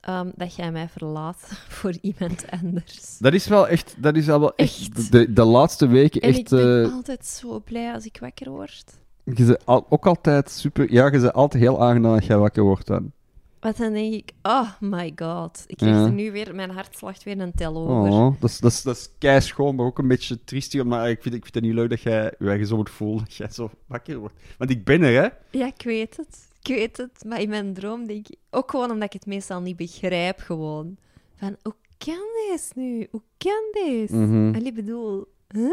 ehm, 0.00 0.30
dat 0.34 0.54
jij 0.54 0.72
mij 0.72 0.88
verlaat 0.88 1.38
voor 1.78 1.94
iemand 2.00 2.44
anders. 2.50 3.18
Dat 3.18 3.32
is 3.32 3.46
wel 3.46 3.68
echt... 3.68 3.94
Dat 3.98 4.16
is 4.16 4.26
wel 4.26 4.54
echt... 4.54 4.88
Echt? 4.88 5.12
De, 5.12 5.32
de 5.32 5.44
laatste 5.44 5.86
weken 5.86 6.20
En 6.20 6.34
ik 6.34 6.48
ben 6.48 6.84
eh, 6.84 6.92
altijd 6.92 7.26
zo 7.26 7.60
blij 7.60 7.92
als 7.92 8.04
ik 8.04 8.16
wakker 8.20 8.50
word. 8.50 9.04
Je 9.34 9.58
al, 9.64 9.86
ook 9.88 10.06
altijd 10.06 10.50
super... 10.50 10.92
Ja, 10.92 11.04
je 11.04 11.10
bent 11.10 11.32
altijd 11.32 11.62
heel 11.62 11.82
aangenaam 11.82 12.14
als 12.14 12.26
jij 12.26 12.38
wakker 12.38 12.62
wordt 12.62 12.86
dan. 12.86 13.12
Want 13.60 13.76
dan 13.78 13.92
denk 13.92 14.14
ik, 14.14 14.32
oh 14.42 14.70
my 14.80 15.12
god. 15.16 15.64
Ik 15.66 15.76
krijg 15.76 15.94
Ja. 15.94 16.04
er 16.04 16.12
nu 16.12 16.32
weer, 16.32 16.54
mijn 16.54 16.70
hart 16.70 16.96
slacht 16.96 17.22
weer 17.22 17.40
een 17.40 17.52
tel 17.54 17.76
over. 17.76 18.12
Oh, 18.12 18.34
dat 18.40 18.50
is, 18.50 18.58
dat 18.58 18.72
is, 18.72 18.82
dat 18.82 18.96
is 18.96 19.10
kei 19.18 19.40
schoon, 19.40 19.74
maar 19.74 19.86
ook 19.86 19.98
een 19.98 20.08
beetje 20.08 20.44
triestig. 20.44 20.84
Maar 20.84 21.10
ik 21.10 21.22
vind, 21.22 21.34
ik 21.34 21.42
vind 21.42 21.54
het 21.54 21.64
niet 21.64 21.74
leuk 21.74 21.90
dat 21.90 22.00
jij 22.00 22.34
je 22.38 22.48
eigen 22.48 22.66
zo 22.66 22.76
moet 22.76 22.90
voelen 22.90 23.18
dat 23.24 23.34
jij 23.34 23.50
zo 23.50 23.70
wakker 23.86 24.16
wordt. 24.16 24.34
Want 24.58 24.70
ik 24.70 24.84
ben 24.84 25.02
er, 25.02 25.22
hè. 25.22 25.28
Ja, 25.58 25.66
ik 25.66 25.82
weet 25.84 26.16
het. 26.16 26.48
Ik 26.62 26.76
weet 26.76 26.96
het. 26.96 27.24
Maar 27.26 27.40
in 27.40 27.48
mijn 27.48 27.74
droom 27.74 28.06
denk 28.06 28.28
ik... 28.28 28.36
Ook 28.50 28.70
gewoon 28.70 28.90
omdat 28.90 29.04
ik 29.06 29.12
het 29.12 29.26
meestal 29.26 29.60
niet 29.60 29.76
begrijp, 29.76 30.38
gewoon. 30.38 30.96
Van, 31.36 31.56
hoe 31.62 31.74
kan 31.98 32.24
deze 32.50 32.72
nu? 32.74 33.06
Hoe 33.10 33.22
kan 33.36 33.84
deze? 33.84 34.14
Mhm. 34.16 34.54
Allee, 34.54 34.72
bedoel... 34.72 35.24
Huh? 35.48 35.70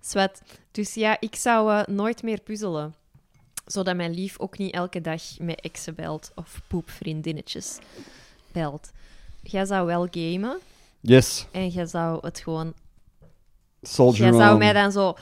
Zwat. 0.00 0.42
Dus 0.70 0.94
ja, 0.94 1.16
ik 1.20 1.34
zou 1.36 1.72
eh, 1.72 1.82
nooit 1.86 2.22
meer 2.22 2.40
puzzelen. 2.40 2.94
Zodat 3.66 3.96
mijn 3.96 4.14
lief 4.14 4.38
ook 4.38 4.58
niet 4.58 4.74
elke 4.74 5.00
dag 5.00 5.22
met 5.38 5.60
exen 5.60 5.94
belt 5.94 6.32
of 6.34 6.60
poepvriendinnetjes 6.68 7.78
belt. 8.52 8.90
Jij 9.42 9.64
zou 9.64 9.86
wel 9.86 10.06
gamen 10.10 10.58
Yes. 11.00 11.46
en 11.50 11.68
jij 11.68 11.86
zou 11.86 12.18
het 12.20 12.38
gewoon... 12.38 12.72
Soldier 13.82 14.22
Jij 14.26 14.32
zou 14.32 14.58
mij 14.58 14.72
dan 14.72 14.92
zo 14.92 15.14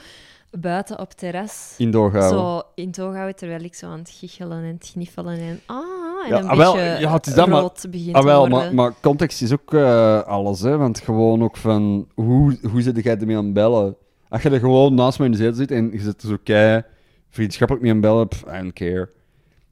buiten 0.51 0.99
op 0.99 1.11
terras 1.11 1.73
Indoor 1.77 2.11
houden. 2.11 2.29
zo 2.39 2.61
in 2.75 2.91
toog 2.91 3.13
houden 3.13 3.35
terwijl 3.35 3.63
ik 3.63 3.75
zo 3.75 3.85
aan 3.87 3.99
het 3.99 4.09
giechelen 4.09 4.63
en 4.63 4.73
het 4.73 4.89
gniffelen 4.93 5.37
en 5.39 5.61
ah, 5.65 5.77
en 6.23 6.29
Ja, 6.29 6.39
een 6.39 6.47
ah, 6.47 6.57
wel, 6.57 6.73
beetje 6.73 6.99
ja, 6.99 7.13
het 7.13 7.27
is 7.27 7.33
dat, 7.33 7.47
maar- 7.47 7.63
Ah, 8.11 8.23
wel, 8.23 8.47
maar, 8.47 8.73
maar 8.73 8.93
context 9.01 9.41
is 9.41 9.51
ook 9.53 9.73
eh, 9.73 10.21
alles, 10.21 10.59
hè. 10.59 10.77
Want 10.77 10.99
gewoon 10.99 11.43
ook 11.43 11.57
van... 11.57 12.07
Hoe, 12.15 12.59
hoe 12.71 12.81
zit 12.81 13.03
jij 13.03 13.17
ermee 13.17 13.37
aan 13.37 13.45
het 13.45 13.53
bellen? 13.53 13.95
Als 14.29 14.41
je 14.41 14.49
er 14.49 14.59
gewoon 14.59 14.93
naast 14.93 15.19
me 15.19 15.25
in 15.25 15.31
de 15.31 15.37
zetel 15.37 15.53
zit 15.55 15.71
en 15.71 15.91
je 15.91 15.99
zit 15.99 16.21
er 16.21 16.27
zo 16.29 16.37
kei 16.43 16.81
vriendschappelijk 17.29 17.85
mee 17.85 17.93
aan 17.93 18.01
bellen, 18.01 18.27
pff, 18.27 18.41
I 18.41 18.45
don't 18.59 18.73
care. 18.73 19.09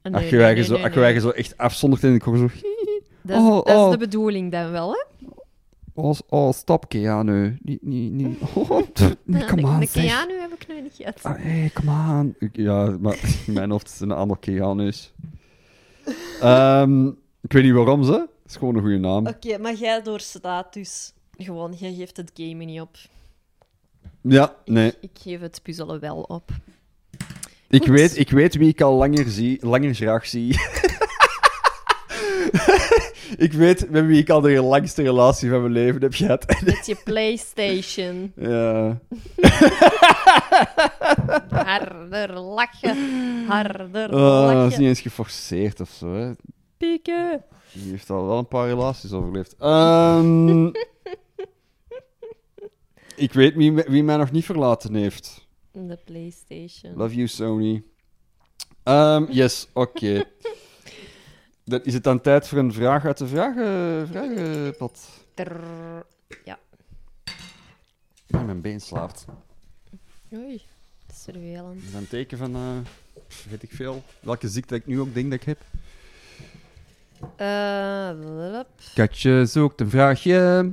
Nee, 0.02 0.12
als 0.14 0.30
je 0.30 0.36
nee, 0.36 0.54
nee, 0.54 0.64
zo, 0.64 0.76
nee, 0.76 1.04
als 1.04 1.12
je 1.14 1.20
zo 1.20 1.30
echt 1.30 1.56
afzondert 1.56 2.04
en 2.04 2.14
ik 2.14 2.22
hoor 2.22 2.36
zo... 2.36 2.48
Dat, 3.22 3.36
is, 3.36 3.42
Oh, 3.42 3.54
dat 3.64 3.68
is 3.68 3.74
oh. 3.74 3.90
de 3.90 3.96
bedoeling 3.98 4.52
dan 4.52 4.70
wel, 4.70 4.92
hè? 4.92 5.04
Oh, 5.94 6.14
oh 6.28 6.52
stop, 6.52 6.88
Keanu. 6.88 7.58
Niet, 7.62 7.82
niet, 7.82 8.12
niet. 8.12 8.38
Oh, 8.54 8.80
pff, 8.92 9.16
nee, 9.24 9.44
kom 9.44 9.56
de, 9.60 9.66
aan, 9.66 9.80
de. 9.80 9.86
Keanu 9.92 10.38
heb 10.40 10.52
ik 10.52 10.68
nu 10.68 10.80
niet 10.80 10.94
gehad. 10.94 11.22
Ah, 11.22 11.34
hey, 11.38 11.70
kom 11.74 11.88
aan. 11.88 12.34
Ik- 12.38 12.56
Ja, 12.56 12.96
maar 13.00 13.18
in 13.46 13.52
mijn 13.52 13.70
hoofd 13.70 13.86
is 13.86 13.92
het 13.92 14.00
een 14.02 14.12
ander 14.16 14.38
Keanu's. 14.38 15.12
Ehm 16.40 17.06
ik 17.40 17.52
weet 17.52 17.62
niet 17.62 17.72
waarom 17.72 18.04
ze. 18.04 18.12
Het 18.12 18.50
is 18.50 18.56
gewoon 18.56 18.74
een 18.74 18.80
goede 18.80 18.98
naam. 18.98 19.26
Oké, 19.26 19.58
maar 19.58 19.74
jij 19.74 20.02
doorstaat 20.02 20.72
dus 20.72 21.12
gewoon. 21.36 21.72
Jij 21.78 21.94
geeft 21.94 22.16
het 22.16 22.30
gamen 22.34 22.66
niet 22.66 22.80
op. 22.80 22.96
Ja, 24.28 24.54
nee. 24.64 24.92
Ik 25.00 25.10
geef 25.22 25.40
het 25.40 25.60
puzzelen 25.62 26.00
wel 26.00 26.20
op. 26.20 26.50
Ik 27.68 27.86
weet, 27.86 28.18
ik 28.18 28.30
weet 28.30 28.54
wie 28.54 28.68
ik 28.68 28.80
al 28.80 28.94
langer, 28.94 29.28
zie, 29.28 29.66
langer 29.66 29.94
graag 29.94 30.26
zie. 30.26 30.54
ik 33.46 33.52
weet 33.52 33.90
met 33.90 34.06
wie 34.06 34.18
ik 34.20 34.30
al 34.30 34.40
de 34.40 34.62
langste 34.62 35.02
relatie 35.02 35.50
van 35.50 35.60
mijn 35.60 35.72
leven 35.72 36.00
heb 36.00 36.14
gehad. 36.14 36.44
Met 36.64 36.86
je 36.86 36.96
PlayStation. 37.04 38.32
ja. 38.36 38.98
Harder 41.50 42.38
lachen. 42.40 42.96
Harder 43.48 44.12
Oh, 44.14 44.46
dat 44.46 44.54
is 44.54 44.54
lachen. 44.54 44.78
niet 44.80 44.88
eens 44.88 45.00
geforceerd 45.00 45.80
of 45.80 45.90
zo. 45.90 46.14
Hè. 46.14 46.30
Pieken. 46.76 47.42
Die 47.72 47.90
heeft 47.90 48.10
al 48.10 48.26
wel 48.26 48.38
een 48.38 48.48
paar 48.48 48.68
relaties 48.68 49.12
overleefd. 49.12 49.54
Ehm, 49.58 50.70
ik 53.18 53.32
weet 53.32 53.54
wie, 53.54 53.72
wie 53.72 54.02
mij 54.02 54.16
nog 54.16 54.30
niet 54.30 54.44
verlaten 54.44 54.94
heeft. 54.94 55.46
De 55.72 55.98
PlayStation. 56.04 56.96
Love 56.96 57.14
you, 57.14 57.26
Sony. 57.26 57.82
Ehm, 58.82 59.24
yes, 59.30 59.68
oké. 59.72 60.24
Dan 61.64 61.80
is 61.82 61.94
het 61.94 62.04
dan 62.04 62.20
tijd 62.20 62.48
voor 62.48 62.58
een 62.58 62.72
vraag 62.72 63.04
uit 63.04 63.18
de 63.18 63.26
vragen, 63.26 64.08
vragenpot. 64.08 65.08
Trrr. 65.34 66.06
Ja. 66.44 66.58
Mijn 68.26 68.60
been 68.60 68.80
slaapt. 68.80 69.24
Oei. 70.34 70.62
Dat 71.06 71.16
is 71.16 71.22
vervelend. 71.22 71.80
Dat 71.80 71.88
is 71.88 71.94
een 71.94 72.08
teken 72.08 72.38
van, 72.38 72.54
eh, 72.54 72.76
weet 73.50 73.62
ik 73.62 73.72
veel, 73.72 74.02
welke 74.20 74.48
ziekte 74.48 74.74
ik 74.74 74.86
nu 74.86 75.00
ook 75.00 75.14
denk 75.14 75.30
dat 75.30 75.40
ik 75.40 75.46
heb. 75.46 75.58
Eh, 77.36 78.20
blub. 78.20 78.66
Katje 78.94 79.46
zoekt 79.46 79.80
een 79.80 79.90
vraagje. 79.90 80.70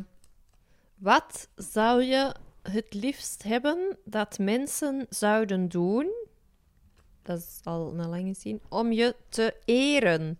Wat 1.05 1.49
zou 1.55 2.03
je 2.03 2.35
het 2.61 2.93
liefst 2.93 3.43
hebben 3.43 3.97
dat 4.05 4.39
mensen 4.39 5.05
zouden 5.09 5.69
doen? 5.69 6.11
Dat 7.21 7.37
is 7.37 7.59
al 7.63 7.93
een 7.97 8.09
lange 8.09 8.33
zin. 8.33 8.61
Om 8.69 8.91
je 8.91 9.15
te 9.29 9.55
eren. 9.65 10.37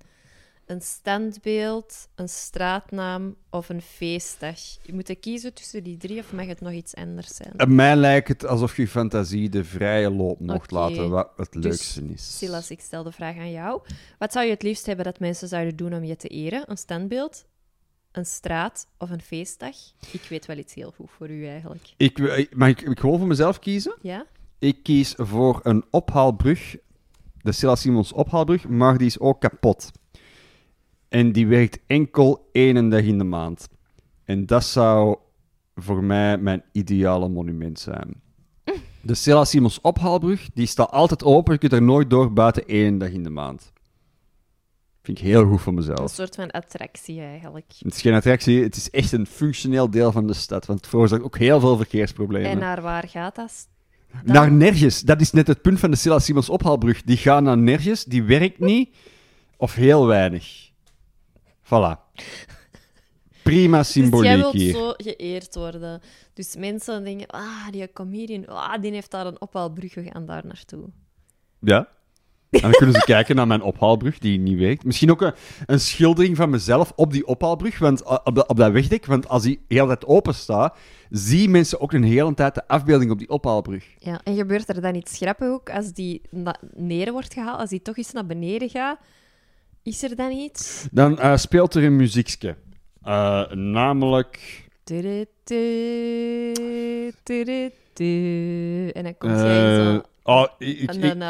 Een 0.66 0.82
standbeeld, 0.82 2.07
een 2.16 2.30
straatnaam 2.30 3.36
of 3.49 3.70
een 3.70 3.82
feestdag. 3.82 4.59
Je 4.82 4.93
moet 4.93 5.20
kiezen 5.20 5.53
tussen 5.53 5.84
die 5.84 5.97
drie 5.97 6.20
of 6.20 6.34
mag 6.34 6.45
het 6.45 6.61
nog 6.61 6.72
iets 6.72 6.95
anders 6.95 7.36
zijn? 7.36 7.76
Mij 7.76 7.95
lijkt 7.95 8.28
het 8.28 8.45
alsof 8.45 8.78
je 8.78 8.88
fantasie 8.88 9.49
de 9.49 9.63
vrije 9.63 10.09
loop 10.09 10.39
mocht 10.39 10.72
laten, 10.72 11.09
wat 11.09 11.32
het 11.36 11.51
Dus, 11.51 11.63
leukste 11.63 12.03
is. 12.13 12.38
Silas, 12.38 12.72
ik 12.72 12.82
stel 12.82 13.03
de 13.03 13.11
vraag 13.11 13.38
aan 13.38 13.51
jou. 13.51 13.82
Wat 14.18 14.32
zou 14.32 14.45
je 14.45 14.51
het 14.51 14.63
liefst 14.63 14.86
hebben 14.86 15.05
dat 15.05 15.20
mensen 15.20 15.47
zouden 15.47 15.76
doen 15.76 15.93
om 15.93 16.03
je 16.03 16.16
te 16.16 16.28
eren? 16.28 16.63
Een 16.68 16.78
standbeeld, 16.78 17.45
een 18.18 18.26
straat 18.26 18.88
of 18.97 19.09
een 19.09 19.22
feestdag? 19.22 19.76
Ik 20.11 20.22
weet 20.30 20.45
wel 20.45 20.57
iets 20.57 20.74
heel 20.74 20.93
goed 20.95 21.09
voor 21.18 21.30
u 21.30 21.47
eigenlijk. 21.47 21.93
Ik, 21.97 22.18
ik- 22.20 22.55
mag 22.55 22.68
ik, 22.70 22.82
ik 22.82 22.99
gewoon 22.99 23.18
voor 23.18 23.28
mezelf 23.28 23.59
kiezen? 23.59 23.95
Ja? 24.01 24.26
Ik 24.59 24.84
kies 24.84 25.13
voor 25.18 25.59
een 25.63 25.84
ophaalbrug, 25.91 26.76
de 27.41 27.51
Silla 27.51 27.76
Simons 27.76 28.13
ophaalbrug, 28.13 28.68
maar 28.68 28.97
die 28.97 29.07
is 29.07 29.20
ook 29.20 29.41
kapot. 29.41 29.91
En 31.09 31.32
die 31.32 31.47
werkt 31.47 31.80
enkel 31.88 32.49
één 32.51 32.89
dag 32.89 33.01
in 33.01 33.18
de 33.18 33.24
maand. 33.24 33.68
En 34.24 34.45
dat 34.45 34.63
zou 34.63 35.18
voor 35.76 36.03
mij 36.03 36.38
mijn 36.38 36.63
ideale 36.72 37.30
monument 37.30 37.80
zijn. 37.80 38.22
De 39.01 39.16
Silla 39.16 39.45
Simons 39.45 39.82
ophaalbrug, 39.82 40.49
die 40.53 40.66
staat 40.66 40.91
altijd 40.91 41.24
open. 41.24 41.53
Je 41.53 41.59
kunt 41.59 41.74
er 41.74 41.82
nooit 41.82 42.09
door 42.09 42.34
buiten 42.34 42.68
één 42.68 42.97
dag 42.97 43.09
in 43.09 43.24
de 43.24 43.30
maand. 43.30 43.74
Vind 45.06 45.18
ik 45.18 45.24
heel 45.24 45.45
goed 45.45 45.62
voor 45.62 45.74
Een 45.74 45.78
mezelf. 45.78 46.12
soort 46.12 46.36
van 46.36 46.51
attractie 46.51 47.22
eigenlijk. 47.22 47.66
Het 47.80 47.93
is 47.95 48.01
geen 48.01 48.14
attractie, 48.14 48.64
het 48.64 48.76
is 48.76 48.89
echt 48.89 49.12
een 49.12 49.26
functioneel 49.26 49.89
deel 49.89 50.12
van 50.12 50.28
de 50.28 50.34
stad. 50.34 50.66
Want 50.66 50.80
het 50.80 50.89
veroorzaakt 50.89 51.24
ook 51.24 51.38
heel 51.38 51.60
veel 51.60 51.78
verkeersproblemen. 51.78 52.49
En 52.49 52.58
naar 52.58 52.82
waar 52.82 53.08
gaat 53.08 53.36
dat? 53.36 53.68
dan? 54.24 54.34
Naar 54.34 54.51
nergens. 54.51 55.01
Dat 55.01 55.22
is 55.22 55.32
net 55.32 55.47
het 55.47 55.62
punt 55.62 55.80
van 55.80 55.91
de 55.91 55.97
Silla 55.97 56.20
Simons 56.20 56.49
ophaalbrug. 56.49 57.03
Die 57.03 57.18
gaan 57.18 57.43
naar 57.43 57.58
nergens, 57.58 58.03
die 58.06 58.24
werkt 58.24 58.60
niet, 58.60 58.95
of 59.58 59.74
heel 59.74 60.08
weinig. 60.08 60.70
Voilà. 61.64 62.14
Prima 63.43 63.78
Dus 63.84 63.93
jij 63.93 64.03
symboliek 64.03 64.36
wilt 64.36 64.53
hier. 64.53 64.74
zo 64.74 64.93
geëerd 64.97 65.56
worden. 65.56 66.01
Dus 66.34 66.56
mensen 66.56 67.03
denken, 67.03 67.28
ah, 67.28 67.68
die 67.72 67.91
comedian, 67.93 68.47
ah, 68.47 68.82
die 68.82 68.91
heeft 68.91 69.12
daar 69.12 69.26
een 69.26 69.41
ophaalbrug, 69.41 69.95
we 69.95 70.03
gaan 70.03 70.26
daar 70.26 70.45
naartoe. 70.45 70.89
Ja. 71.60 71.88
En 72.50 72.62
dan 72.62 72.72
kunnen 72.72 72.96
ze 72.96 73.02
kijken 73.16 73.36
naar 73.36 73.48
mijn 73.48 73.62
ophaalbrug, 73.62 74.18
die 74.18 74.39
niet 74.39 74.58
werkt. 74.60 74.84
Misschien 74.84 75.12
ook 75.12 75.22
een, 75.22 75.34
een 75.66 75.80
schildering 75.80 76.36
van 76.38 76.50
mezelf 76.50 76.91
op 76.96 77.12
die 77.12 77.28
ophaalbrug, 77.28 77.80
want, 77.80 78.02
eh, 78.04 78.18
op, 78.24 78.36
de- 78.36 78.48
op 78.48 78.58
dat 78.58 78.72
wegdek. 78.72 79.06
Want 79.06 79.28
als 79.28 79.43
die 79.43 79.60
heel 79.68 79.86
tijd 79.88 80.06
open 80.06 80.36
staat, 80.36 80.78
zien 81.10 81.52
mensen 81.52 81.80
ook 81.82 81.93
een 81.93 82.04
hele 82.04 82.34
tijd 82.34 82.56
de 82.56 82.68
afbeelding 82.68 83.12
op 83.12 83.20
die 83.20 83.30
ophaalbrug. 83.30 83.86
Ja, 83.98 84.22
en 84.24 84.36
gebeurt 84.36 84.70
er 84.70 84.82
dan 84.82 84.96
iets 84.96 85.18
grappig 85.18 85.48
ook 85.48 85.70
als 85.70 85.93
die 85.93 86.22
neer 86.76 87.12
wordt 87.12 87.34
gehaald, 87.34 87.60
als 87.60 87.70
die 87.70 87.82
toch 87.82 87.98
eens 87.98 88.12
naar 88.12 88.26
beneden 88.26 88.70
gaat? 88.70 89.00
Is 89.84 90.04
er 90.04 90.16
dan 90.16 90.32
iets? 90.32 90.88
Dan 90.91 91.20
eh, 91.20 91.38
speelt 91.38 91.74
er 91.76 91.84
een 91.84 91.96
muziekje. 91.96 92.56
Eh, 93.02 93.52
namelijk... 93.52 94.64
Tudu, 94.84 95.26
tudu. 97.24 98.89
En 98.89 99.04
dan 99.04 99.18
komt 99.18 99.39
jij 99.39 99.76
zo 99.76 100.02
oh, 100.26 100.45
ik, 100.57 100.80
ik, 100.80 100.89
aan 100.89 100.95
ik, 100.95 101.03
een 101.03 101.21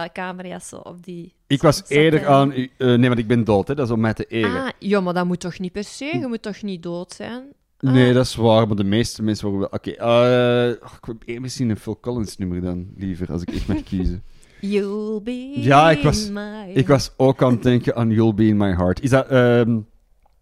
uh, 0.74 0.80
op 0.84 1.04
die... 1.04 1.34
ik 1.48 1.62
was 1.62 1.84
eerder 1.90 2.28
aan... 2.28 2.52
eh, 2.54 2.68
nee, 2.78 3.08
want 3.08 3.20
ik 3.20 3.28
ben 3.28 3.44
dood, 3.44 3.68
hè. 3.68 3.76
dat 3.76 3.86
is 3.86 3.94
om 3.94 4.00
mij 4.00 4.14
te 4.14 4.26
eren. 4.26 4.64
Ah, 4.64 4.70
ja, 4.80 5.00
maar 5.02 5.14
dat 5.14 5.26
moet 5.26 5.40
toch 5.40 5.60
niet 5.60 5.72
per 5.72 5.84
se? 5.84 6.06
Je 6.06 6.28
moet 6.28 6.42
toch 6.42 6.62
niet 6.62 6.84
dood 6.84 7.12
zijn? 7.14 7.44
Ah. 7.80 7.92
Nee, 7.92 8.14
dat 8.14 8.26
is 8.26 8.36
waar, 8.36 8.68
maar 8.68 8.76
de 8.76 8.84
meeste 8.84 9.24
mensen 9.24 9.50
worden 9.50 9.70
wel... 9.72 9.80
Oké, 9.80 9.92
eh, 9.92 10.84
oh, 10.84 11.16
ik 11.16 11.24
wil 11.26 11.40
misschien 11.40 11.70
een 11.70 11.78
Phil 11.78 12.00
Collins 12.00 12.38
nummer 12.38 12.62
dan, 12.62 12.88
liever, 12.98 13.32
als 13.32 13.42
ik 13.42 13.52
echt 13.52 13.68
mag 13.68 13.84
kiezen. 13.84 14.24
You'll 14.60 15.22
be 15.22 15.52
Ja, 15.56 15.92
ik 15.92 16.04
was- 16.04 16.30
my 16.30 16.72
ik 16.74 16.88
was 16.88 17.12
ook 17.18 17.44
aan 17.44 17.52
het 17.52 17.64
denken 17.64 17.96
aan 17.96 18.10
You'll 18.10 18.34
Be 18.34 18.46
In 18.46 18.58
My 18.58 18.76
Heart. 18.76 19.02
Is 19.02 19.10
dat, 19.10 19.28
ehm, 19.28 19.80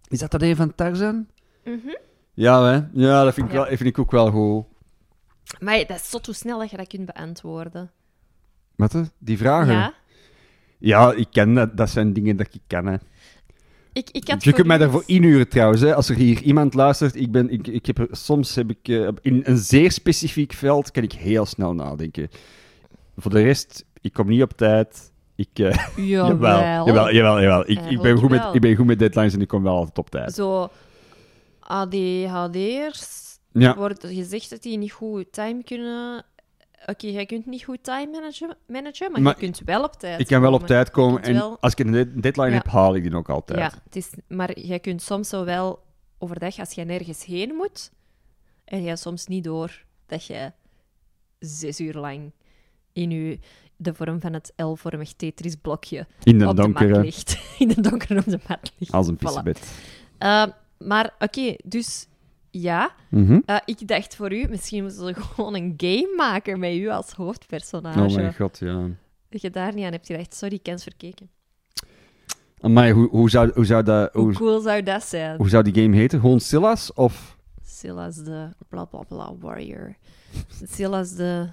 is 0.07 0.19
dat 0.19 0.31
dat 0.31 0.41
een 0.41 0.55
van 0.55 0.75
Tarzan? 0.75 1.27
Mhm. 1.63 1.77
Ja, 2.33 2.63
hè? 2.65 2.81
Ja, 3.01 3.23
dat 3.23 3.33
vind 3.33 3.47
ik, 3.47 3.53
Ja. 3.53 3.59
wel, 3.59 3.67
vind 3.77 3.89
ik 3.89 3.99
ook 3.99 4.11
wel 4.11 4.31
goed. 4.31 4.65
Maar 5.59 5.77
dat 5.77 5.97
is 5.97 6.09
tot 6.09 6.25
hoe 6.25 6.35
snel 6.35 6.59
dat 6.59 6.69
je 6.69 6.77
dat 6.77 6.87
kunt 6.87 7.05
beantwoorden. 7.05 7.91
Wat, 8.75 8.91
hè? 8.91 9.01
Die 9.17 9.37
vragen? 9.37 9.73
Ja? 9.73 9.93
Ja, 10.77 11.13
ik 11.13 11.27
ken 11.31 11.53
dat. 11.53 11.77
Dat 11.77 11.89
zijn 11.89 12.13
dingen 12.13 12.37
dat 12.37 12.47
ik 12.51 12.61
ken, 12.67 12.85
hè. 12.85 12.95
Ik, 13.93 14.09
ik 14.11 14.27
had 14.27 14.43
Je 14.43 14.53
kunt 14.53 14.67
mij 14.67 14.77
daarvoor 14.77 15.03
inhuren 15.05 15.49
trouwens. 15.49 15.81
Hè. 15.81 15.95
Als 15.95 16.09
er 16.09 16.15
hier 16.15 16.41
iemand 16.41 16.73
luistert, 16.73 17.15
ik 17.15 17.31
ben, 17.31 17.49
ik, 17.49 17.67
ik 17.67 17.85
heb 17.85 18.07
soms 18.11 18.55
heb 18.55 18.69
ik 18.69 18.87
eh, 18.87 19.07
in 19.21 19.41
een 19.43 19.57
zeer 19.57 19.91
specifiek 19.91 20.53
veld 20.53 20.91
kan 20.91 21.03
ik 21.03 21.11
heel 21.11 21.45
snel 21.45 21.73
nadenken. 21.73 22.29
Voor 23.17 23.31
de 23.31 23.41
rest, 23.41 23.85
ik 24.01 24.13
kom 24.13 24.27
niet 24.27 24.41
op 24.41 24.51
tijd. 24.51 25.11
Ik, 25.35 25.49
eh, 25.53 25.87
Jawel. 26.09 26.59
jawel, 26.59 26.85
jawel, 26.85 27.13
jawel, 27.13 27.41
jawel. 27.41 27.69
Ik, 27.69 27.79
ik, 27.89 28.01
ben 28.01 28.17
goed 28.17 28.29
met, 28.29 28.43
ik 28.53 28.61
ben 28.61 28.75
goed 28.75 28.85
met 28.85 28.99
deadlines 28.99 29.33
en 29.33 29.41
ik 29.41 29.47
kom 29.47 29.63
wel 29.63 29.75
altijd 29.75 29.97
op 29.97 30.09
tijd. 30.09 30.33
Zo, 30.33 30.69
ADHD'ers 31.59 33.39
Ja, 33.51 33.75
wordt 33.75 34.05
gezegd 34.05 34.49
dat 34.49 34.61
die 34.61 34.77
niet 34.77 34.91
goed 34.91 35.31
time 35.31 35.63
kunnen... 35.63 36.25
Oké, 36.85 37.07
jij 37.07 37.25
kunt 37.25 37.45
niet 37.45 37.63
goed 37.63 37.83
time 37.83 38.11
managen, 38.11 38.57
managen 38.67 39.11
maar, 39.11 39.21
Maar 39.21 39.33
je 39.33 39.39
kunt 39.39 39.61
wel 39.65 39.83
op 39.83 39.93
tijd 39.93 40.19
ik 40.19 40.27
kan 40.27 40.41
wel 40.41 40.53
op 40.53 40.67
tijd 40.67 40.91
komen 40.91 41.21
en 41.23 41.33
wel- 41.33 41.57
als 41.59 41.71
ik 41.73 41.79
een 41.79 41.91
dead- 41.91 42.21
deadline 42.21 42.47
Ja. 42.49 42.53
heb, 42.55 42.67
haal 42.67 42.95
ik 42.95 43.03
die 43.03 43.15
ook 43.15 43.29
altijd. 43.29 43.59
Ja, 43.59 43.71
het 43.83 43.95
is, 43.95 44.09
maar 44.27 44.59
jij 44.59 44.79
kunt 44.79 45.01
soms 45.01 45.29
zo 45.29 45.45
wel 45.45 45.83
overdag, 46.17 46.59
als 46.59 46.71
je 46.71 46.83
nergens 46.83 47.25
heen 47.25 47.55
moet, 47.55 47.91
en 48.65 48.83
hebt 48.83 48.99
soms 48.99 49.27
niet 49.27 49.43
door 49.43 49.83
dat 50.07 50.25
je 50.25 50.51
zes 51.39 51.79
uur 51.79 51.93
lang 51.93 52.31
in 52.93 53.09
je, 53.11 53.39
de 53.75 53.93
vorm 53.93 54.19
van 54.21 54.33
het 54.33 54.53
L-vormig 54.55 55.13
Tetris-blokje 55.13 56.07
In 56.23 56.37
de 56.39 56.47
op 56.47 56.55
de 56.55 56.61
donkere, 56.61 56.89
mat 56.93 57.03
ligt. 57.03 57.37
In 57.59 57.67
de 57.67 57.81
donker 57.81 58.17
op 58.17 58.25
de 58.25 58.39
mat 58.47 58.71
ligt. 58.77 58.91
als 58.93 59.07
een 59.07 59.15
Voilà. 59.15 59.19
pissebed. 59.19 59.73
Eh, 60.17 60.45
maar 60.77 61.13
oké, 61.19 61.55
dus 61.65 62.07
ja. 62.61 62.91
Mhm. 63.09 63.39
Eh, 63.45 63.57
ik 63.65 63.87
dacht 63.87 64.15
voor 64.15 64.33
u, 64.33 64.47
misschien 64.49 64.83
moeten 64.83 65.07
ze 65.07 65.13
gewoon 65.13 65.55
een 65.55 65.73
game 65.77 66.13
maken 66.17 66.59
met 66.59 66.73
u 66.73 66.89
als 66.89 67.11
hoofdpersonage. 67.11 68.01
Oh 68.01 68.15
mijn 68.15 68.35
god, 68.35 68.57
ja. 68.59 68.87
Dat 69.29 69.41
je 69.41 69.49
daar 69.49 69.73
niet 69.73 69.85
aan 69.85 69.91
hebt 69.91 70.05
gedacht. 70.05 70.35
Sorry, 70.35 70.59
kans 70.59 70.83
verkeken. 70.83 71.29
Maar 72.61 72.89
hoe, 72.89 73.09
hoe, 73.09 73.29
zou, 73.29 73.51
hoe, 73.53 73.65
zou 73.65 73.83
dat, 73.83 74.13
Hoe 74.13 74.23
hoe, 74.23 74.33
cool 74.33 74.59
zou 74.59 74.83
dat 74.83 75.03
zijn? 75.03 75.37
hoe 75.37 75.49
zou 75.49 75.63
die 75.63 75.83
game 75.83 75.95
heten? 75.95 76.19
Gewoon 76.19 76.39
Silas? 76.39 76.93
Of... 76.93 77.37
Silas 77.65 78.15
de 78.15 78.49
bla 78.69 78.85
bla 78.85 79.03
bla 79.07 79.35
warrior. 79.39 79.95
Silas 80.63 81.15
de. 81.15 81.47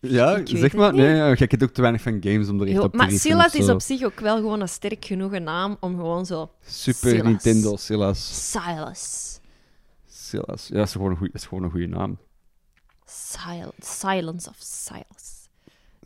Ja, 0.00 0.36
Ik 0.36 0.48
zeg 0.48 0.74
maar. 0.74 0.94
Nee, 0.94 1.14
ja, 1.14 1.32
jij 1.32 1.46
kent 1.46 1.62
ook 1.62 1.70
te 1.70 1.80
weinig 1.80 2.02
van 2.02 2.16
games 2.20 2.48
om 2.48 2.60
er 2.60 2.66
echt 2.66 2.76
Jo, 2.76 2.82
op 2.82 2.90
te 2.90 2.96
maar 2.96 3.10
Silas 3.10 3.54
is 3.54 3.68
op 3.68 3.80
zich 3.80 4.02
ook 4.02 4.20
wel 4.20 4.36
gewoon 4.36 4.60
een 4.60 4.68
sterk 4.68 5.04
genoeg 5.04 5.38
naam 5.38 5.76
om 5.80 5.96
gewoon 5.96 6.26
zo. 6.26 6.50
Super 6.60 7.10
Silas. 7.10 7.26
Nintendo 7.26 7.76
Silas. 7.76 8.50
Silas. 8.50 9.40
Silas. 10.06 10.68
Ja, 10.68 10.74
dat 10.76 10.86
is 10.86 10.92
gewoon 10.92 11.10
een 11.10 11.18
dat 11.20 11.34
is 11.34 11.46
gewoon 11.46 11.64
een 11.64 11.70
goede 11.70 11.86
naam. 11.86 12.18
Sil 13.28 13.70
Silence 13.78 14.48
of 14.48 14.56
Silas. 14.58 15.48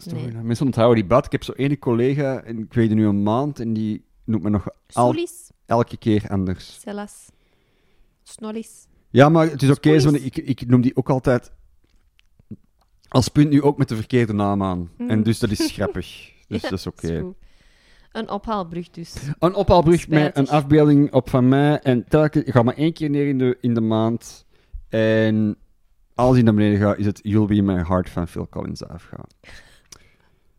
Nee. 0.04 0.32
Mensen 0.32 0.66
onthouden 0.66 0.98
die 0.98 1.10
bad. 1.10 1.24
Ik 1.26 1.32
heb 1.32 1.42
zo 1.42 1.52
ene 1.52 1.78
collega, 1.78 2.42
en 2.42 2.58
ik 2.58 2.74
weet 2.74 2.88
het 2.88 2.98
nu 2.98 3.06
een 3.06 3.22
maand, 3.22 3.60
en 3.60 3.72
die 3.72 4.04
noemt 4.24 4.42
me 4.42 4.50
nog 4.50 4.68
al, 4.92 5.14
elke 5.66 5.96
keer 5.96 6.28
anders. 6.28 6.80
Silas. 6.80 7.28
Snollis. 8.22 8.86
Ja, 9.10 9.28
maar 9.28 9.50
het 9.50 9.62
is 9.62 9.70
oké, 9.70 9.98
zo, 9.98 10.10
ik, 10.10 10.36
ik 10.36 10.66
noem 10.66 10.80
die 10.80 10.96
ook 10.96 11.10
altijd 11.10 11.52
als 13.10 13.28
punt 13.28 13.50
nu 13.50 13.62
ook 13.62 13.78
met 13.78 13.88
de 13.88 13.96
verkeerde 13.96 14.32
naam 14.32 14.62
aan. 14.62 14.90
En 15.08 15.22
dus 15.22 15.38
dat 15.38 15.50
is 15.50 15.70
grappig. 15.70 16.06
Dus 16.48 16.62
Ja, 16.62 16.68
dat 16.68 16.78
is 16.78 16.86
oké. 16.86 17.32
Een 18.12 18.30
ophaalbrug 18.30 18.90
dus. 18.90 19.14
Een 19.38 19.54
ophaalbrug 19.54 20.08
met 20.08 20.36
een 20.36 20.48
afbeelding 20.48 21.12
op 21.12 21.30
van 21.30 21.48
mij. 21.48 21.78
En 21.78 22.04
telkens, 22.08 22.44
ik 22.44 22.52
ga 22.52 22.62
maar 22.62 22.74
één 22.74 22.92
keer 22.92 23.10
neer 23.10 23.28
in 23.28 23.38
de, 23.38 23.58
in 23.60 23.74
de 23.74 23.80
maand. 23.80 24.46
En 24.88 25.56
als 26.14 26.34
hij 26.34 26.42
naar 26.42 26.54
beneden 26.54 26.78
gaat, 26.78 26.98
is 26.98 27.06
het 27.06 27.20
You'll 27.22 27.46
Be 27.46 27.62
My 27.62 27.84
Heart 27.86 28.10
van 28.10 28.28
Phil 28.28 28.48
Collins 28.48 28.84
afgaan. 28.86 29.24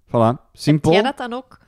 Voilà, 0.07 0.49
simpel. 0.53 0.91
Heb 0.93 1.01
jij 1.01 1.11
dat 1.11 1.29
dan 1.29 1.33
ook 1.33 1.59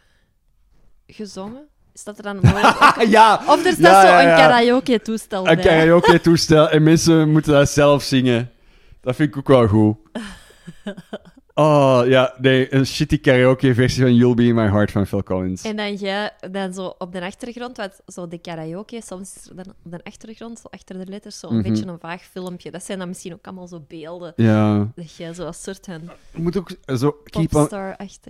gezongen? 1.08 1.68
Is 1.94 2.04
dat 2.04 2.18
er 2.18 2.24
dan 2.24 2.38
ook- 2.38 3.02
ja, 3.18 3.42
Of 3.48 3.66
er 3.66 3.72
staat 3.74 3.78
Ja, 3.78 4.02
zo 4.08 4.28
een 4.30 4.36
karaoke-toestel 4.36 5.48
een 5.48 5.60
karaoke-toestel. 5.60 6.70
En 6.70 6.84
mensen 6.84 7.32
moeten 7.32 7.52
dat 7.54 7.70
zelf 7.70 8.04
zingen. 8.04 8.52
Dat 9.02 9.16
vind 9.16 9.30
ik 9.30 9.38
ook 9.38 9.48
wel 9.48 9.68
goed. 9.68 9.98
Oh, 11.56 12.02
ja, 12.06 12.34
nee, 12.42 12.74
een 12.74 12.86
shitty 12.86 13.20
karaoke-versie 13.20 14.02
van 14.04 14.16
You'll 14.16 14.34
Be 14.34 14.44
In 14.44 14.56
My 14.56 14.68
Heart 14.70 14.92
van 14.92 15.08
Phil 15.08 15.24
Collins. 15.24 15.62
En 15.64 15.76
dan 15.76 15.96
jij 15.96 16.32
dan 16.52 16.74
zo 16.74 16.94
op 16.98 17.12
de 17.14 17.22
achtergrond, 17.22 17.78
wat 17.78 18.02
zo 18.08 18.28
de 18.28 18.38
karaoke, 18.38 19.02
soms 19.06 19.36
is 19.36 19.50
er 19.50 19.56
dan 19.56 19.66
op 19.84 19.92
de 19.92 20.00
achtergrond, 20.04 20.60
zo 20.60 20.68
achter 20.70 20.98
de 21.06 21.12
letters, 21.12 21.40
zo 21.40 21.48
een 21.50 21.58
Mhm. 21.58 21.70
beetje 21.70 21.86
een 21.86 22.00
vaag 22.00 22.22
filmpje. 22.24 22.72
Dat 22.72 22.84
zijn 22.84 23.00
dan 23.00 23.08
misschien 23.08 23.34
ook 23.34 23.46
allemaal 23.46 23.68
zo 23.68 23.84
beelden. 23.88 24.34
Ja, 24.36 24.92
Dat 24.96 25.16
jij 25.16 25.34
zo 25.34 25.46
als 25.46 25.64
soort 25.64 25.86
van 25.86 26.02
moet 26.36 26.58
ook 26.58 26.70
zo... 26.98 27.16
Keep 27.24 27.56
on, 27.56 27.68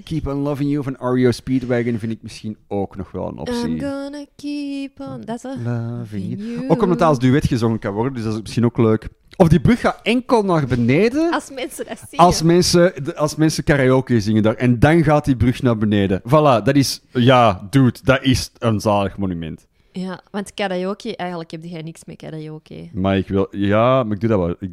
keep 0.03 0.27
on 0.27 0.33
Loving 0.41 0.69
You 0.71 0.83
van 0.83 1.13
REO 1.13 1.31
Speedwagon 1.31 1.97
vind 1.99 2.11
ik 2.11 2.21
misschien 2.21 2.57
ook 2.67 2.95
nog 2.95 3.11
wel 3.11 3.27
een 3.27 3.37
optie. 3.37 3.55
I'm 3.69 3.79
gonna 3.79 4.25
keep 4.35 4.99
on... 4.99 5.21
Dat 5.21 5.35
is 5.35 5.43
Loving 5.63 6.25
you. 6.29 6.49
you. 6.51 6.69
Ook 6.69 6.81
omdat 6.81 6.99
dat 6.99 7.07
als 7.07 7.19
duet 7.19 7.47
gezongen 7.47 7.79
kan 7.79 7.93
worden, 7.93 8.13
dus 8.13 8.23
dat 8.23 8.33
is 8.33 8.41
misschien 8.41 8.65
ook 8.65 8.77
leuk. 8.77 9.07
Of 9.35 9.47
die 9.47 9.59
brug 9.59 9.79
gaat 9.79 9.99
enkel 10.03 10.43
naar 10.43 10.67
beneden 10.67 11.31
Als 11.33 11.49
mensen 11.51 11.85
dat 11.85 11.99
zien. 12.09 12.19
als 12.19 12.41
mensen, 12.41 13.15
als 13.15 13.35
mensen 13.35 13.63
karaoke 13.63 14.19
zingen 14.21 14.43
daar. 14.43 14.55
En 14.55 14.79
dan 14.79 15.03
gaat 15.03 15.25
die 15.25 15.35
brug 15.35 15.61
naar 15.61 15.77
beneden. 15.77 16.21
Voilà, 16.21 16.63
dat 16.63 16.75
is... 16.75 17.01
Ja, 17.11 17.67
dude, 17.69 17.99
dat 18.03 18.23
is 18.23 18.51
een 18.59 18.79
zalig 18.79 19.17
monument. 19.17 19.67
Ja, 19.91 20.21
want 20.31 20.53
karaoke, 20.53 21.15
eigenlijk 21.15 21.51
heb 21.51 21.63
jij 21.63 21.81
niks 21.81 22.05
met 22.05 22.15
karaoke. 22.15 22.89
Maar 22.93 23.17
ik 23.17 23.27
wil... 23.27 23.47
Ja, 23.51 24.03
maar 24.03 24.13
ik 24.15 24.19
doe 24.19 24.29
dat 24.29 24.39
wel. 24.39 24.55
Ik- 24.59 24.71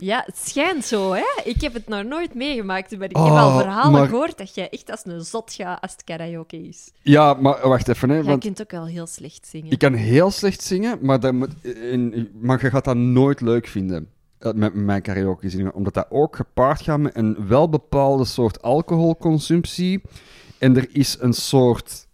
Ja, 0.00 0.22
het 0.26 0.36
schijnt 0.38 0.84
zo, 0.84 1.12
hè? 1.12 1.24
Ik 1.44 1.60
heb 1.60 1.72
het 1.72 1.88
nog 1.88 2.04
nooit 2.04 2.34
meegemaakt, 2.34 2.90
maar 2.98 3.08
ik 3.08 3.16
heb 3.16 3.24
Oh, 3.26 3.42
al 3.42 3.58
verhalen 3.58 3.92
maar- 3.92 4.08
gehoord 4.08 4.38
dat 4.38 4.54
jij 4.54 4.68
echt 4.70 4.90
als 4.90 5.00
een 5.04 5.20
zot 5.20 5.52
gaat 5.52 5.80
als 5.80 5.92
het 5.92 6.04
karaoke 6.04 6.68
is. 6.68 6.90
ja, 7.02 7.34
maar 7.34 7.68
wacht 7.68 7.88
even, 7.88 8.08
hè. 8.08 8.14
Jij 8.14 8.24
Want 8.24 8.42
kunt 8.42 8.60
ook 8.62 8.70
wel 8.70 8.86
heel 8.86 9.06
slecht 9.06 9.46
zingen. 9.46 9.70
ik 9.70 9.78
kan 9.78 9.92
heel 9.94 10.30
slecht 10.30 10.62
zingen, 10.62 10.98
maar, 11.02 11.20
dat 11.20 11.32
moet, 11.32 11.64
in, 11.64 12.28
maar 12.40 12.62
je 12.62 12.70
gaat 12.70 12.84
dat 12.84 12.96
nooit 12.96 13.40
leuk 13.40 13.66
vinden. 13.66 14.08
eh, 14.38 14.52
Met 14.52 14.74
mijn 14.74 15.02
karaoke 15.02 15.50
zingen. 15.50 15.74
Omdat 15.74 15.94
dat 15.94 16.06
ook 16.10 16.36
gepaard 16.36 16.80
gaat 16.82 16.98
met 16.98 17.16
een 17.16 17.46
wel 17.46 17.68
bepaalde 17.68 18.24
soort 18.24 18.62
alcoholconsumptie. 18.62 20.00
En 20.58 20.76
er 20.76 20.88
is 20.92 21.16
een 21.20 21.32
soort 21.32 22.06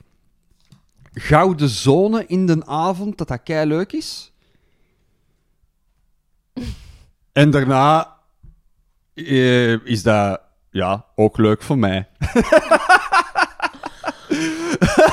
gouden 1.12 1.68
zone 1.68 2.24
in 2.26 2.46
de 2.46 2.66
avond 2.66 3.18
dat 3.18 3.28
dat 3.28 3.42
kei 3.42 3.66
leuk 3.66 3.92
is. 3.92 4.32
En 7.36 7.50
daarna 7.50 8.16
eh, 9.14 9.72
is 9.86 10.02
dat 10.02 10.40
ja, 10.70 11.04
ook 11.14 11.38
leuk 11.38 11.62
voor 11.62 11.78
mij. 11.78 12.08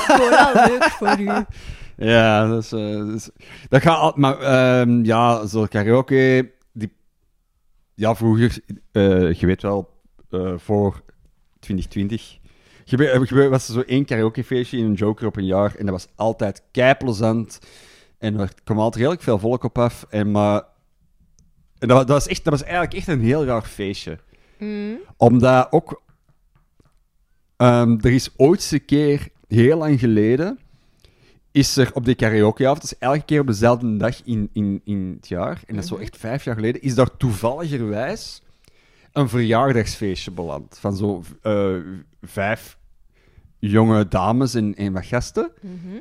Vooral 0.07 0.53
leuk 0.67 0.83
voor 0.83 1.19
u. 1.19 1.29
Ja, 1.97 2.47
dat 2.47 2.63
is, 2.63 2.71
eh, 2.71 2.97
dat 2.97 3.07
is- 3.13 3.29
dat 3.69 3.81
gaat 3.81 4.15
maar 4.17 4.39
ehm, 4.39 5.03
ja, 5.05 5.45
zo 5.45 5.65
karaoke, 5.65 6.51
die, 6.71 6.93
ja, 7.93 8.15
vroeger, 8.15 8.59
eh, 8.91 9.33
je 9.33 9.45
weet 9.45 9.61
wel, 9.61 10.01
eh, 10.29 10.53
voor 10.57 11.01
2020, 11.59 12.37
gebe- 12.85 13.25
gebe- 13.25 13.49
was 13.49 13.67
er 13.67 13.73
zo 13.73 13.81
één 13.81 14.05
karaokefeestje 14.05 14.77
in 14.77 14.85
een 14.85 14.93
Joker 14.93 15.27
op 15.27 15.35
een 15.37 15.45
jaar 15.45 15.75
en 15.75 15.85
dat 15.85 15.93
was 15.95 16.07
altijd 16.15 16.63
keiplezant 16.71 17.59
en 18.17 18.39
er 18.39 18.51
kwam 18.63 18.77
altijd 18.77 18.95
redelijk 18.95 19.21
veel 19.23 19.39
volk 19.39 19.63
op 19.63 19.77
af 19.77 20.05
en 20.09 20.31
maar, 20.31 20.63
en 21.83 21.87
dat, 21.89 21.97
wa- 21.97 22.03
dat 22.03 22.15
was 22.15 22.27
echt, 22.27 22.43
dat 22.43 22.53
was 22.53 22.63
eigenlijk 22.63 22.93
echt 22.93 23.07
een 23.07 23.21
heel 23.21 23.45
raar 23.45 23.61
feestje 23.61 24.17
Mm. 24.59 24.97
omdat 25.17 25.67
ook... 25.71 26.01
ehm, 27.57 27.97
er 28.01 28.11
is 28.13 28.29
ooit 28.37 28.69
een 28.71 28.85
keer, 28.85 29.27
heel 29.47 29.77
lang 29.77 29.99
geleden, 29.99 30.59
is 31.51 31.77
er 31.77 31.91
op 31.93 32.05
de 32.05 32.15
karaokeavond, 32.15 32.83
is 32.83 32.97
elke 32.97 33.25
keer 33.25 33.39
op 33.39 33.47
dezelfde 33.47 33.97
dag 33.97 34.23
in, 34.23 34.49
in, 34.53 34.81
in 34.83 35.13
het 35.19 35.27
jaar, 35.27 35.61
en 35.67 35.75
dat 35.75 35.83
is 35.83 35.89
zo 35.89 35.95
echt 35.97 36.17
vijf 36.17 36.43
jaar 36.43 36.55
geleden, 36.55 36.81
is 36.81 36.95
daar 36.95 37.17
toevalligerwijs 37.17 38.41
een 39.11 39.29
verjaardagsfeestje 39.29 40.31
beland. 40.31 40.77
Van 40.79 40.95
zo 40.95 41.23
eh, 41.41 41.75
vijf 42.21 42.77
jonge 43.59 44.07
dames 44.07 44.53
en, 44.55 44.75
en 44.75 44.93
wat 44.93 45.05
gasten. 45.05 45.51
Mhm. 45.61 45.95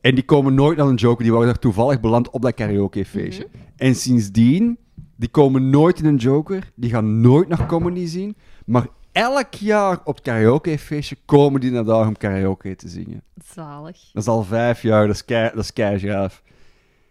En 0.00 0.14
die 0.14 0.24
komen 0.24 0.54
nooit 0.54 0.76
naar 0.78 0.86
een 0.86 0.94
joker, 0.94 1.22
die 1.22 1.32
waren 1.32 1.46
daar 1.46 1.58
toevallig 1.58 2.00
beland 2.00 2.30
op 2.30 2.42
dat 2.42 2.54
karaokefeestje. 2.54 3.48
En 3.76 3.94
sindsdien, 3.94 4.78
die 5.18 5.28
komen 5.28 5.70
nooit 5.70 5.98
in 5.98 6.04
een 6.04 6.16
joker, 6.16 6.72
die 6.74 6.90
gaan 6.90 7.20
nooit 7.20 7.48
naar 7.48 7.66
comedy 7.66 8.06
zien, 8.06 8.36
maar 8.66 8.86
elk 9.12 9.54
jaar 9.54 10.00
op 10.04 10.14
het 10.14 10.24
karaokefeestje 10.24 11.16
komen 11.24 11.60
die 11.60 11.70
naar 11.70 11.84
daar 11.84 12.06
om 12.06 12.16
karaoke 12.16 12.76
te 12.76 12.88
zingen. 12.88 13.22
Zalig. 13.44 14.10
Dat 14.12 14.22
is 14.22 14.28
al 14.28 14.42
vijf 14.42 14.82
jaar, 14.82 15.06
dat 15.06 15.14
is 15.14 15.24
kei, 15.24 15.50
dat 15.54 15.64
is 15.64 15.72
keigraaf. 15.72 16.42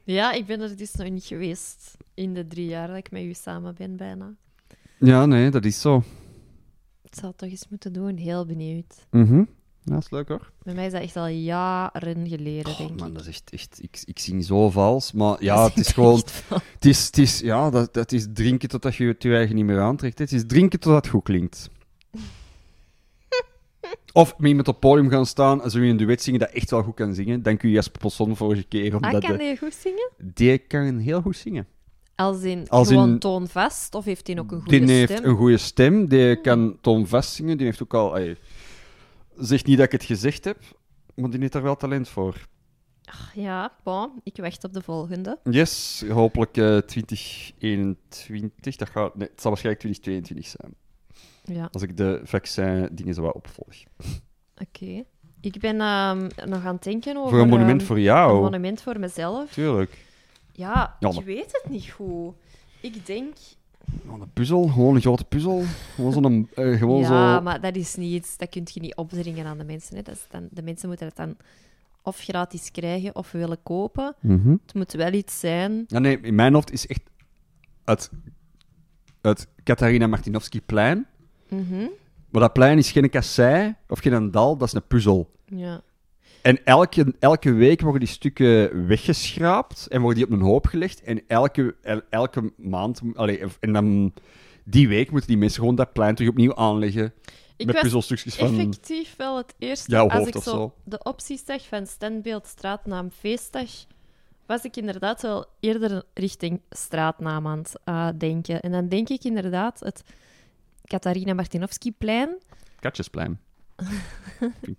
Ja, 0.03 0.31
ik 0.31 0.45
ben 0.45 0.61
er 0.61 0.77
dus 0.77 0.93
nog 0.93 1.09
niet 1.09 1.25
geweest 1.25 1.97
in 2.13 2.33
de 2.33 2.47
drie 2.47 2.67
jaar 2.67 2.87
dat 2.87 2.97
ik 2.97 3.11
met 3.11 3.23
u 3.23 3.33
samen 3.33 3.75
ben, 3.77 3.95
bijna. 3.97 4.33
Ja, 4.99 5.25
nee, 5.25 5.49
dat 5.49 5.65
is 5.65 5.81
zo. 5.81 6.03
Ik 7.03 7.15
zal 7.15 7.29
het 7.29 7.37
toch 7.37 7.49
eens 7.49 7.67
moeten 7.69 7.93
doen. 7.93 8.17
Heel 8.17 8.45
benieuwd. 8.45 9.05
Mhm. 9.11 9.43
Ja, 9.87 9.93
dat 9.93 10.03
is 10.03 10.09
leuk 10.09 10.27
hoor. 10.27 10.51
Bij 10.63 10.73
mij 10.73 10.85
is 10.85 10.91
dat 10.91 11.01
echt 11.01 11.15
al 11.15 11.27
jaren 11.27 12.27
geleden, 12.27 12.71
Oh, 12.71 12.77
denk 12.77 12.99
man, 12.99 13.07
ik. 13.07 13.13
dat 13.13 13.21
is 13.21 13.27
echt, 13.27 13.49
echt 13.51 13.79
ik, 13.83 14.01
ik 14.05 14.19
zing 14.19 14.45
zo 14.45 14.69
vals, 14.69 15.11
maar 15.11 15.43
ja, 15.43 15.55
Dat 15.55 15.73
het 15.75 15.85
is 15.85 15.93
gewoon, 15.93 16.15
het 16.73 16.85
is, 16.85 17.05
het 17.05 17.17
is, 17.17 17.39
ja, 17.39 17.69
dat, 17.69 17.93
dat 17.93 18.11
is 18.11 18.25
drinken 18.33 18.69
totdat 18.69 18.95
je 18.95 19.05
het 19.07 19.23
je 19.23 19.35
eigen 19.35 19.55
niet 19.55 19.65
meer 19.65 19.79
aantrekt. 19.79 20.19
Het 20.19 20.31
is 20.31 20.43
drinken 20.47 20.79
totdat 20.79 21.03
het 21.03 21.13
goed 21.13 21.23
klinkt. 21.23 21.69
Of 24.13 24.37
met 24.37 24.47
iemand 24.49 24.67
op 24.67 24.73
het 24.73 24.83
podium 24.83 25.09
gaan 25.09 25.25
staan 25.25 25.63
en 25.63 25.71
zo 25.71 25.77
in 25.77 25.83
een 25.89 25.97
duet 25.97 26.21
zingen 26.21 26.39
dat 26.39 26.49
echt 26.49 26.69
wel 26.71 26.83
goed 26.83 26.95
kan 26.95 27.13
zingen. 27.13 27.43
Dank 27.43 27.63
u 27.63 27.69
Jasper 27.69 27.99
Posson 28.01 28.35
vorige 28.35 28.63
keer. 28.63 28.89
Ah, 28.89 28.95
Omdat 28.95 29.21
kan 29.23 29.31
de- 29.31 29.37
die 29.37 29.57
goed 29.57 29.73
zingen? 29.73 30.09
die 30.33 30.57
kan 30.57 30.97
heel 30.97 31.21
goed 31.21 31.37
zingen. 31.37 31.67
Als 32.15 32.41
in 32.41 32.69
Als 32.69 32.87
gewoon 32.87 33.09
in- 33.09 33.19
toonvast? 33.19 33.95
Of 33.95 34.05
heeft 34.05 34.27
hij 34.27 34.39
ook 34.39 34.51
een 34.51 34.61
goede 34.61 34.79
Die 34.85 34.95
heeft 34.95 35.11
stem? 35.11 35.25
een 35.29 35.35
goede 35.35 35.57
stem, 35.57 36.07
die 36.09 36.41
kan 36.41 36.77
toonvast 36.81 37.33
zingen. 37.33 37.57
Die 37.57 37.65
heeft 37.65 37.83
ook 37.83 37.93
al... 37.93 38.17
zegt 39.37 39.65
niet 39.65 39.77
dat 39.77 39.85
ik 39.85 39.91
het 39.91 40.03
gezegd 40.03 40.45
heb, 40.45 40.57
maar 41.15 41.29
die 41.29 41.39
heeft 41.39 41.51
daar 41.53 41.61
wel 41.61 41.75
talent 41.75 42.09
voor. 42.09 42.47
Ach, 43.05 43.31
Ja, 43.35 43.71
bon, 43.83 44.11
ik 44.23 44.37
wacht 44.37 44.63
op 44.63 44.73
de 44.73 44.81
volgende. 44.81 45.39
Yes, 45.43 46.03
hopelijk 46.09 46.57
eh 46.57 46.77
2021. 46.77 48.75
Dat 48.75 48.89
gaat, 48.89 49.15
nee, 49.15 49.27
het 49.27 49.41
zal 49.41 49.51
waarschijnlijk 49.51 49.85
2022 49.85 50.47
zijn. 50.47 50.73
Ja, 51.57 51.69
Als 51.71 51.81
ik 51.81 51.97
de 51.97 52.21
vaccin-dingen 52.23 53.13
zo 53.13 53.21
wat 53.21 53.35
opvolg. 53.35 53.75
oké. 54.67 55.03
Ik 55.41 55.59
ben 55.59 55.81
ehm, 55.81 56.29
nog 56.45 56.65
aan 56.65 56.73
het 56.75 56.83
denken 56.83 57.17
over... 57.17 57.29
voor 57.29 57.39
een 57.39 57.49
monument 57.49 57.79
ehm, 57.79 57.87
voor 57.87 57.95
Een 57.95 58.01
jou. 58.01 58.41
monument 58.41 58.81
voor 58.81 58.99
mezelf. 58.99 59.51
Tuurlijk. 59.53 60.05
Ja, 60.51 60.97
ik 60.99 61.23
weet 61.25 61.51
het 61.61 61.65
niet 61.69 61.89
goed. 61.89 62.33
Ik 62.81 63.05
denk... 63.05 63.35
Gewoon 64.01 64.21
een 64.21 64.33
puzzel, 64.33 64.67
gewoon 64.67 64.95
een 64.95 65.01
grote 65.01 65.23
puzzel. 65.23 65.63
Gewoon 65.95 66.13
zo'n... 66.13 66.49
eh, 66.55 66.77
gewoon 66.77 66.99
ja, 66.99 67.35
zo... 67.35 67.41
maar 67.41 67.61
dat 67.61 67.75
is 67.75 67.95
niet 67.95 68.13
iets... 68.13 68.37
Dat 68.37 68.49
kun 68.49 68.61
je 68.73 68.79
niet 68.79 68.95
opdringen 68.95 69.45
aan 69.45 69.57
de 69.57 69.63
mensen. 69.63 69.95
Hè. 69.95 70.01
Dat 70.01 70.15
is 70.15 70.25
dan, 70.29 70.47
de 70.51 70.61
mensen 70.61 70.87
moeten 70.87 71.07
het 71.07 71.15
dan 71.15 71.35
of 72.01 72.19
gratis 72.19 72.71
krijgen 72.71 73.15
of 73.15 73.31
willen 73.31 73.63
kopen. 73.63 74.15
Mhm. 74.19 74.49
Het 74.49 74.73
moet 74.73 74.91
wel 74.93 75.13
iets 75.13 75.39
zijn... 75.39 75.83
Ja, 75.87 75.99
nee, 75.99 76.19
in 76.21 76.35
mijn 76.35 76.53
hoofd 76.53 76.71
is 76.71 76.87
echt 76.87 77.01
het, 77.85 78.11
het 79.21 79.47
Catharina 79.63 80.07
Martinovski-plein. 80.07 81.05
Mhm. 81.49 81.87
Maar 82.29 82.41
dat 82.41 82.53
plein 82.53 82.77
is 82.77 82.91
geen 82.91 83.09
kassei 83.09 83.75
of 83.87 83.99
geen 83.99 84.31
dal, 84.31 84.57
dat 84.57 84.67
is 84.67 84.73
een 84.73 84.87
puzzel. 84.87 85.31
Ja. 85.45 85.81
En 86.47 86.65
elke, 86.65 87.15
elke 87.19 87.51
week 87.51 87.81
worden 87.81 87.99
die 87.99 88.09
stukken 88.09 88.87
weggeschraapt 88.87 89.87
en 89.87 90.01
worden 90.01 90.17
die 90.17 90.33
op 90.33 90.39
een 90.39 90.47
hoop 90.47 90.65
gelegd. 90.65 91.01
En 91.03 91.21
elke, 91.27 91.75
el- 91.81 92.01
elke 92.09 92.53
maand, 92.57 93.01
allee, 93.13 93.43
en 93.59 93.73
dan 93.73 94.13
die 94.63 94.87
week 94.87 95.11
moeten 95.11 95.29
die 95.29 95.37
mensen 95.37 95.59
gewoon 95.59 95.75
dat 95.75 95.93
plein 95.93 96.15
terug 96.15 96.31
opnieuw 96.31 96.55
aanleggen. 96.55 97.13
Ik 97.57 97.65
met 97.65 97.79
puzzelstukjes 97.79 98.35
van... 98.35 98.47
effectief 98.47 99.15
wel 99.15 99.37
het 99.37 99.55
eerste. 99.57 99.91
Jouw 99.91 100.09
als 100.09 100.27
ik 100.27 100.35
of 100.35 100.43
zo, 100.43 100.49
zo. 100.49 100.73
de 100.83 101.03
opties 101.03 101.45
zag 101.45 101.67
van 101.67 101.87
standbeeld, 101.87 102.47
straatnaam, 102.47 103.09
feestdag, 103.11 103.69
was 104.45 104.63
ik 104.63 104.75
inderdaad 104.75 105.21
wel 105.21 105.45
eerder 105.59 106.03
richting 106.13 106.61
straatnaam 106.69 107.47
aan 107.47 107.57
het 107.57 107.79
eh, 107.83 108.09
denken. 108.17 108.61
En 108.61 108.71
dan 108.71 108.87
denk 108.87 109.09
ik 109.09 109.23
inderdaad 109.23 109.79
het 109.79 110.03
Catharina 110.83 111.33
Martinovski-plein. 111.33 112.37
Katjesplein. 112.79 113.39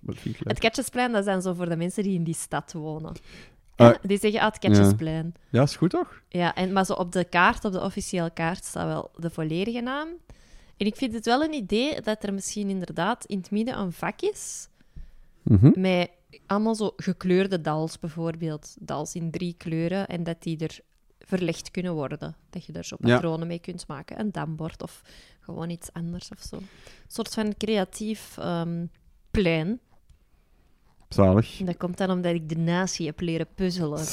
vind, 0.02 0.18
vind. 0.18 0.36
Het 0.38 0.58
Katjesplein, 0.58 1.12
dat 1.12 1.24
zijn 1.24 1.42
zo 1.42 1.52
voor 1.54 1.68
de 1.68 1.76
mensen 1.76 2.02
die 2.02 2.14
in 2.14 2.24
die 2.24 2.34
stad 2.34 2.72
wonen. 2.72 3.12
Eh, 3.76 3.90
die 4.02 4.18
zeggen, 4.18 4.40
ah, 4.40 4.46
het 4.46 4.58
Katjesplein. 4.58 5.34
Ja, 5.50 5.62
is 5.62 5.76
goed 5.76 5.90
toch? 5.90 6.22
Ja, 6.28 6.54
en, 6.54 6.72
maar 6.72 6.84
zo 6.84 6.92
op 6.92 7.12
de 7.12 7.24
kaart, 7.24 7.64
op 7.64 7.72
de 7.72 7.80
officiële 7.82 8.30
kaart, 8.30 8.64
staat 8.64 8.86
wel 8.86 9.10
de 9.16 9.30
volledige 9.30 9.80
naam. 9.80 10.08
En 10.76 10.86
ik 10.86 10.96
vind 10.96 11.12
het 11.14 11.24
wel 11.24 11.42
een 11.44 11.52
idee 11.52 12.00
dat 12.00 12.22
er 12.24 12.34
misschien 12.34 12.68
inderdaad 12.68 13.24
in 13.24 13.38
het 13.38 13.50
midden 13.50 13.78
een 13.78 13.92
vak 13.92 14.20
is 14.20 14.68
Mhm. 15.42 15.80
met 15.80 16.10
allemaal 16.46 16.74
zo 16.74 16.92
gekleurde 16.96 17.60
dals 17.60 17.98
bijvoorbeeld. 17.98 18.76
Dals 18.80 19.14
in 19.14 19.30
drie 19.30 19.54
kleuren 19.58 20.06
en 20.06 20.22
dat 20.22 20.42
die 20.42 20.58
er 20.58 20.78
verlegd 21.18 21.70
kunnen 21.70 21.94
worden. 21.94 22.36
Dat 22.50 22.64
je 22.64 22.72
daar 22.72 22.84
zo 22.84 22.96
Ja. 23.00 23.14
patronen 23.14 23.46
mee 23.46 23.58
kunt 23.58 23.86
maken. 23.86 24.20
Een 24.20 24.32
dambord 24.32 24.82
of 24.82 25.02
gewoon 25.48 25.70
iets 25.70 25.92
anders 25.92 26.28
of 26.36 26.42
zo. 26.42 26.56
Een 26.56 26.66
soort 27.06 27.34
van 27.34 27.54
creatief 27.56 28.36
ehm, 28.38 28.86
plein. 29.30 29.80
Zalig. 31.08 31.56
Dat 31.64 31.76
komt 31.76 31.98
dan 31.98 32.10
omdat 32.10 32.34
ik 32.34 32.48
de 32.48 32.56
natie 32.56 33.06
heb 33.06 33.20
leren 33.20 33.48
puzzelen. 33.54 34.04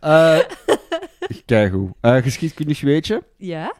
Eh 0.00 0.38
Kijk 1.44 1.72
hoe. 1.72 1.90
Eh 2.00 2.16
geschiedkundig 2.16 2.80
weetje. 2.80 3.22
Ja? 3.36 3.74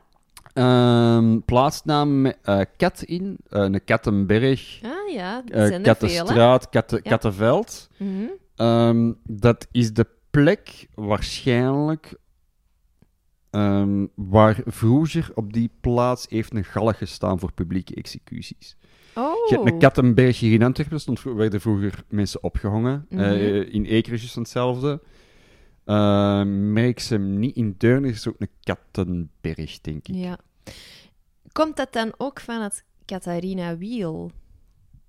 Ehm, 0.53 1.39
plaatsnaam 1.45 2.27
eh, 2.27 2.61
kat 2.77 3.03
in. 3.03 3.37
Een 3.49 3.85
Kattenberg. 3.85 4.79
Ah 4.83 5.13
ja? 5.13 5.43
Kattenstraat, 5.83 6.69
Katten, 6.69 7.01
Ja. 7.03 7.11
Kattenveld. 7.11 7.89
Mhm. 7.97 8.27
Ehm, 8.57 9.13
dat 9.23 9.67
is 9.71 9.93
de 9.93 10.07
plek 10.31 10.87
waarschijnlijk 10.95 12.15
ehm, 13.57 14.07
waar 14.15 14.61
vroeger 14.65 15.31
op 15.35 15.53
die 15.53 15.71
plaats 15.81 16.27
heeft 16.29 16.55
een 16.55 16.65
galg 16.65 16.99
gestaan 16.99 17.39
voor 17.39 17.53
publieke 17.53 17.95
executies. 17.95 18.77
Oh. 19.15 19.49
Je 19.49 19.55
hebt 19.55 19.67
een 19.67 19.79
Kattenberg 19.79 20.39
hier 20.39 20.53
in 20.53 20.63
Antwerpen, 20.63 21.01
stond, 21.01 21.23
werden 21.23 21.61
vroeger 21.61 22.05
mensen 22.09 22.43
opgehangen. 22.43 23.07
Mhm. 23.09 23.21
Eh, 23.21 23.75
in 23.75 23.85
Eker 23.85 24.13
is 24.13 24.35
hetzelfde. 24.35 25.03
Uh, 25.87 26.43
merk 26.45 27.01
ze 27.01 27.15
hem 27.15 27.39
niet 27.39 27.57
in 27.57 27.75
Deurne, 27.79 28.09
is 28.09 28.29
ook 28.29 28.35
een 28.39 28.51
Kattenberg, 28.63 29.81
denk 29.81 30.09
ik. 30.09 30.15
Ja. 30.15 30.39
Komt 31.53 31.77
dat 31.77 31.93
dan 31.93 32.13
ook 32.17 32.41
van 32.41 32.63
het 32.63 32.85
Catharina 33.05 33.77
Wiel? 33.77 34.31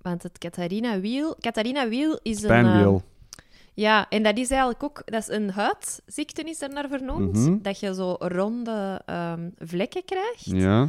Want 0.00 0.22
het 0.22 0.38
Catharina 0.38 1.00
Wiel... 1.00 1.36
Catharina 1.40 1.88
Wiel 1.88 2.18
is 2.22 2.42
een... 2.42 2.48
Pijnwiel. 2.48 3.02
Ja, 3.78 4.08
en 4.08 4.22
dat 4.22 4.36
is 4.38 4.50
eigenlijk 4.50 4.82
ook... 4.82 5.02
Dat 5.04 5.20
is 5.20 5.28
een 5.28 5.50
huidziekte, 5.50 6.42
is 6.42 6.60
er 6.62 6.68
naar 6.68 6.88
vernoemd. 6.88 7.36
Mhm. 7.36 7.58
Dat 7.62 7.80
je 7.80 7.94
zo 7.94 8.16
ronde 8.18 9.02
ehm, 9.06 9.48
vlekken 9.58 10.04
krijgt. 10.04 10.44
Ja, 10.44 10.88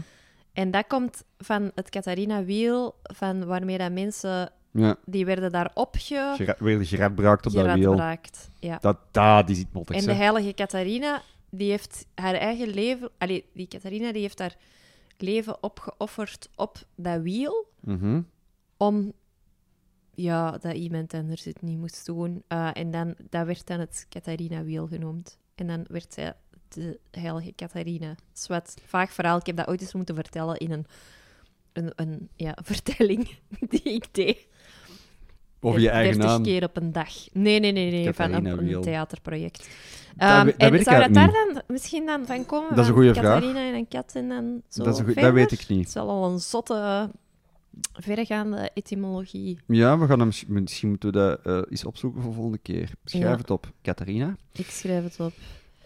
En 0.54 0.72
dat 0.72 0.88
komt 0.88 1.24
van 1.38 1.72
het 1.76 1.90
Catharina 1.90 2.44
Wiel, 2.44 2.96
van 3.04 3.46
waarmee 3.46 3.78
dat 3.78 3.92
mensen... 3.92 4.52
ja. 4.72 4.96
Die 5.06 5.26
werden 5.26 5.52
daar 5.52 5.72
opge... 5.74 6.34
Gera- 6.38 6.84
geradbraakt 6.84 7.46
op 7.46 7.54
dat 7.54 7.74
wiel. 7.74 8.02
Ja. 8.60 8.78
Dat, 8.82 8.98
dat 9.12 9.50
is 9.50 9.60
iets 9.60 9.72
mottigs, 9.74 10.00
En 10.00 10.06
de 10.06 10.14
heilige 10.14 10.54
Catharina, 10.54 11.22
die 11.50 11.70
heeft 11.70 12.06
haar 12.16 12.34
eigen 12.36 12.68
leven... 12.68 13.10
Allee, 13.18 13.46
die 13.54 13.68
Catharina 13.68 14.12
die 14.12 14.22
heeft 14.22 14.40
haar 14.40 14.56
leven 15.18 15.64
opgeofferd 15.64 16.50
op 16.56 16.78
dat 16.96 17.22
wiel, 17.22 17.68
Mhm. 17.80 18.22
om 18.78 19.14
ja, 20.22 20.58
dat 20.58 20.74
iemand 20.74 21.14
anders 21.14 21.44
het 21.44 21.62
niet 21.62 21.78
moest 21.78 22.06
doen. 22.06 22.44
Eh, 22.48 22.70
en 22.74 22.92
dan, 22.92 23.16
dat 23.30 23.46
werd 23.46 23.68
dan 23.68 23.80
het 23.80 24.06
Catharina-wiel 24.10 24.88
genoemd. 24.88 25.38
En 25.56 25.68
dan 25.68 25.86
werd 25.88 26.14
zij 26.14 26.34
de 26.68 27.00
heilige 27.12 27.54
Catharina. 27.56 28.16
Zwet, 28.34 28.78
vaag 28.86 29.14
verhaal. 29.14 29.38
Ik 29.38 29.46
heb 29.46 29.56
dat 29.56 29.68
ooit 29.68 29.82
eens 29.82 29.94
moeten 29.94 30.16
vertellen 30.16 30.58
in 30.58 30.72
een, 30.72 30.86
een, 31.74 31.92
een 31.96 32.30
ja, 32.36 32.58
vertelling 32.72 33.30
die 33.70 33.84
ik 33.84 34.06
deed. 34.12 34.48
Of 35.62 35.78
je 35.80 35.90
eigen 35.90 36.14
30 36.18 36.32
naam. 36.32 36.44
keer 36.44 36.64
op 36.64 36.78
een 36.78 36.92
dag. 36.92 37.10
Nee, 37.34 37.60
nee, 37.60 37.72
nee, 37.72 37.92
nee 37.92 38.14
van 38.14 38.26
een, 38.26 38.32
Catharina 38.32 38.52
een 38.52 38.68
Wiel. 38.68 38.82
theaterproject. 38.82 39.70
Ehm, 40.18 40.48
en 40.58 40.84
zou 40.84 41.00
dat 41.00 41.14
daar 41.14 41.32
dan 41.32 41.62
misschien 41.68 42.06
dan 42.06 42.26
van 42.26 42.46
komen? 42.46 42.70
Dat 42.70 42.80
is 42.80 42.88
een 42.88 42.94
van 42.94 43.04
goeie 43.04 43.14
vraag. 43.14 43.34
Catharina 43.40 43.68
en 43.68 43.74
een 43.74 43.88
kat 43.88 44.12
en 44.16 44.30
dan 44.30 44.62
zo 44.70 44.84
Dat 44.84 44.94
is 44.94 45.00
een 45.00 45.06
goeie- 45.06 45.22
dat 45.22 45.34
weet 45.34 45.52
ik 45.52 45.68
niet. 45.68 45.84
Het 45.86 45.94
wel 45.94 46.10
al 46.10 46.32
een 46.32 46.40
zotte, 46.40 47.10
verregaande 47.94 48.70
etymologie. 48.74 49.60
Ja, 49.68 49.98
we 50.00 50.06
gaan 50.08 50.20
hem, 50.20 50.32
misschien 50.48 50.90
moeten 50.90 51.12
we 51.12 51.18
dat 51.18 51.40
eh, 51.46 51.62
eens 51.70 51.86
opzoeken 51.86 52.22
voor 52.22 52.30
de 52.30 52.36
volgende 52.36 52.60
keer. 52.62 52.92
Schrijf 53.04 53.26
Ja. 53.26 53.38
het 53.38 53.50
op, 53.52 53.72
Catharina. 53.82 54.36
Ik 54.52 54.66
schrijf 54.70 55.04
het 55.04 55.20
op. 55.20 55.34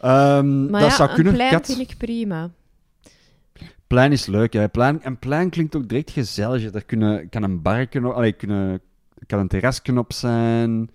Ehm, 0.01 0.69
Maar 0.69 0.81
dat 0.81 0.89
ja, 0.89 0.95
zou 0.95 1.09
een 1.09 1.15
kunnen. 1.15 1.33
plein 1.33 1.51
Kat. 1.51 1.65
vind 1.65 1.91
ik 1.91 1.97
prima. 1.97 2.49
Plein 3.87 4.11
is 4.11 4.25
leuk, 4.25 4.53
ja. 4.53 4.67
Plein, 4.67 5.01
en 5.01 5.19
plein 5.19 5.49
klinkt 5.49 5.75
ook 5.75 5.87
direct 5.89 6.11
gezellig. 6.11 6.71
Daar 6.71 6.83
kunnen, 6.83 7.29
kan 7.29 7.43
een 7.43 7.61
bar 7.61 7.87
kunnen, 7.87 8.15
allee, 8.15 8.33
kunnen, 8.33 8.81
kan 9.25 9.39
een 9.39 9.47
terrasje 9.47 9.97
op 9.97 10.13
zijn. 10.13 10.89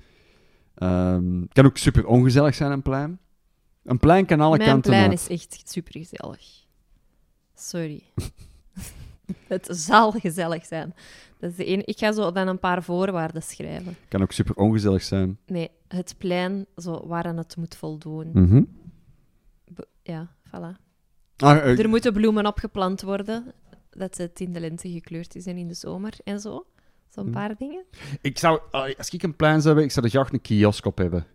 Ehm, 0.74 1.44
kan 1.53 1.64
ook 1.64 1.76
super 1.76 2.07
ongezellig 2.07 2.55
zijn, 2.55 2.70
een 2.72 2.82
plein. 2.82 3.18
Een 3.84 3.99
plein 3.99 4.26
kan 4.26 4.40
alle 4.40 4.57
Mijn 4.57 4.68
kanten 4.70 4.90
plein 4.90 5.11
uit. 5.11 5.18
is 5.20 5.28
echt 5.28 5.62
supergezellig. 5.64 6.64
Sorry. 7.55 8.03
het 9.49 9.68
zal 9.70 10.11
gezellig 10.12 10.64
zijn. 10.66 10.95
Dat 11.39 11.51
is 11.51 11.57
de 11.57 11.64
ene. 11.64 11.83
Ik 11.85 11.99
ga 11.99 12.12
zo 12.12 12.33
dan 12.33 12.49
een 12.49 12.59
paar 12.59 12.83
voorwaarden 12.83 13.43
schrijven. 13.43 13.97
Kan 14.09 14.22
ook 14.22 14.33
super 14.33 14.55
ongezellig 14.55 15.03
zijn. 15.03 15.39
Nee, 15.47 15.70
het 15.89 16.14
plein 16.18 16.66
zo, 16.76 17.07
waaraan 17.07 17.37
het 17.37 17.57
moet 17.57 17.76
voldoen. 17.76 18.31
Mhm. 18.33 18.62
Ja, 20.03 20.29
voilà. 20.49 20.76
Ah, 21.37 21.57
eh, 21.57 21.79
Er 21.79 21.89
moeten 21.89 22.12
bloemen 22.12 22.47
opgeplant 22.47 23.03
worden, 23.03 23.53
dat 23.91 24.16
het 24.16 24.41
in 24.41 24.53
de 24.53 24.61
lente 24.61 24.91
gekleurd 24.91 25.35
is 25.35 25.47
en 25.47 25.57
in 25.57 25.68
de 25.68 25.74
zomer 25.74 26.12
en 26.24 26.41
zo. 26.41 26.66
Zo'n 27.09 27.24
Hm. 27.26 27.31
paar 27.33 27.55
dingen. 27.57 27.85
ik 28.20 28.39
zou, 28.39 28.61
allee, 28.70 28.99
als 28.99 29.11
ik 29.11 29.22
een 29.22 29.37
plein 29.37 29.55
zou 29.55 29.66
hebben, 29.66 29.85
ik 29.85 29.91
zou 29.91 30.07
er 30.07 30.12
graag 30.12 30.33
een 30.33 30.41
kiosk 30.41 30.85
op 30.87 30.99
hebben. 30.99 31.26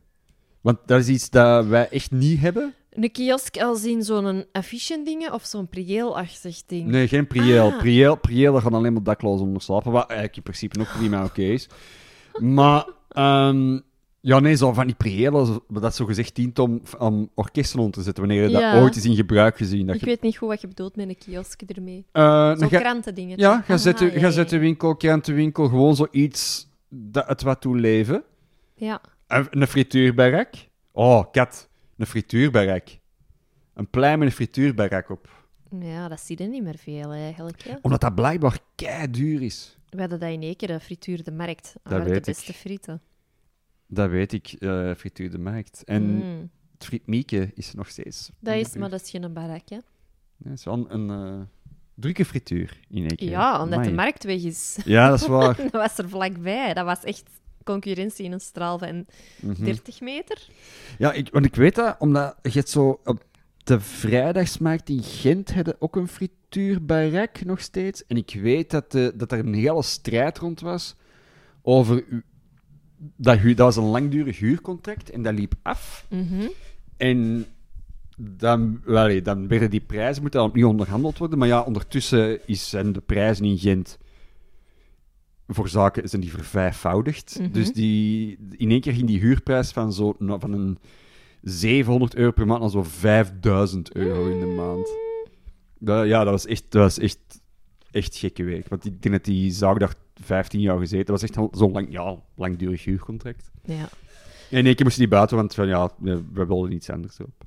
Want 0.62 0.78
dat 0.86 1.00
is 1.00 1.08
iets 1.08 1.30
dat 1.30 1.66
wij 1.66 1.89
echt 1.89 2.12
niet 2.12 2.39
hebben. 2.39 2.74
Een 2.94 3.12
kiosk 3.12 3.58
als 3.58 3.84
in 3.86 4.04
zo'n 4.04 4.46
affiche-dingen 4.52 5.34
of 5.34 5.44
zo'n 5.46 5.68
priëelachtig 5.68 6.66
ding. 6.66 6.88
Nee, 6.88 7.08
geen 7.08 7.28
priëel. 7.28 7.72
Ah. 7.72 7.78
Priëel, 7.78 8.16
priëlen 8.16 8.62
gaan 8.62 8.74
alleen 8.74 8.94
maar 8.94 9.04
daklozen 9.04 9.46
onder 9.46 9.62
slapen, 9.62 9.91
wat 9.91 10.06
eigenlijk 10.06 10.36
in 10.38 10.44
principe 10.44 10.78
nog 10.78 10.98
prima 10.98 11.24
oké 11.24 11.41
is. 11.41 11.68
Maar, 12.39 12.86
ehm, 13.10 13.80
ja, 14.22 14.39
nee, 14.39 14.56
zo 14.56 14.74
van 14.74 14.86
die 14.86 14.96
priëlen, 14.96 15.46
zo- 15.46 15.64
dat 15.68 15.96
zo 15.96 16.06
gezegd 16.06 16.36
dient 16.36 16.60
om, 16.60 16.82
om 16.98 17.30
orkesten 17.36 17.80
onder 17.80 17.94
te 17.94 18.02
zetten, 18.02 18.24
wanneer 18.28 18.44
je 18.44 18.50
Ja. 18.50 18.74
dat 18.74 18.82
ooit 18.84 18.96
is 18.96 19.06
in 19.06 19.16
gebruik 19.16 19.58
gezien. 19.58 19.86
Dat 19.86 19.96
Ik 19.96 20.02
je, 20.02 20.08
weet 20.08 20.22
niet 20.22 20.38
goed 20.38 20.48
wat 20.50 20.62
je 20.62 20.68
bedoelt 20.68 20.96
met 20.96 21.10
een 21.10 21.18
kiosk 21.18 21.62
ermee. 21.62 22.06
Eh, 22.12 22.50
Zo'n 22.50 22.60
dan 22.60 22.70
ga- 22.70 22.80
krantendingen. 22.80 23.38
ja, 23.38 23.62
ga 23.62 23.74
Ah, 23.74 23.80
zetten, 23.80 24.06
ja, 24.08 24.14
ga 24.14 24.20
ja, 24.20 24.32
zetten 24.32 24.60
winkel, 24.60 24.96
krantenwinkel, 24.96 25.68
gewoon 25.68 25.96
zoiets 25.96 26.68
dat 26.89 27.28
het 27.28 27.41
wat 27.41 27.62
toe 27.62 27.78
leven. 27.78 28.24
Ja. 28.76 29.02
Een, 29.28 29.48
een 29.50 29.68
frituurbarak. 29.68 30.50
Oh, 30.91 31.24
kat. 31.32 31.70
Een 32.04 32.10
frituurbarak. 32.10 32.88
Een 33.74 33.89
plein 33.89 34.20
met 34.20 34.28
een 34.28 34.34
frituurbarak 34.34 35.10
op. 35.10 35.45
ja, 35.80 36.08
dat 36.08 36.20
zie 36.20 36.41
je 36.41 36.47
niet 36.47 36.64
meer 36.64 36.78
veel 36.78 37.12
eigenlijk. 37.12 37.62
Hè. 37.64 37.74
Omdat 37.82 38.01
dat 38.01 38.16
blijkbaar 38.16 38.60
kei 38.76 39.10
duur 39.12 39.41
is. 39.41 39.78
We 39.89 39.99
hadden 39.99 40.20
dat 40.20 40.30
in 40.30 40.41
één 40.41 40.56
keer, 40.56 40.68
de 40.68 40.80
frituur 40.80 41.24
de 41.24 41.32
markt. 41.32 41.64
Dat 41.84 41.91
waren 41.91 42.06
weet 42.06 42.14
de 42.26 42.32
ik. 42.32 42.38
beste 42.38 42.54
frieten. 42.54 43.01
Dat 43.88 44.10
weet 44.10 44.34
ik, 44.34 44.47
eh 44.60 44.91
frituur 44.95 45.32
de 45.32 45.38
markt. 45.38 45.84
En 45.84 46.04
Mm. 46.04 46.49
het 46.74 46.86
friet 46.86 47.08
Mieke 47.08 47.51
is 47.54 47.70
er 47.70 47.76
nog 47.76 47.89
steeds. 47.89 48.32
Dat 48.39 48.56
is, 48.56 48.76
maar 48.76 48.89
dat 48.89 49.01
is 49.01 49.10
geen 49.10 49.34
barak, 49.34 49.70
hè. 49.70 49.76
Ja, 49.76 50.49
het 50.49 50.58
is 50.60 50.64
wel 50.66 50.74
een, 50.89 51.10
een 51.10 51.10
eh, 51.39 51.41
drukke 51.95 52.26
frituur 52.26 52.80
in 52.89 52.97
één 53.08 53.16
keer. 53.16 53.30
Ja, 53.30 53.62
omdat 53.64 53.84
de 53.84 53.91
markt 53.93 54.24
weg 54.24 54.41
is. 54.43 54.78
Ja, 54.86 55.10
dat 55.10 55.22
is 55.22 55.28
waar. 55.28 55.56
dat 55.72 55.72
was 55.72 55.97
er 55.97 56.10
vlakbij. 56.10 56.74
Dat 56.74 56.86
was 56.86 57.04
echt 57.04 57.30
concurrentie 57.64 58.26
in 58.26 58.32
een 58.32 58.39
straal 58.39 58.78
van 58.78 59.05
Mhm. 59.41 59.64
30 59.64 60.01
meter. 60.01 60.47
Ja, 60.97 61.11
ik, 61.14 61.30
want 61.32 61.45
ik 61.45 61.55
weet 61.55 61.76
dat, 61.76 61.95
omdat 61.99 62.36
je 62.41 62.49
hebt 62.49 62.70
zo 62.70 62.99
op 63.03 63.26
de 63.64 63.80
vrijdagsmarkt 63.80 64.89
in 64.89 65.03
Gent 65.03 65.53
hadden 65.53 65.76
ook 65.80 65.95
een 65.95 66.07
frituurbarak 66.07 67.45
nog 67.45 67.61
steeds. 67.61 68.05
En 68.05 68.18
ik 68.18 68.39
weet 68.41 68.72
dat, 68.72 68.91
de, 68.91 69.14
dat 69.16 69.32
er 69.32 69.39
een 69.39 69.53
hele 69.53 69.84
strijd 69.84 70.38
rond 70.38 70.59
was 70.59 70.95
over... 71.61 72.03
Dat, 73.16 73.39
dat 73.43 73.57
was 73.57 73.76
een 73.76 73.84
langdurig 73.84 74.39
huurcontract 74.39 75.09
en 75.09 75.22
dat 75.22 75.34
liep 75.34 75.53
af. 75.61 76.05
Mhm. 76.09 76.47
En 76.97 77.45
dan, 78.18 78.82
wel, 78.86 79.05
nee, 79.07 79.22
dan 79.22 79.47
werden 79.47 79.70
die 79.70 79.82
prijzen 79.82 80.22
moeten 80.22 80.39
dan 80.39 80.49
opnieuw 80.49 80.68
onderhandeld 80.70 81.18
worden. 81.18 81.38
Maar 81.38 81.47
ja, 81.47 81.61
ondertussen 81.61 82.47
is, 82.47 82.70
zijn 82.70 82.91
de 82.91 83.01
prijzen 83.01 83.45
in 83.45 83.57
Gent 83.57 83.97
voor 85.54 85.70
zaken 85.70 86.10
zijn 86.10 86.22
die 86.22 86.32
vervijfvoudigd. 86.32 87.38
Mhm. 87.39 87.51
Dus 87.51 87.74
die, 87.74 88.38
in 88.58 88.70
één 88.72 88.82
keer 88.82 88.93
ging 88.93 89.08
die 89.08 89.20
huurprijs 89.20 89.72
van, 89.72 89.93
zo, 89.93 90.16
nou, 90.20 90.39
van 90.39 90.54
een 90.54 90.78
700 91.41 92.16
euro 92.16 92.32
per 92.32 92.47
maand 92.47 92.62
naar 92.62 92.70
zo'n 92.70 92.86
5000 92.86 93.95
euro 93.95 94.30
in 94.32 94.39
de 94.39 94.45
maand. 94.45 94.89
Dat- 95.80 96.08
ja, 96.08 96.24
dat 96.24 96.34
was 96.34 96.45
echt, 96.45 96.64
dat 96.70 96.82
was 96.82 96.99
echt, 96.99 97.18
echt 97.91 98.16
gekke 98.16 98.43
week. 98.43 98.68
Want 98.68 98.86
ik 98.86 99.01
denk 99.01 99.16
dat 99.16 99.24
die 99.26 99.51
zaak 99.51 99.80
daar 99.80 99.93
15 100.16 100.60
jaar 100.60 100.78
gezeten. 100.78 101.06
Dat 101.06 101.22
was 101.22 101.30
echt 101.30 101.49
zo'n 101.58 101.72
lang, 101.72 101.88
ja, 101.91 102.16
langdurig 102.36 102.84
huurcontract. 102.84 103.51
Ja. 103.66 103.89
En 104.49 104.60
in 104.60 104.66
één 104.66 104.76
keer 104.76 104.84
moesten 104.86 105.04
die 105.04 105.12
buiten, 105.12 105.38
want 105.38 105.54
van, 105.54 105.68
ja, 105.68 105.89
we 105.99 106.24
we 106.34 106.45
wilden 106.45 106.72
iets 106.72 106.89
anders 106.89 107.20
op. 107.20 107.43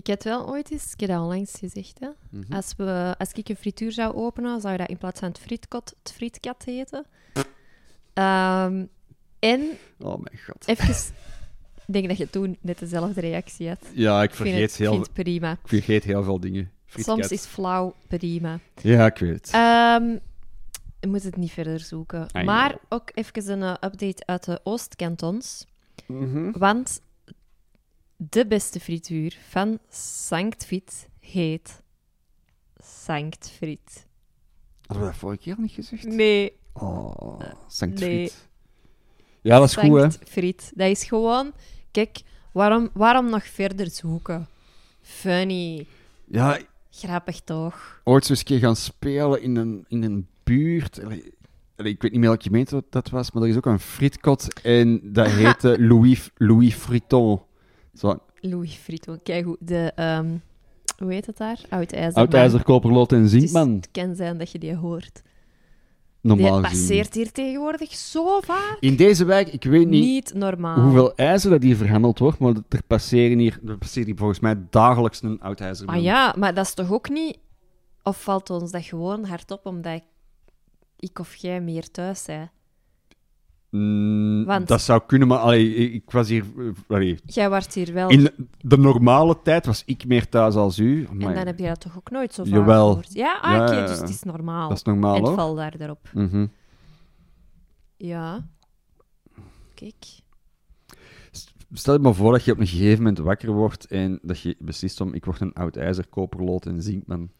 Ik 0.00 0.06
heb 0.06 0.22
wel 0.22 0.48
ooit 0.48 0.70
eens, 0.70 0.92
ik 0.92 1.00
heb 1.00 1.08
dat 1.08 1.20
onlangs 1.20 1.52
gezegd, 1.58 1.98
hè. 2.00 2.08
Mhm. 2.30 2.52
Als, 2.52 2.74
we, 2.76 3.14
als 3.18 3.32
ik 3.32 3.48
een 3.48 3.56
frituur 3.56 3.92
zou 3.92 4.14
openen, 4.14 4.60
zou 4.60 4.76
dat 4.76 4.88
in 4.88 4.96
plaats 4.96 5.20
van 5.20 5.28
het 5.28 5.38
frietkot 5.38 5.94
het 6.02 6.12
frietkat 6.12 6.64
heten. 6.64 7.06
Ehm, 8.12 8.84
en 9.38 9.60
Oh 9.98 10.22
mijn 10.22 10.38
god. 10.46 10.68
even... 10.68 11.14
Ik 11.86 11.96
denk 11.96 12.08
dat 12.08 12.16
je 12.16 12.30
toen 12.30 12.56
net 12.60 12.78
dezelfde 12.78 13.20
reactie 13.20 13.68
had. 13.68 13.86
Ja, 13.92 14.22
ik 14.22 14.34
vergeet, 14.34 14.60
het, 14.60 14.76
heel, 14.76 14.92
vind 14.92 15.06
het 15.06 15.12
prima. 15.12 15.52
ik 15.52 15.68
vergeet 15.68 16.04
heel 16.04 16.22
veel 16.22 16.40
dingen. 16.40 16.70
Frietkat. 16.86 17.16
Soms 17.16 17.30
is 17.32 17.46
flauw 17.46 17.94
prima. 18.08 18.58
Ja, 18.82 19.06
ik 19.06 19.18
weet 19.18 19.34
het. 19.34 19.50
Ehm 19.52 20.16
je 21.00 21.06
moet 21.06 21.22
het 21.22 21.36
niet 21.36 21.50
verder 21.50 21.80
zoeken. 21.80 22.26
Maar 22.44 22.76
ook 22.88 23.10
even 23.14 23.48
een 23.48 23.76
eh, 23.76 23.88
update 23.90 24.26
uit 24.26 24.44
de 24.44 24.60
Oostkantons. 24.62 25.66
Mhm. 26.06 26.58
Want 26.58 27.00
de 28.28 28.46
beste 28.46 28.80
frituur 28.80 29.36
van 29.48 29.78
Sankt 29.88 30.66
Friet 30.66 31.08
heet 31.20 31.82
Sankt 32.82 33.50
Friet. 33.56 34.06
Hadden 34.86 35.06
we 35.06 35.12
dat 35.12 35.20
vorige 35.20 35.42
keer 35.42 35.54
al 35.56 35.62
niet 35.62 35.72
gezegd? 35.72 36.04
Nee, 36.04 36.52
Oh, 36.72 37.40
Sankt 37.68 38.00
nee. 38.00 38.28
Friet. 38.28 38.48
Ja, 39.40 39.58
dat 39.58 39.68
is 39.68 39.76
goed, 39.76 39.94
hè. 39.96 40.10
Sankt 40.10 40.28
Friet. 40.28 40.72
Dat 40.74 40.88
is 40.90 41.04
gewoon... 41.04 41.52
Kijk, 41.90 42.20
waarom, 42.52 42.90
waarom 42.92 43.30
nog 43.30 43.44
verder 43.44 43.90
zoeken? 43.90 44.48
Funny. 45.00 45.86
Ja, 46.24 46.58
Grappig 46.90 47.40
toch? 47.40 48.00
ooit 48.04 48.24
zo 48.24 48.30
eens 48.30 48.38
een 48.40 48.44
keer 48.46 48.58
gaan 48.58 48.76
spelen 48.76 49.42
in 49.42 49.56
een, 49.56 49.84
in 49.88 50.02
een 50.02 50.28
buurt. 50.44 50.98
Ik 51.76 52.02
weet 52.02 52.02
niet 52.02 52.12
meer 52.12 52.20
welke 52.28 52.42
gemeente 52.42 52.74
dat- 52.74 52.92
dat 52.92 53.08
was, 53.10 53.30
maar 53.30 53.42
er 53.42 53.48
is 53.48 53.56
ook 53.56 53.66
een 53.66 53.78
frietkot 53.80 54.60
en 54.62 55.12
dat 55.12 55.26
heette 55.40 55.76
Louis, 55.82 56.30
Louis 56.34 56.74
Friton. 56.74 57.42
Zo, 57.94 58.18
Louis 58.40 58.74
Friet, 58.74 59.06
kijk 59.22 59.44
goed. 59.44 59.56
De, 59.60 59.92
ehm, 59.94 60.36
hoe 60.98 61.12
heet 61.12 61.26
het 61.26 61.36
daar? 61.36 61.60
Oud 61.68 61.92
ijzer. 61.92 62.18
oud 62.18 62.34
ijzer, 62.34 62.62
koperlood 62.62 63.12
en 63.12 63.28
zinkman. 63.28 63.74
Het 63.74 63.88
kan 63.90 64.14
zijn 64.14 64.38
dat 64.38 64.50
je 64.50 64.58
die 64.58 64.74
hoort. 64.74 65.22
Normaal 66.22 66.52
die 66.52 66.70
passeert 66.70 67.14
hier 67.14 67.32
tegenwoordig 67.32 67.92
zo 67.94 68.40
vaak. 68.40 68.76
In 68.80 68.96
deze 68.96 69.24
wijk, 69.24 69.48
ik 69.48 69.64
weet 69.64 69.88
niet, 69.88 70.04
Niet 70.04 70.34
normaal. 70.34 70.80
hoeveel 70.80 71.14
ijzer 71.14 71.50
dat 71.50 71.62
hier 71.62 71.76
verhandeld 71.76 72.18
wordt, 72.18 72.38
maar 72.38 72.54
er 72.68 72.82
passeren 72.86 73.38
hier, 73.38 73.60
er 73.66 73.78
passeert 73.78 74.06
hier 74.06 74.16
volgens 74.16 74.40
mij 74.40 74.56
dagelijks 74.70 75.22
een 75.22 75.40
oud 75.40 75.60
ijzer. 75.60 75.86
Ah 75.86 76.02
ja, 76.02 76.34
maar 76.38 76.54
dat 76.54 76.66
is 76.66 76.74
toch 76.74 76.92
ook 76.92 77.08
niet... 77.08 77.38
Of 78.02 78.22
valt 78.22 78.50
ons 78.50 78.70
dat 78.70 78.84
gewoon 78.84 79.24
hard 79.24 79.50
op 79.50 79.66
omdat 79.66 79.94
ik, 79.94 80.02
ik 80.96 81.18
of 81.18 81.34
jij 81.34 81.60
meer 81.60 81.90
thuis 81.90 82.22
zijn? 82.22 82.50
Mm, 83.70 84.44
Want- 84.44 84.68
Dat 84.68 84.80
zou 84.80 85.02
kunnen, 85.06 85.28
maar 85.28 85.38
allee, 85.38 85.74
ik, 85.74 86.10
was 86.10 86.28
hier... 86.28 86.44
eh, 86.58 86.64
allee, 86.88 87.18
Jij 87.24 87.50
was 87.50 87.74
hier 87.74 87.92
wel... 87.92 88.08
in 88.08 88.28
de 88.60 88.78
normale 88.78 89.38
tijd 89.42 89.66
was 89.66 89.82
ik 89.86 90.06
meer 90.06 90.28
thuis 90.28 90.54
als 90.54 90.78
u. 90.78 91.04
En 91.10 91.18
dan 91.18 91.46
heb 91.46 91.58
je 91.58 91.66
dat 91.66 91.80
toch 91.80 91.96
ook 91.96 92.10
nooit 92.10 92.34
zo 92.34 92.44
vaak 92.44 92.52
Jawel. 92.52 92.86
gehoord? 92.88 93.12
Ja, 93.14 93.38
ah, 93.40 93.50
Ja, 93.52 93.86
dus 93.86 93.98
het 94.00 94.08
is 94.08 94.22
normaal. 94.22 94.68
Dat 94.68 94.76
is 94.76 94.82
normaal, 94.84 95.14
en 95.16 95.22
hoor. 95.24 95.34
valt 95.34 95.56
daar 95.56 95.78
daarop. 95.78 96.08
Mhm. 96.14 96.46
Ja. 97.96 98.48
Kijk. 99.74 100.04
Stel 101.72 101.94
je 101.94 102.00
maar 102.00 102.14
voor 102.14 102.32
dat 102.32 102.44
je 102.44 102.52
op 102.52 102.58
een 102.58 102.66
gegeven 102.66 102.98
moment 102.98 103.18
wakker 103.18 103.50
wordt 103.52 103.86
en 103.86 104.18
dat 104.22 104.40
je 104.40 104.56
beslist 104.58 105.00
om, 105.00 105.14
ik 105.14 105.24
word 105.24 105.40
een 105.40 105.52
oud 105.52 105.76
ijzer, 105.76 106.06
koperlood 106.08 106.66
en 106.66 106.82
zinkman. 106.82 107.30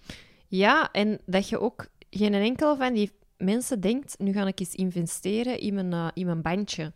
Ja, 0.46 0.90
en 0.92 1.20
dat 1.26 1.48
je 1.48 1.60
ook 1.60 1.86
geen 2.10 2.34
enkel 2.34 2.76
van 2.76 2.92
die 2.94 3.10
mensen 3.41 3.80
denkt, 3.80 4.14
nu 4.18 4.32
ga 4.32 4.47
ik 4.47 4.61
eens 4.61 4.74
investeren 4.74 5.59
in 5.61 5.74
mijn, 5.74 5.93
eh, 5.93 6.09
in 6.14 6.26
mijn 6.26 6.43
bandje. 6.43 6.93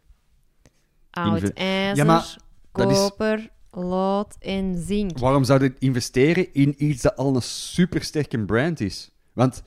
Oud 1.10 1.40
Inve- 1.42 1.52
ijzer, 1.52 2.06
Ja, 2.06 2.24
dat 2.72 2.90
is- 2.90 2.96
koper, 2.96 3.50
lood 3.70 4.36
en 4.38 4.82
zink. 4.86 5.18
Waarom 5.18 5.44
zou 5.44 5.62
je 5.62 5.74
investeren 5.78 6.52
in 6.54 6.74
iets 6.78 7.02
dat 7.02 7.16
al 7.16 7.34
een 7.34 7.42
supersterke 7.42 8.44
brand 8.44 8.80
is? 8.80 9.10
Want 9.32 9.62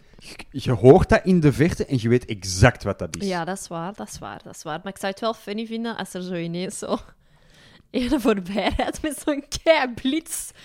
je, 0.51 0.71
hoort 0.71 1.09
dat 1.09 1.21
in 1.25 1.39
de 1.39 1.53
verte 1.53 1.85
en 1.85 1.97
je 2.01 2.09
weet 2.09 2.25
exact 2.25 2.83
wat 2.83 2.99
dat 2.99 3.15
is. 3.15 3.27
Ja, 3.27 3.45
dat 3.45 3.57
is 3.59 3.67
waar, 3.67 3.93
dat 3.93 4.07
is 4.07 4.19
waar, 4.19 4.43
dat 4.43 4.55
is 4.55 4.63
waar. 4.63 4.79
Maar 4.83 4.91
ik 4.93 4.97
zou 4.99 5.11
het 5.11 5.21
wel 5.21 5.33
funny 5.33 5.65
vinden 5.65 5.97
als 5.97 6.13
er 6.13 6.21
zo 6.21 6.33
ineens 6.35 6.77
zo 6.77 6.97
een 7.91 8.21
voorbij 8.21 8.73
rijdt 8.77 9.01
met 9.01 9.19
zo'n 9.25 9.43
keiblits 9.63 10.51
eh 10.51 10.61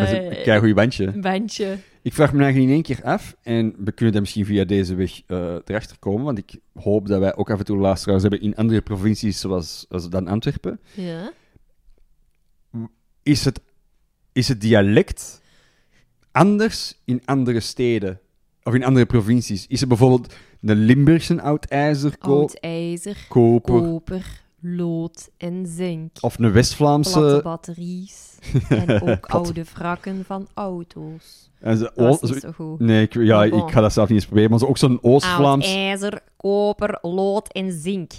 Met 0.00 0.12
een 0.12 0.42
keigoed 0.42 0.74
bandje. 0.74 1.12
bandje. 1.20 1.76
Ik 2.02 2.12
vraag 2.12 2.32
me 2.32 2.42
eigenlijk 2.42 2.68
in 2.68 2.74
één 2.74 2.82
keer 2.82 3.04
af, 3.04 3.36
en 3.42 3.74
we 3.78 3.92
kunnen 3.92 4.12
dat 4.14 4.22
misschien 4.22 4.44
via 4.46 4.64
deze 4.64 4.94
weg 4.94 5.22
eh 5.26 5.56
erachter 5.64 5.98
komen, 5.98 6.24
want 6.24 6.38
ik 6.38 6.58
hoop 6.74 7.06
dat 7.06 7.20
wij 7.20 7.36
ook 7.36 7.50
af 7.50 7.58
en 7.58 7.64
toe 7.64 7.76
luisteraars 7.78 8.22
hebben 8.22 8.40
in 8.40 8.54
andere 8.56 8.80
provincies, 8.80 9.40
zoals, 9.40 9.86
zoals 9.88 10.08
dan 10.10 10.28
Antwerpen. 10.28 10.80
Ja. 10.94 11.32
Is 13.22 13.44
het, 13.44 13.60
is 14.32 14.48
het 14.48 14.60
dialect 14.60 15.40
anders 16.32 17.00
in 17.04 17.22
andere 17.24 17.60
steden? 17.60 18.20
Of 18.62 18.74
in 18.74 18.84
andere 18.84 19.06
provincies? 19.06 19.66
Is 19.66 19.80
er 19.80 19.88
bijvoorbeeld 19.88 20.34
een 20.62 20.76
Limburgse 20.76 21.42
oud-ijzer, 21.42 22.18
ko- 22.18 22.38
Oud 22.38 22.54
ijzer, 22.60 23.26
koper, 23.28 23.80
koper, 23.80 24.42
lood 24.66 25.30
en 25.36 25.66
zink. 25.66 26.16
of 26.20 26.38
een 26.38 26.44
Platte 26.44 26.50
West-Vlaamse... 26.52 27.40
batteries. 27.42 28.38
en 28.68 29.02
ook 29.02 29.26
oude 29.26 29.64
wrakken 29.74 30.24
van 30.24 30.48
auto's. 30.54 31.50
en 31.60 31.76
ze- 31.76 31.92
Dat 31.94 32.22
niet 32.22 32.40
zo- 32.40 32.52
goed. 32.52 32.80
nee, 32.80 33.02
ik, 33.02 33.14
ja, 33.14 33.48
bon. 33.48 33.66
ik 33.66 33.72
ga 33.72 33.80
dat 33.80 33.92
zelf 33.92 34.08
niet 34.08 34.16
eens 34.16 34.26
proberen, 34.26 34.50
maar 34.50 34.58
zo, 34.58 34.66
ook 34.66 34.78
zo'n 34.78 34.98
Oud 35.02 35.02
Oost-Vlaams... 35.02 35.66
ijzer, 35.74 36.20
koper, 36.36 36.98
lood 37.02 37.52
en 37.52 37.72
zink. 37.72 38.12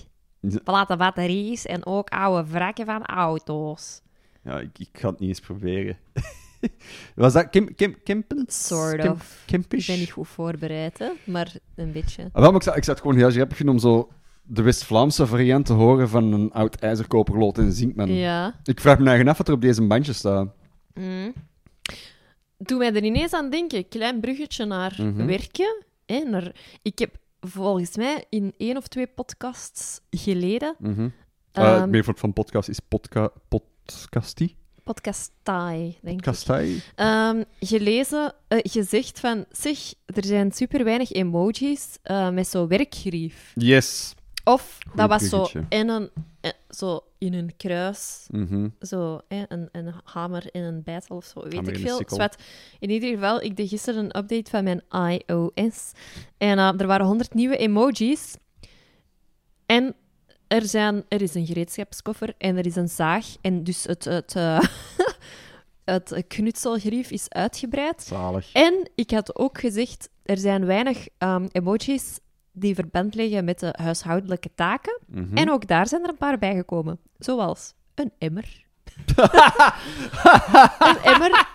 Platte 0.64 0.98
batteries 0.98 1.66
en 1.66 1.86
ook 1.86 2.10
oude 2.10 2.50
wrakken 2.52 2.86
van 2.86 3.06
auto's. 3.06 4.02
Ja, 4.44 4.60
ik, 4.60 4.80
ik 4.80 4.90
ga 4.94 5.10
het 5.10 5.20
niet 5.20 5.30
eens 5.30 5.40
proberen. 5.40 5.98
Was 7.16 7.34
dat 7.34 7.50
Kim, 7.50 7.76
Kim? 7.76 8.24
Sort 8.48 9.02
Kim- 9.02 9.12
of. 9.12 9.44
Ik 9.46 9.68
ben 9.70 10.00
niet 10.00 10.12
goed 10.12 10.28
voorbereid, 10.28 10.98
hè, 11.00 11.10
maar 11.26 11.54
een 11.76 11.92
beetje. 11.92 12.24
Ah, 12.24 12.42
wel, 12.42 12.46
maar 12.52 12.56
ik 12.56 12.64
zou, 12.64 12.78
ik 12.78 12.84
het 12.98 13.02
gewoon 13.06 13.18
heel 13.18 13.32
grappig 13.32 13.58
om 13.70 13.80
zo 13.80 14.10
de 14.48 14.62
West-Vlaamse 14.62 15.28
variant 15.28 15.66
te 15.66 15.74
horen 15.74 16.10
van 16.10 16.34
een 16.34 16.52
oud 16.52 16.76
ijzerkoperlood 16.76 17.58
en 17.58 17.72
zinkman. 17.72 18.14
Ja. 18.14 18.60
Ik 18.64 18.80
vraag 18.80 19.00
me 19.00 19.10
eigen 19.10 19.28
af 19.28 19.38
wat 19.38 19.48
er 19.48 19.54
op 19.54 19.62
deze 19.62 19.82
bandje 19.88 20.14
staat. 20.14 20.48
Mm. 20.94 21.34
Doe 22.58 22.78
mij 22.78 22.94
er 22.94 23.04
ineens 23.04 23.34
aan 23.34 23.50
denken. 23.50 23.88
Klein 23.88 24.20
bruggetje 24.20 24.66
naar 24.66 24.96
Mhm. 25.02 25.26
werken. 25.26 25.84
Hè, 26.06 26.20
naar... 26.20 26.52
Ik 26.82 27.00
heb 27.00 27.16
volgens 27.40 27.96
mij 27.96 28.26
in 28.30 28.54
één 28.58 28.78
of 28.78 28.88
twee 28.88 29.08
podcasts 29.08 30.02
geleden... 30.10 30.76
Mhm. 30.80 31.10
Eh, 31.52 31.76
ehm, 31.76 31.90
meervoud 31.90 32.20
van 32.20 32.34
podcast 32.34 32.70
is 32.70 32.80
podca 32.80 33.30
podcastie? 33.48 34.56
podcastai, 34.84 35.98
denk 36.02 36.26
ik. 36.26 36.82
Ehm, 36.96 37.44
gelezen, 37.60 38.34
eh, 38.48 38.60
gezegd 38.62 39.20
van... 39.20 39.46
Zeg, 39.52 39.94
er 40.06 40.26
zijn 40.26 40.52
super 40.52 40.84
weinig 40.84 41.12
emojis 41.12 41.98
eh, 42.04 42.30
met 42.30 42.48
zo'n 42.48 42.68
werkgrief. 42.68 43.52
Yes. 43.56 44.14
Of, 44.48 44.78
Goed 44.88 44.98
dat 44.98 45.10
was 45.10 45.30
zo 45.30 45.48
in 45.70 45.90
een, 45.90 46.10
eh, 46.42 46.52
zo 46.70 47.04
in 47.18 47.34
een 47.34 47.54
kruis... 47.58 48.28
Mhm. 48.32 48.70
Zo, 48.80 49.20
hè, 49.28 49.44
een, 49.48 49.70
een 49.72 49.94
hamer 50.04 50.48
in 50.52 50.62
een 50.62 50.84
bijtel 50.84 51.16
of 51.16 51.26
zo, 51.26 51.44
weet 51.44 51.54
Hamer 51.54 51.70
ik 51.70 51.76
een 51.76 51.82
veel. 51.82 51.98
sikkel. 51.98 52.16
Zwat. 52.16 52.36
In 52.80 52.90
ieder 52.90 53.10
geval, 53.10 53.42
ik 53.42 53.56
deed 53.56 53.70
gisteren 53.70 54.04
een 54.04 54.18
update 54.18 54.50
van 54.50 54.64
mijn 54.64 54.84
iOS. 54.90 55.92
En 56.38 56.58
eh, 56.58 56.80
er 56.80 56.88
waren 56.88 57.06
100 57.06 57.34
nieuwe 57.34 57.58
emojis. 57.58 58.36
En 59.66 59.96
er, 60.48 60.66
zijn, 60.66 61.06
er 61.08 61.22
is 61.22 61.34
een 61.34 61.46
gereedschapskoffer 61.46 62.34
en 62.38 62.58
er 62.58 62.66
is 62.66 62.76
een 62.76 62.90
zaag. 62.90 63.26
En 63.42 63.64
dus 63.64 63.84
het, 63.84 64.04
het, 64.04 64.36
eh, 64.36 64.60
het 65.86 66.24
knutselgrief 66.28 67.12
is 67.12 67.30
uitgebreid. 67.30 68.04
Zalig. 68.04 68.52
En 68.54 68.90
ik 68.96 69.12
had 69.12 69.36
ook 69.36 69.60
gezegd, 69.60 70.10
er 70.24 70.38
zijn 70.38 70.66
weinig 70.66 71.08
ehm, 71.18 71.48
emojis 71.52 72.20
die 72.56 72.76
verband 72.76 73.16
liggen 73.16 73.46
met 73.46 73.60
de 73.60 73.74
huishoudelijke 73.82 74.50
taken. 74.56 75.00
Mhm. 75.08 75.38
En 75.38 75.52
ook 75.52 75.68
daar 75.68 75.88
zijn 75.88 76.04
er 76.04 76.10
een 76.10 76.18
paar 76.18 76.38
bijgekomen. 76.40 77.00
Zoals 77.20 77.74
een 77.96 78.12
emmer. 78.18 78.64
een 80.80 80.98
emmer. 81.04 81.46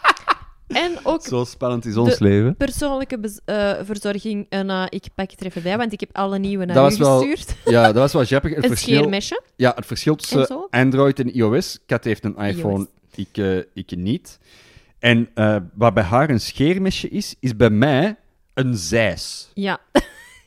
En 0.66 0.98
ook 1.02 1.22
Zo 1.22 1.44
spannend 1.44 1.84
is 1.84 1.96
ons 1.96 2.18
leven. 2.18 2.56
persoonlijke 2.56 3.40
eh, 3.44 3.72
verzorging. 3.82 4.46
En 4.48 4.70
eh, 4.70 4.84
ik 4.88 5.04
pak 5.14 5.30
het 5.30 5.40
er 5.40 5.46
even 5.46 5.62
bij, 5.62 5.76
want 5.76 5.92
ik 5.92 6.00
heb 6.00 6.08
alle 6.12 6.38
nieuwe 6.38 6.64
naar 6.64 6.74
Dat 6.74 6.84
u 6.84 6.96
was 6.96 6.98
wel 6.98 7.20
gestuurd. 7.20 7.56
Ja, 7.64 7.82
dat 7.86 7.94
was 7.94 8.12
wel 8.12 8.24
grappig. 8.24 8.54
Het 8.54 8.62
Een 8.64 8.70
verschil, 8.70 8.96
scheermesje. 8.96 9.42
ja, 9.56 9.72
het 9.74 9.86
verschil 9.86 10.12
En 10.12 10.18
tussen. 10.18 10.66
Android 10.70 11.18
en 11.18 11.34
iOS. 11.34 11.78
Kat 11.86 12.04
heeft 12.04 12.24
een 12.24 12.36
iPhone, 12.36 12.88
ik, 13.14 13.36
eh, 13.36 13.56
ik 13.74 13.96
niet. 13.96 14.38
En 14.98 15.28
wat 15.74 15.94
bij 15.94 16.02
haar 16.02 16.30
een 16.30 16.40
scheermesje 16.40 17.08
is, 17.08 17.34
is 17.40 17.56
bij 17.56 17.70
mij 17.70 18.16
een 18.54 18.76
zeis. 18.76 19.50
Ja. 19.54 19.78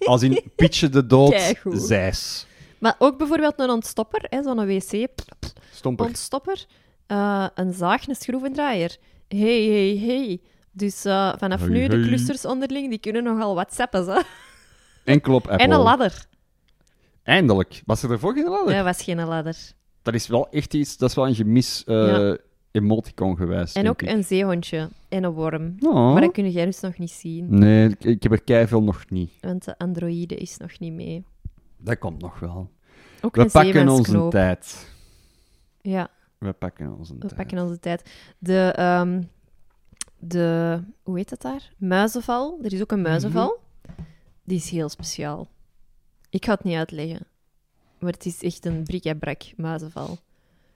Als 0.12 0.24
in 0.24 0.41
pitje 0.56 0.89
de 0.89 1.06
dood, 1.06 1.30
Keigoed. 1.32 1.82
zeis. 1.82 2.45
Maar 2.80 2.95
ook 2.99 3.18
bijvoorbeeld 3.18 3.60
een 3.60 3.70
ontstopper, 3.70 4.26
hè, 4.30 4.43
zo'n 4.43 4.66
wc-ontstopper. 4.66 6.66
Eh, 7.08 7.47
een 7.56 7.74
zaag, 7.74 8.08
een 8.08 8.16
schroevendraaier. 8.16 8.97
Hey, 9.28 9.64
hey, 9.64 10.01
hey. 10.06 10.41
Dus 10.72 11.06
eh, 11.06 11.34
vanaf 11.38 11.60
Hey, 11.60 11.70
nu, 11.70 11.88
de 11.88 12.01
clusters 12.01 12.45
onderling, 12.45 12.89
die 12.89 12.99
kunnen 12.99 13.24
nogal 13.24 13.54
whatsappen. 13.56 14.06
Hè? 14.08 14.20
Enkel 15.04 15.34
op 15.34 15.47
Apple. 15.47 15.66
En 15.66 15.72
een 15.72 15.80
ladder. 15.80 16.26
Eindelijk. 17.24 17.82
Was 17.86 18.04
er 18.04 18.12
ervoor 18.12 18.34
geen 18.34 18.49
ladder? 18.49 18.76
Dat 18.76 18.84
was 18.84 19.04
geen 19.04 19.26
ladder. 19.26 19.56
Dat 20.01 20.14
is 20.14 20.28
wel 20.28 20.49
echt 20.49 20.74
iets, 20.74 20.97
dat 20.97 21.10
is 21.10 21.16
wel 21.16 21.28
een 21.28 21.36
gemis 21.36 21.84
eh 21.84 22.08
Ja. 22.08 22.38
Emoticon 22.74 23.36
geweest. 23.38 23.76
En 23.76 23.89
ook 23.89 24.01
ik. 24.01 24.09
een 24.09 24.24
zeehondje 24.24 24.89
en 25.09 25.24
een 25.24 25.32
worm. 25.32 25.76
Oh. 25.80 26.11
Maar 26.13 26.21
dat 26.21 26.32
kun 26.32 26.51
jij 26.51 26.65
dus 26.65 26.80
nog 26.80 26.97
niet 26.97 27.11
zien, 27.11 27.59
Nee, 27.59 27.89
ik, 27.89 28.03
ik 28.03 28.24
heb 28.24 28.32
er 28.32 28.43
keiveel 28.43 28.84
nog 28.84 29.09
niet. 29.09 29.32
want 29.41 29.65
de 29.65 29.78
androïde 29.78 30.36
is 30.36 30.57
nog 30.57 30.80
niet 30.80 30.93
mee. 30.93 31.24
Dat 31.78 31.97
komt 31.97 32.21
nog 32.21 32.39
wel. 32.39 32.69
Ook 33.21 33.36
We 33.36 33.45
pakken 33.45 33.89
onze 33.89 34.28
tijd. 34.30 34.91
Ja, 35.82 36.09
We 36.38 36.53
pakken 36.53 36.97
onze 36.97 37.13
we 37.13 37.19
tijd. 37.19 37.36
pakken 37.36 37.59
onze 37.59 37.80
tijd. 37.80 38.11
De, 38.38 38.74
ehm, 38.76 39.21
de, 40.19 40.80
hoe 41.03 41.17
heet 41.17 41.30
dat 41.30 41.41
daar? 41.41 41.74
Muizenval. 41.78 42.59
Er 42.63 42.74
is 42.74 42.82
ook 42.82 42.91
een 42.91 43.01
muizenval. 43.01 43.59
Die 44.43 44.57
is 44.57 44.69
heel 44.69 44.89
speciaal. 44.89 45.47
Ik 46.30 46.45
ga 46.45 46.53
het 46.53 46.63
niet 46.63 46.76
uitleggen. 46.76 47.19
Maar 47.99 48.11
het 48.11 48.26
is 48.26 48.41
echt 48.43 48.65
een 48.65 48.84
brik-en-brak 48.84 49.41
muizenval. 49.57 50.17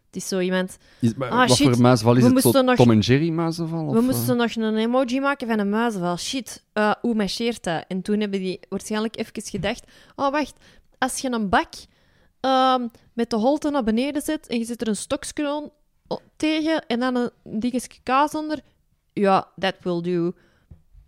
Het 0.08 0.16
is 0.16 0.28
zo 0.28 0.40
iemand... 0.40 0.78
Is, 1.00 1.14
maar 1.14 1.30
Ah, 1.30 1.48
wat 1.48 1.58
shit. 1.58 1.68
voor 1.68 1.82
muizenval 1.82 2.16
is 2.16 2.24
We 2.24 2.34
het? 2.34 2.42
Zo 2.44 2.62
nog- 2.62 2.76
Tom 2.76 2.92
en 2.92 3.00
Jerry 3.00 3.30
muizenval? 3.30 3.94
We 3.94 4.02
moesten 4.02 4.38
nog 4.38 4.56
een 4.56 4.76
emoji 4.78 5.20
maken 5.20 5.48
van 5.48 5.60
een 5.60 5.70
muizenval. 5.70 6.18
Shit, 6.18 6.64
eh, 6.74 6.92
hoe 7.02 7.14
marcheert 7.16 7.64
dat? 7.64 7.86
En 7.88 8.02
toen 8.02 8.20
hebben 8.20 8.40
die 8.40 8.60
waarschijnlijk 8.70 9.18
even 9.18 9.42
gedacht... 9.44 9.84
Oh, 10.16 10.32
wacht. 10.32 10.54
Als 10.98 11.18
je 11.20 11.32
een 11.32 11.50
bak 11.50 11.74
ehm, 12.40 12.88
met 13.14 13.30
de 13.30 13.36
holte 13.36 13.70
naar 13.70 13.84
beneden 13.84 14.22
zet 14.22 14.48
en 14.48 14.58
je 14.60 14.66
zet 14.66 14.82
er 14.82 14.88
een 14.88 14.96
stokskroon 14.96 15.72
tegen 16.36 16.86
en 16.88 17.00
dan 17.00 17.16
een 17.16 17.30
dingetje 17.60 18.00
kaas 18.04 18.32
onder... 18.36 18.60
Ja, 19.14 19.48
that 19.60 19.76
will 19.82 20.02
do. 20.02 20.32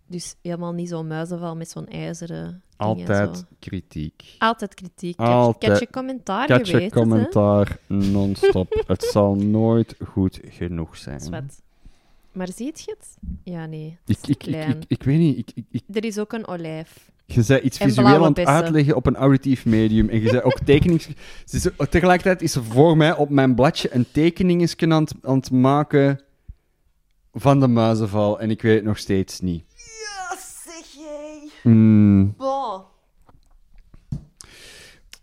Dus 0.06 0.34
helemaal 0.42 0.72
niet 0.72 0.88
zo'n 0.88 1.06
muizenval 1.06 1.56
met 1.56 1.70
zo'n 1.70 1.86
ijzeren 1.88 2.62
Altijd 2.80 3.44
kritiek. 3.58 4.22
Altijd 4.38 4.74
kritiek. 4.74 5.16
Catch, 5.16 5.30
Altijd. 5.30 5.72
catch 5.72 5.80
je 5.80 5.90
commentaar, 5.90 6.48
je 6.48 6.54
het, 6.54 6.70
hè. 6.70 6.88
commentaar 6.88 7.78
non-stop. 7.86 8.82
het 8.86 9.02
zal 9.04 9.34
nooit 9.34 9.96
goed 10.06 10.40
genoeg 10.48 10.96
zijn. 10.96 11.20
Zwet. 11.20 11.62
Maar 12.32 12.48
ziet 12.54 12.80
je 12.80 12.96
het? 12.98 13.16
Ja, 13.44 13.66
nee. 13.66 13.98
Ik, 14.06 14.16
Het 14.16 14.28
ik, 14.28 14.46
ik, 14.46 14.66
ik, 14.68 14.84
ik 14.88 15.02
weet 15.02 15.18
niet. 15.18 15.52
Ik, 15.70 15.82
Er 15.92 16.04
is 16.04 16.18
ook 16.18 16.32
een 16.32 16.46
olijf. 16.46 17.10
je 17.26 17.42
zei 17.42 17.60
iets 17.60 17.78
visueel 17.78 18.24
aan 18.24 18.32
het 18.32 18.46
uitleggen 18.46 18.96
op 18.96 19.06
een 19.06 19.16
auditief 19.16 19.64
medium. 19.64 20.08
En 20.08 20.20
je 20.20 20.28
zei 20.28 20.42
ook 20.42 20.58
tekenings... 20.64 21.08
Tegelijkertijd 21.90 22.42
is 22.42 22.54
er 22.54 22.64
voor 22.64 22.96
mij 22.96 23.16
op 23.16 23.28
mijn 23.30 23.54
bladje 23.54 23.94
een 23.94 24.06
tekeningetje 24.12 24.88
aan 24.92 25.02
het, 25.02 25.14
aan 25.22 25.36
het 25.36 25.50
maken 25.50 26.20
van 27.32 27.60
de 27.60 27.68
muizenval. 27.68 28.40
En 28.40 28.50
ik 28.50 28.62
weet 28.62 28.74
het 28.76 28.84
nog 28.84 28.98
steeds 28.98 29.40
niet. 29.40 29.64
Jij. 31.62 32.34
Bon. 32.36 32.82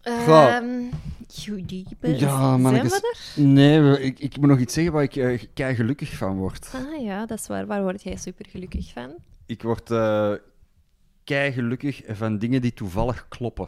Goh. 0.03 0.55
Ehm. 0.55 0.83
Ja, 2.01 2.47
Zijn 2.47 2.61
mannetjes. 2.61 2.91
we 2.91 3.15
er? 3.35 3.41
Nee, 3.43 4.01
ik, 4.01 4.19
ik 4.19 4.37
moet 4.37 4.49
nog 4.49 4.59
iets 4.59 4.73
zeggen 4.73 4.93
waar 4.93 5.03
ik 5.03 5.15
uh, 5.15 5.43
kei 5.53 5.75
gelukkig 5.75 6.13
van 6.17 6.37
word. 6.37 6.69
Ah 6.73 7.01
ja, 7.01 7.25
dat 7.25 7.39
is 7.39 7.47
waar. 7.47 7.65
Waar 7.65 7.81
word 7.81 8.03
jij 8.03 8.15
super 8.15 8.45
gelukkig 8.49 8.91
van? 8.93 9.15
Ik 9.45 9.61
word 9.63 9.91
eh 9.91 10.33
kei 11.23 11.51
gelukkig 11.51 12.01
van 12.07 12.37
dingen 12.37 12.61
die 12.61 12.73
toevallig 12.73 13.25
kloppen. 13.29 13.67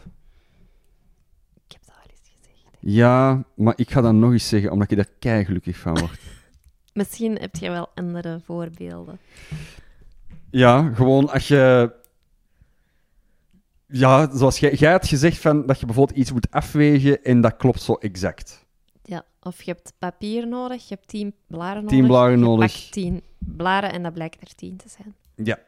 Ik 1.68 1.72
heb 1.72 1.82
dat 1.86 1.96
al 1.96 2.10
eens 2.10 2.32
gezegd. 2.42 2.78
Ja, 2.80 3.44
maar 3.56 3.74
ik 3.76 3.92
ga 3.92 4.02
dat 4.02 4.14
nog 4.14 4.32
eens 4.32 4.48
zeggen, 4.50 4.72
omdat 4.72 4.92
ik 4.92 4.98
daar 4.98 5.10
kei 5.20 5.46
gelukkig 5.46 5.78
van 5.78 6.00
word. 6.00 6.20
Misschien 6.94 7.36
heb 7.36 7.56
je 7.56 7.70
wel 7.70 7.90
andere 7.96 8.40
voorbeelden. 8.46 9.20
Ja, 10.52 10.92
gewoon 10.94 11.30
als 11.30 11.48
je. 11.48 11.92
Ja, 13.92 14.38
zoals 14.38 14.60
jij, 14.60 14.74
jij 14.74 14.92
had 14.92 15.08
gezegd 15.08 15.38
van 15.38 15.66
dat 15.66 15.80
je 15.80 15.86
bijvoorbeeld 15.86 16.18
iets 16.18 16.32
moet 16.32 16.52
afwegen 16.52 17.24
en 17.24 17.42
dat 17.42 17.58
klopt 17.58 17.82
zo 17.82 17.94
exact. 17.94 18.66
Ja, 19.04 19.26
of 19.42 19.62
je 19.62 19.72
hebt 19.72 19.94
papier 20.00 20.48
nodig, 20.48 20.88
je 20.88 20.96
hebt 20.96 21.08
tien 21.08 21.34
blaren 21.48 21.84
nodig. 21.84 21.98
Tien 21.98 22.08
blaren 22.08 22.40
nodig. 22.40 22.90
tien 22.90 23.22
blaren 23.40 23.92
en 23.92 24.04
dat 24.04 24.14
blijkt 24.14 24.42
er 24.42 24.56
tien 24.56 24.78
te 24.78 24.90
zijn. 24.90 25.16
Ja. 25.36 25.60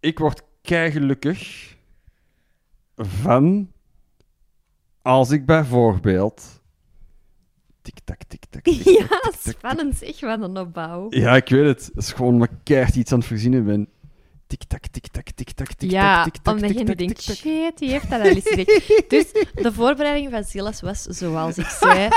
Ik 0.00 0.18
word 0.18 0.42
gelukkig 0.62 1.76
van 2.96 3.72
als 5.02 5.30
ik 5.30 5.46
bijvoorbeeld. 5.46 6.62
Tik-tak, 7.82 8.22
tik-tak. 8.22 8.66
Ja, 8.98 9.32
spannend 9.38 9.96
zeg, 9.96 10.20
wat 10.20 10.40
een 10.40 10.58
opbouw. 10.58 11.06
Ja, 11.10 11.36
ik 11.36 11.48
weet 11.48 11.66
het. 11.66 11.86
Het 11.86 11.96
is 11.96 12.12
gewoon 12.12 12.42
ik 12.42 12.50
keihard 12.62 12.96
iets 12.96 13.12
aan 13.12 13.18
het 13.18 13.26
verzinnen 13.26 13.64
ben. 13.64 13.88
Tik-tak, 14.48 14.86
tik-tak, 14.86 15.30
tik-tak, 15.30 15.66
tik-tak, 15.66 15.90
Ja, 15.90 16.24
tik-tak, 16.24 16.54
omdat 16.54 16.78
je 16.78 16.84
nu 16.84 16.94
denkt, 16.94 17.22
shit, 17.22 17.78
die 17.78 17.90
heeft 17.90 18.10
dat 18.10 18.20
al 18.20 18.26
eens 18.26 18.44
gezegd. 18.48 18.92
Dus 19.10 19.24
de 19.54 19.72
voorbereiding 19.72 20.30
van 20.30 20.44
Silas 20.44 20.80
was, 20.80 21.02
zoals 21.02 21.58
ik 21.58 21.66
zei, 21.66 22.08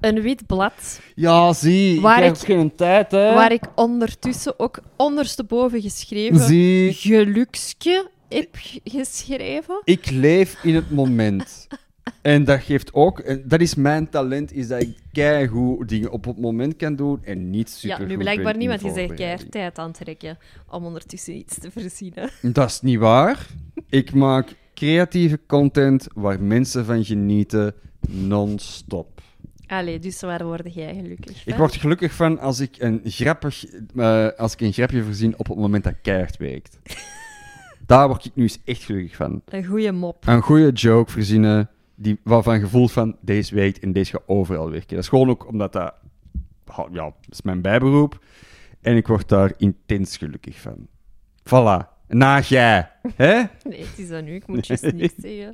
een 0.00 0.20
wit 0.22 0.46
blad 0.46 1.00
Ja, 1.14 1.52
zie. 1.52 2.00
Waar 2.00 2.18
ik 2.18 2.24
ik- 2.30 2.36
heb 2.36 2.46
geen 2.46 2.74
tijd, 2.76 3.10
hè. 3.10 3.34
waar 3.34 3.52
ik 3.52 3.62
ondertussen 3.74 4.58
ook 4.58 4.78
ondersteboven 4.96 5.80
geschreven 5.80 6.40
Zie, 6.40 6.92
gelukske 6.92 8.08
heb 8.28 8.56
geschreven. 8.84 9.80
ik 9.84 10.10
leef 10.10 10.56
in 10.62 10.74
het 10.74 10.90
moment. 10.90 11.66
En 12.22 12.44
dat 12.44 12.60
geeft 12.60 12.94
ook... 12.94 13.18
en 13.18 13.42
Dat 13.44 13.60
is 13.60 13.74
mijn 13.74 14.08
talent, 14.08 14.52
is 14.52 14.68
dat 14.68 14.82
ik 14.82 14.96
keigoed 15.12 15.88
dingen 15.88 16.10
op 16.10 16.24
het 16.24 16.38
moment 16.38 16.76
kan 16.76 16.96
doen 16.96 17.24
en 17.24 17.50
niet 17.50 17.70
super 17.70 18.00
Ja, 18.00 18.06
nu 18.06 18.16
blijkbaar 18.16 18.56
niet, 18.56 18.62
in 18.62 18.68
want 18.68 18.80
je 18.80 18.92
zegt 18.92 19.14
keihard 19.14 19.50
tijd 19.50 19.78
aan 19.78 19.88
het 19.88 19.98
trekken 19.98 20.38
om 20.68 20.84
ondertussen 20.84 21.36
iets 21.36 21.58
te 21.58 21.70
verzinnen. 21.70 22.30
Dat 22.42 22.68
is 22.68 22.80
niet 22.80 22.98
waar. 22.98 23.46
Ik 23.88 24.14
maak 24.14 24.54
creatieve 24.74 25.40
content 25.46 26.06
waar 26.14 26.40
mensen 26.40 26.84
van 26.84 27.04
genieten, 27.04 27.74
non-stop. 28.08 29.20
Allee, 29.66 29.98
dus 29.98 30.20
waar 30.20 30.44
word 30.44 30.74
jij 30.74 30.94
gelukkig 30.94 31.42
van? 31.42 31.52
Ik 31.52 31.58
word 31.58 31.76
gelukkig 31.76 32.12
van 32.12 32.38
als 32.38 32.60
ik 32.60 32.74
een, 32.78 33.00
grappig, 33.04 33.64
eh, 33.96 34.28
als 34.36 34.52
ik 34.52 34.60
een 34.60 34.72
grapje 34.72 35.02
verzin 35.02 35.38
op 35.38 35.48
het 35.48 35.58
moment 35.58 35.84
dat 35.84 35.94
keihard 36.02 36.36
werkt. 36.36 36.78
Daar 37.86 38.08
word 38.08 38.24
ik 38.24 38.34
nu 38.34 38.42
eens 38.42 38.58
echt 38.64 38.82
gelukkig 38.82 39.16
van. 39.16 39.42
Een 39.44 39.64
goede 39.64 39.92
mop. 39.92 40.26
Een 40.26 40.42
goede 40.42 40.70
joke 40.70 41.10
verzinnen 41.10 41.70
die, 41.98 42.20
waarvan 42.22 42.58
je 42.58 42.66
voelt 42.66 42.92
van 42.92 43.16
deze 43.20 43.54
werkt 43.54 43.78
en 43.78 43.92
deze 43.92 44.10
gaat 44.10 44.22
overal 44.26 44.70
werken. 44.70 44.94
Dat 44.94 45.04
is 45.04 45.08
gewoon 45.08 45.28
ook 45.28 45.48
omdat 45.48 45.72
dat, 45.72 45.94
ja, 46.66 47.04
dat 47.04 47.14
is 47.28 47.42
mijn 47.42 47.60
bijberoep. 47.60 48.24
En 48.80 48.96
ik 48.96 49.06
word 49.06 49.28
daar 49.28 49.52
intens 49.56 50.16
gelukkig 50.16 50.60
van. 50.60 50.86
Voilà. 51.42 51.96
Na 52.08 52.40
jij. 52.40 52.90
Hè? 53.14 53.34
Nee, 53.68 53.80
het 53.80 53.98
is 53.98 54.08
dat 54.08 54.24
nu. 54.24 54.34
Ik 54.34 54.46
moet 54.46 54.66
juist 54.66 54.92
niks 54.92 55.14
zeggen. 55.18 55.52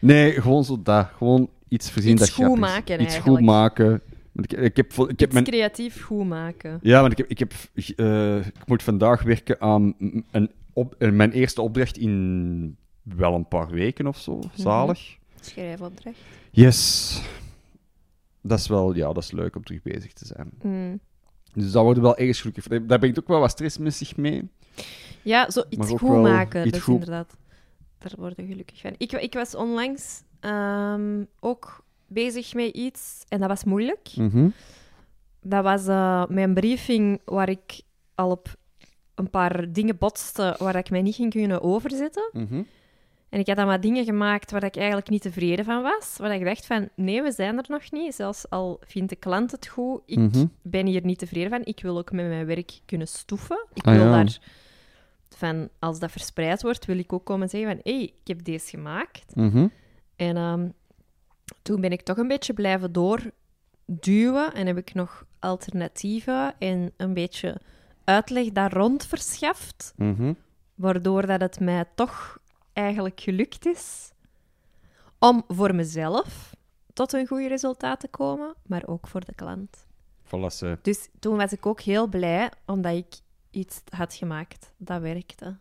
Nee, 0.00 0.40
gewoon 0.40 0.64
zo 0.64 0.82
dat. 0.82 1.08
Gewoon 1.16 1.50
iets 1.68 1.90
verzinnen 1.90 2.22
Iets 2.24 2.36
dat 2.36 2.46
goed 2.46 2.58
maken, 2.58 3.00
Iets 3.00 3.12
eigenlijk. 3.12 3.38
goed 3.38 3.46
maken. 3.46 4.00
Ik, 4.34 4.52
ik 4.52 4.76
heb, 4.76 4.92
ik 4.92 5.20
heb 5.20 5.32
mijn, 5.32 5.44
creatief 5.44 6.02
goed 6.02 6.26
maken. 6.26 6.78
ja, 6.82 7.00
want 7.00 7.12
ik, 7.12 7.18
heb, 7.18 7.30
ik, 7.30 7.38
heb, 7.38 7.52
eh, 7.96 8.36
ik 8.36 8.66
moet 8.66 8.82
vandaag 8.82 9.22
werken 9.22 9.60
aan 9.60 9.94
een 10.30 10.50
op, 10.72 10.94
mijn 10.98 11.32
eerste 11.32 11.62
opdracht 11.62 11.96
in 11.96 12.76
wel 13.02 13.34
een 13.34 13.48
paar 13.48 13.68
weken 13.68 14.06
of 14.06 14.18
zo. 14.18 14.36
Mhm. 14.36 14.46
Zalig. 14.54 15.18
Schrijfopdracht. 15.40 16.16
Yes. 16.50 17.20
Dat 18.42 18.58
is 18.58 18.66
wel, 18.66 18.94
ja, 18.94 19.12
dat 19.12 19.22
is 19.22 19.30
leuk 19.30 19.56
om 19.56 19.64
terug 19.64 19.82
bezig 19.82 20.12
te 20.12 20.26
zijn. 20.26 20.50
Mm. 20.62 21.00
Dus 21.54 21.72
daar 21.72 21.82
worden 21.82 22.02
wel 22.02 22.16
ergens 22.16 22.40
gelukkig 22.40 22.64
van. 22.64 22.86
Daar 22.86 22.98
brengt 22.98 23.18
ook 23.18 23.28
wel 23.28 23.40
wat 23.40 23.50
stress 23.50 23.78
met 23.78 23.94
zich 23.94 24.16
mee. 24.16 24.48
Ja, 25.22 25.50
zo 25.50 25.62
iets 25.68 25.88
goed 25.88 26.22
maken. 26.22 26.62
iets 26.66 26.72
dat 26.72 26.82
goed- 26.82 26.94
inderdaad... 26.94 27.36
Daar 27.98 28.12
word 28.18 28.36
je 28.36 28.46
gelukkig 28.46 28.80
van. 28.80 28.94
Ik, 28.98 29.12
ik 29.12 29.34
was 29.34 29.54
onlangs 29.54 30.22
ehm, 30.40 31.24
ook 31.40 31.84
bezig 32.06 32.54
met 32.54 32.74
iets 32.74 33.24
en 33.28 33.40
dat 33.40 33.48
was 33.48 33.64
moeilijk. 33.64 34.08
Mhm. 34.16 34.48
Dat 35.42 35.62
was 35.62 35.86
eh, 35.86 36.26
mijn 36.26 36.54
briefing 36.54 37.20
waar 37.24 37.48
ik 37.48 37.80
al 38.14 38.30
op 38.30 38.56
een 39.14 39.30
paar 39.30 39.72
dingen 39.72 39.98
botste 39.98 40.56
waar 40.58 40.76
ik 40.76 40.90
mij 40.90 41.02
niet 41.02 41.14
ging 41.14 41.30
kunnen 41.30 41.62
overzetten. 41.62 42.30
Mhm. 42.32 42.62
En 43.30 43.40
ik 43.40 43.46
had 43.46 43.56
dan 43.56 43.66
wat 43.66 43.82
dingen 43.82 44.04
gemaakt 44.04 44.50
waar 44.50 44.64
ik 44.64 44.76
eigenlijk 44.76 45.08
niet 45.08 45.22
tevreden 45.22 45.64
van 45.64 45.82
was. 45.82 46.14
Waar 46.18 46.34
ik 46.34 46.44
dacht 46.44 46.66
van, 46.66 46.88
nee, 46.96 47.22
we 47.22 47.32
zijn 47.32 47.56
er 47.58 47.64
nog 47.68 47.90
niet. 47.90 48.14
Zelfs 48.14 48.50
al 48.50 48.80
vindt 48.86 49.08
de 49.10 49.16
klant 49.16 49.50
het 49.50 49.66
goed, 49.66 50.00
ik 50.06 50.18
Mhm. 50.18 50.46
ben 50.62 50.86
hier 50.86 51.04
niet 51.04 51.18
tevreden 51.18 51.50
van. 51.50 51.60
Ik 51.64 51.82
wil 51.82 51.98
ook 51.98 52.12
met 52.12 52.26
mijn 52.28 52.46
werk 52.46 52.80
kunnen 52.86 53.08
stoeven. 53.08 53.66
Ik 53.74 53.86
Ah, 53.86 53.94
wil 53.94 54.04
ja. 54.04 54.10
daar 54.10 54.38
van, 55.36 55.68
als 55.78 55.98
dat 55.98 56.10
verspreid 56.10 56.62
wordt, 56.62 56.84
wil 56.86 56.98
ik 56.98 57.12
ook 57.12 57.24
komen 57.24 57.48
zeggen 57.48 57.70
van, 57.70 57.80
hé, 57.82 57.96
hey, 57.98 58.02
ik 58.02 58.14
heb 58.28 58.44
deze 58.44 58.68
gemaakt. 58.68 59.36
Mhm. 59.36 59.66
En 60.16 60.36
ehm, 60.36 60.68
toen 61.62 61.80
ben 61.80 61.92
ik 61.92 62.02
toch 62.02 62.16
een 62.16 62.28
beetje 62.28 62.52
blijven 62.52 62.92
doorduwen 62.92 64.52
en 64.54 64.66
heb 64.66 64.76
ik 64.76 64.94
nog 64.94 65.24
alternatieven 65.38 66.54
en 66.58 66.92
een 66.96 67.14
beetje 67.14 67.60
uitleg 68.04 68.48
daar 68.52 68.72
rond 68.72 69.06
verschaft, 69.06 69.92
Mhm. 69.96 70.32
waardoor 70.74 71.26
dat 71.26 71.40
het 71.40 71.60
mij 71.60 71.84
toch 71.94 72.38
eigenlijk 72.72 73.20
gelukt 73.20 73.66
is 73.66 74.12
om 75.18 75.44
voor 75.48 75.74
mezelf 75.74 76.54
tot 76.92 77.12
een 77.12 77.26
goed 77.26 77.46
resultaat 77.46 78.00
te 78.00 78.08
komen, 78.08 78.54
maar 78.66 78.82
ook 78.86 79.06
voor 79.06 79.24
de 79.24 79.34
klant. 79.34 79.88
Ze. 80.48 80.78
Dus 80.82 81.08
toen 81.18 81.36
was 81.36 81.52
ik 81.52 81.66
ook 81.66 81.80
heel 81.80 82.06
blij 82.06 82.50
omdat 82.66 82.94
ik 82.94 83.14
iets 83.50 83.82
had 83.88 84.14
gemaakt 84.14 84.72
dat 84.76 85.00
werkte. 85.00 85.56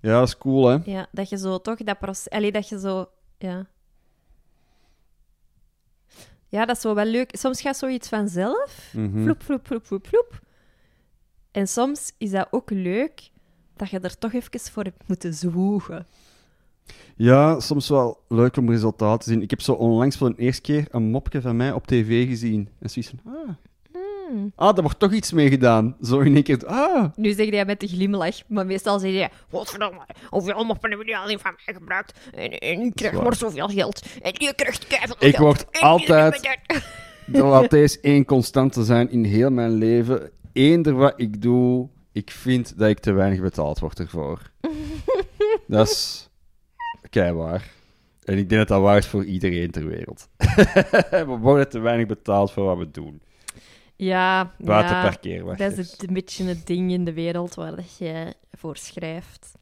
Ja, 0.00 0.18
dat 0.18 0.28
is 0.28 0.38
cool, 0.38 0.66
hè? 0.66 0.78
Ja, 0.84 1.06
dat 1.12 1.28
je 1.28 1.38
zo 1.38 1.60
toch 1.60 1.76
dat 1.76 1.98
proces... 1.98 2.30
Allee, 2.30 2.52
dat 2.52 2.68
je 2.68 2.78
zo... 2.78 3.10
Ja. 3.38 3.66
Ja, 6.48 6.64
dat 6.64 6.76
is 6.76 6.82
wel 6.82 7.04
leuk. 7.04 7.36
Soms 7.36 7.60
gaat 7.60 7.76
zoiets 7.76 8.08
vanzelf. 8.08 8.90
Vloep, 8.92 9.42
vloep, 9.42 9.66
vloep, 9.66 9.86
vloep, 9.86 10.06
vloep. 10.06 10.40
En 11.50 11.68
soms 11.68 12.12
is 12.18 12.30
dat 12.30 12.48
ook 12.50 12.70
leuk 12.70 13.30
dat 13.76 13.90
je 13.90 13.98
er 14.00 14.18
toch 14.18 14.32
even 14.32 14.60
voor 14.60 14.82
hebt 14.84 15.02
moeten 15.06 15.34
zwoegen. 15.34 16.06
Ja, 17.16 17.60
soms 17.60 17.88
wel 17.88 18.18
leuk 18.28 18.56
om 18.56 18.70
resultaten 18.70 19.18
te 19.24 19.30
zien. 19.30 19.42
Ik 19.42 19.50
heb 19.50 19.60
zo 19.60 19.72
onlangs 19.72 20.16
voor 20.16 20.34
de 20.34 20.42
eerste 20.42 20.62
keer 20.62 20.86
een 20.90 21.02
mopje 21.10 21.40
van 21.40 21.56
mij 21.56 21.72
op 21.72 21.86
tv 21.86 22.26
gezien. 22.28 22.68
En 22.80 22.90
zoiets 22.90 23.12
van, 23.22 23.32
ah, 23.34 23.48
Ah, 24.56 24.74
daar 24.74 24.82
wordt 24.82 24.98
toch 24.98 25.12
iets 25.12 25.32
mee 25.32 25.48
gedaan. 25.48 25.96
Zo 26.02 26.18
in 26.20 26.34
één 26.34 26.42
keer. 26.42 26.66
Ah, 26.66 27.04
Nu 27.16 27.32
zeg 27.32 27.50
jij 27.50 27.64
met 27.64 27.80
de 27.80 27.86
glimlach, 27.86 28.36
maar 28.48 28.66
meestal 28.66 28.98
zeg 28.98 29.12
jij... 29.12 29.30
Godverdomme, 29.50 30.00
hoeveel 30.30 30.64
moppen 30.64 30.88
hebben 30.88 31.06
jullie 31.06 31.22
al 31.22 31.28
niet 31.28 31.40
van 31.40 31.54
mij 31.66 31.74
gebruikt? 31.74 32.18
En, 32.34 32.50
en 32.58 32.80
ik 32.80 32.94
krijg 32.94 33.14
waar. 33.14 33.22
maar 33.22 33.34
zoveel 33.36 33.68
geld. 33.68 34.02
En 34.22 34.32
je 34.38 34.52
krijgt 34.56 34.86
keiveel 34.86 35.16
Ik 35.18 35.36
geld. 35.36 35.38
word 35.38 35.80
altijd- 35.80 36.58
er 37.32 37.44
laat 37.44 37.70
deze 37.70 37.98
één 38.00 38.24
constante 38.24 38.84
zijn 38.84 39.10
in 39.10 39.24
heel 39.24 39.50
mijn 39.50 39.72
leven. 39.72 40.30
Eender 40.52 40.94
wat 40.94 41.12
ik 41.16 41.42
doe, 41.42 41.88
ik 42.12 42.30
vind 42.30 42.78
dat 42.78 42.88
ik 42.88 42.98
te 42.98 43.12
weinig 43.12 43.40
betaald 43.40 43.78
word 43.78 43.98
ervoor. 43.98 44.50
dat 45.66 45.88
is 45.88 46.28
keiwaar. 47.10 47.70
En 48.24 48.38
ik 48.38 48.48
denk 48.48 48.60
dat 48.60 48.68
dat 48.68 48.80
waar 48.80 48.96
is 48.96 49.06
voor 49.06 49.24
iedereen 49.24 49.70
ter 49.70 49.86
wereld. 49.86 50.28
we 51.10 51.36
worden 51.40 51.68
te 51.68 51.78
weinig 51.78 52.06
betaald 52.06 52.52
voor 52.52 52.64
wat 52.64 52.78
we 52.78 52.90
doen. 52.90 53.22
Ja, 53.96 54.54
ja. 54.58 55.10
Dat 55.56 55.78
is 55.78 55.90
het, 55.90 56.08
een 56.08 56.14
beetje 56.14 56.44
het 56.44 56.66
ding 56.66 56.90
in 56.90 57.04
de 57.04 57.12
wereld 57.12 57.54
waar 57.54 57.76
dat 57.76 57.96
je 57.98 58.34
voor 58.50 58.76
schrijft. 58.76 59.52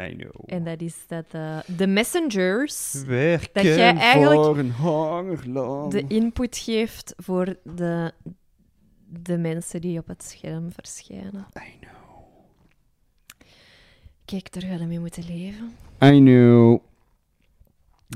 I 0.00 0.16
know. 0.16 0.42
En 0.46 0.64
dat 0.64 0.80
is 0.80 0.96
dat 1.06 1.24
eh, 1.30 1.58
de 1.76 1.86
messengers 1.86 3.02
Werken 3.06 3.48
dat 3.52 3.62
jij 3.62 3.96
eigenlijk 3.96 4.42
voor 4.42 4.58
een 4.58 4.72
hongerloon. 4.72 5.90
de 5.90 6.04
input 6.08 6.56
geeft 6.58 7.14
voor 7.16 7.56
de, 7.64 8.12
de 9.20 9.38
mensen 9.38 9.80
die 9.80 9.98
op 9.98 10.06
het 10.06 10.22
scherm 10.22 10.72
verschijnen. 10.72 11.46
I 11.56 11.78
know. 11.80 11.92
Kijk, 14.24 14.52
daar 14.52 14.62
gaan 14.62 14.78
we 14.78 14.84
mee 14.84 15.00
moeten 15.00 15.24
leven. 15.26 15.76
I 16.02 16.18
know. 16.18 16.80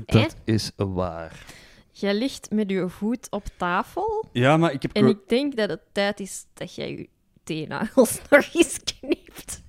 Eh? 0.05 0.21
Dat 0.21 0.35
is 0.43 0.71
waar. 0.75 1.45
Jij 1.91 2.13
ligt 2.13 2.51
met 2.51 2.69
je 2.69 2.89
voet 2.89 3.27
op 3.29 3.45
tafel 3.57 4.25
Ja, 4.31 4.57
maar 4.57 4.73
ik 4.73 4.81
heb... 4.81 4.91
en 4.91 5.07
ik 5.07 5.19
denk 5.27 5.55
dat 5.55 5.69
het 5.69 5.81
tijd 5.91 6.19
is 6.19 6.45
dat 6.53 6.75
jij 6.75 6.91
je 6.91 7.09
teennagels 7.43 8.21
nog 8.29 8.53
eens 8.53 8.79
knipt. 8.83 9.63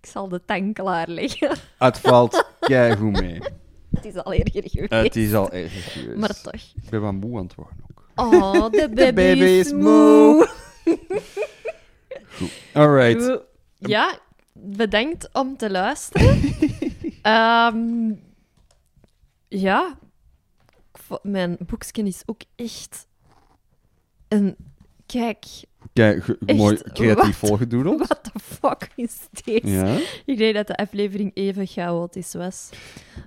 Ik 0.00 0.06
zal 0.06 0.28
de 0.28 0.44
tang 0.44 0.74
klaarleggen. 0.74 1.56
Het 1.78 1.98
valt 1.98 2.44
keigoed 2.60 3.20
mee. 3.20 3.40
Het 3.96 4.04
is 4.04 4.16
al 4.16 4.32
erger 4.32 4.70
geweest. 4.70 4.92
Het 4.92 5.16
is 5.16 5.34
al 5.34 5.50
erg 5.52 5.92
geweest. 5.92 6.18
Maar 6.18 6.40
toch. 6.42 6.54
Ik 6.54 6.90
ben 6.90 7.00
wat 7.00 7.12
moe 7.12 7.38
aan 7.38 7.44
het 7.44 7.54
worden. 7.54 7.76
Oh, 8.16 8.70
de 8.70 8.88
baby, 8.88 9.12
baby 9.22 9.44
is 9.44 9.72
moe. 9.72 10.48
Alright. 12.72 13.40
Ja, 13.78 14.18
bedankt 14.52 15.28
om 15.32 15.56
te 15.56 15.70
luisteren. 15.70 16.40
Ehm, 17.22 18.12
ja, 19.48 19.98
mijn 21.22 21.56
boekje 21.66 22.02
is 22.02 22.22
ook 22.26 22.40
echt 22.56 23.06
een... 24.28 24.56
Kijk, 25.06 25.44
Kijk, 25.92 26.28
Echt, 26.46 26.58
mooi 26.58 26.76
creatief 26.92 27.36
volgedoedeld. 27.36 28.06
what 28.08 28.24
the 28.24 28.38
fuck 28.40 28.88
is 28.94 29.16
deze? 29.44 29.68
Ja? 29.68 29.98
Ik 30.24 30.38
denk 30.38 30.54
dat 30.54 30.66
de 30.66 30.76
aflevering 30.76 31.30
even 31.34 31.66
chaotisch 31.66 32.34
was. 32.34 32.68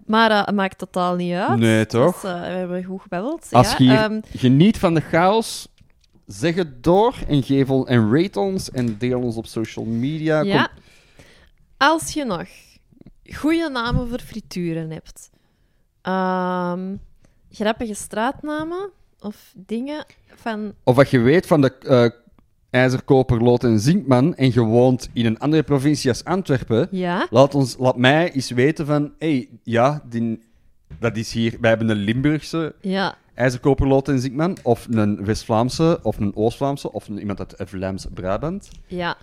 Maar 0.06 0.32
eh, 0.32 0.46
het 0.46 0.56
maakt 0.56 0.78
totaal 0.78 1.16
niet 1.16 1.34
uit. 1.34 1.60
Nee, 1.60 1.86
toch? 1.86 2.22
Dus, 2.22 2.32
eh, 2.32 2.40
we 2.40 2.46
hebben 2.48 2.84
goed 2.84 3.02
gebabbeld. 3.02 3.48
Als 3.52 3.76
ja. 3.78 3.86
je 3.86 3.98
Ehm, 3.98 4.20
geniet 4.38 4.78
van 4.78 4.94
de 4.94 5.02
chaos, 5.02 5.68
zeg 6.26 6.56
het 6.56 6.84
door 6.84 7.16
en 7.28 7.44
geef 7.44 7.70
ons 7.70 7.88
en 7.88 8.14
rate 8.16 8.40
ons 8.40 8.72
en 8.72 8.98
deel 8.98 9.22
ons 9.22 9.36
op 9.36 9.46
social 9.46 9.86
media. 9.86 10.42
ja. 10.42 10.64
Kom- 10.66 10.84
Als 11.78 12.14
je 12.14 12.26
nog 12.26 12.48
goede 13.36 13.70
namen 13.70 14.08
voor 14.10 14.20
frituren 14.20 14.90
hebt, 14.92 15.30
ehm, 16.02 16.96
grappige 17.52 17.94
straatnamen 17.94 18.90
of 19.20 19.54
dingen 19.56 20.06
van... 20.36 20.74
Of 20.84 20.96
wat 20.96 21.10
je 21.10 21.20
weet 21.20 21.48
van 21.48 21.62
de 21.62 21.78
eh 21.78 22.10
ijzer, 22.70 23.02
koper, 23.04 23.44
lood 23.44 23.64
en 23.64 23.80
zinkman 23.80 24.36
en 24.36 24.54
je 24.54 24.62
woont 24.62 25.10
in 25.14 25.26
een 25.26 25.40
andere 25.40 25.64
provincie 25.64 26.10
als 26.10 26.24
Antwerpen, 26.24 26.88
Ja, 26.92 27.28
laat, 27.30 27.56
ons, 27.56 27.76
laat 27.80 27.98
mij 27.98 28.32
eens 28.32 28.50
weten 28.50 28.86
van, 28.86 29.14
hey, 29.20 29.50
ja, 29.64 30.04
die, 30.10 30.44
dat 31.00 31.18
is 31.18 31.34
hier, 31.34 31.58
wij 31.60 31.70
hebben 31.70 31.90
een 31.90 31.98
Limburgse 31.98 32.76
ja, 32.82 33.18
ijzerkoperlood 33.34 34.08
en 34.08 34.20
zinkman, 34.20 34.58
of 34.64 34.88
een 34.90 35.26
West-Vlaamse, 35.26 36.00
of 36.04 36.18
een 36.18 36.36
Oost-Vlaamse, 36.36 36.92
of 36.92 37.08
een, 37.08 37.20
iemand 37.20 37.40
uit 37.40 37.70
Vlaams-Brabant. 37.70 38.70
ja. 38.88 39.18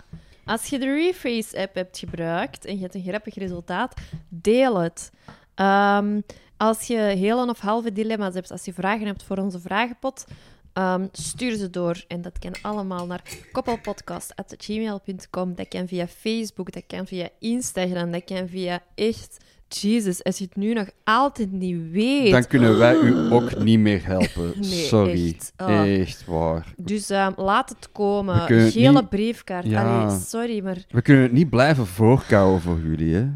Als 0.45 0.65
je 0.65 0.79
de 0.79 0.85
Reface-app 0.93 1.75
hebt 1.75 1.97
gebruikt 1.97 2.65
en 2.65 2.75
je 2.75 2.81
hebt 2.81 2.95
een 2.95 3.03
grappig 3.03 3.35
resultaat, 3.35 3.93
deel 4.29 4.79
het. 4.79 5.11
Ehm, 5.55 6.21
als 6.57 6.87
je 6.87 6.97
hele 6.97 7.49
of 7.49 7.59
halve 7.59 7.91
dilemma's 7.91 8.33
hebt, 8.33 8.51
als 8.51 8.65
je 8.65 8.73
vragen 8.73 9.05
hebt 9.05 9.23
voor 9.23 9.37
onze 9.37 9.59
vragenpot, 9.59 10.25
ehm, 10.73 11.05
stuur 11.11 11.55
ze 11.55 11.69
door. 11.69 12.03
En 12.07 12.21
dat 12.21 12.39
kan 12.39 12.53
allemaal 12.61 13.05
naar 13.05 13.21
koppelpodcast.gmail.com. 13.51 15.55
Dat 15.55 15.67
kan 15.67 15.87
via 15.87 16.07
Facebook, 16.07 16.71
dat 16.71 16.83
kan 16.87 17.07
via 17.07 17.29
Instagram, 17.39 18.11
dat 18.11 18.23
kan 18.23 18.47
via 18.47 18.79
echt... 18.95 19.37
Jesus, 19.69 20.23
als 20.23 20.37
je 20.37 20.43
het 20.43 20.55
nu 20.55 20.73
nog 20.73 20.89
altijd 21.03 21.51
niet 21.51 21.91
weet. 21.91 22.31
Dan 22.31 22.47
kunnen 22.47 22.77
wij 22.77 22.95
u 22.95 23.15
ook 23.33 23.63
niet 23.63 23.79
meer 23.79 24.05
helpen. 24.05 24.53
Nee, 24.59 24.85
Sorry. 24.85 25.27
echt. 25.35 25.53
Ah. 25.55 25.99
Echt 25.99 26.25
waar. 26.25 26.73
Dus 26.77 27.09
ehm, 27.09 27.31
laat 27.35 27.69
het 27.69 27.91
komen. 27.91 28.39
Gele 28.71 28.91
niet- 28.91 29.09
briefkaart. 29.09 29.65
Ja. 29.65 30.01
Allee, 30.03 30.19
sorry, 30.19 30.63
maar 30.63 30.77
We 30.89 31.01
kunnen 31.01 31.23
het 31.23 31.31
niet 31.31 31.49
blijven 31.49 31.85
voorkouwen 31.87 32.61
voor 32.61 32.79
jullie, 32.79 33.15
hè? 33.15 33.27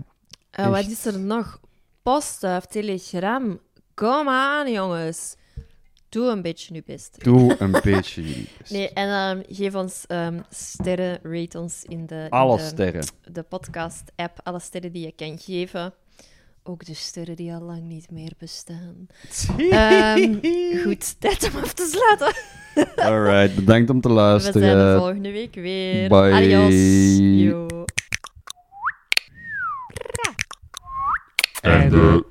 eh, 0.51 0.69
wat 0.69 0.85
is 0.87 1.05
er 1.05 1.19
nog? 1.19 1.59
Postduif, 2.03 2.65
telegram. 2.65 3.59
Kom 3.93 4.27
aan, 4.29 4.71
jongens. 4.71 5.35
Doe 6.09 6.27
een 6.29 6.41
beetje 6.41 6.73
je 6.73 6.83
best. 6.85 7.23
Doe 7.23 7.55
een 7.59 7.71
beetje 7.83 8.23
best. 8.57 8.71
Nee, 8.71 8.89
en 8.89 9.43
geef 9.49 9.75
ons 9.75 10.03
ehm, 10.07 10.39
sterren, 10.49 11.19
rate 11.23 11.59
ons 11.59 11.83
in 11.87 12.05
de, 12.05 12.15
in 12.15 12.29
Alle 12.29 12.57
de, 12.57 12.63
sterren. 12.63 13.05
de 13.31 13.43
podcast-app. 13.43 14.39
Alle 14.43 14.59
sterren 14.59 14.91
die 14.91 15.05
je 15.05 15.11
kan 15.15 15.37
geven. 15.39 15.93
Ook 16.63 16.85
de 16.85 16.93
sterren 16.93 17.35
die 17.35 17.53
al 17.53 17.61
lang 17.61 17.81
niet 17.83 18.11
meer 18.11 18.31
bestaan. 18.37 19.07
Ehm, 19.57 20.33
goed, 20.83 21.19
tijd 21.19 21.49
om 21.53 21.61
af 21.61 21.73
te 21.73 21.89
sluiten. 21.91 22.41
Alright, 22.95 23.55
bedankt 23.55 23.89
om 23.89 24.01
te 24.01 24.07
We 24.07 24.13
zijn 24.13 24.53
de 24.53 24.59
luisteren. 24.59 24.97
volgende 24.97 25.31
week 25.31 25.55
weer. 25.55 26.09
Bye. 26.09 26.31
Adios. 26.33 27.17
Yo. 27.43 27.80
And, 31.63 31.93
uh, 31.93 31.97
uh 32.17 32.21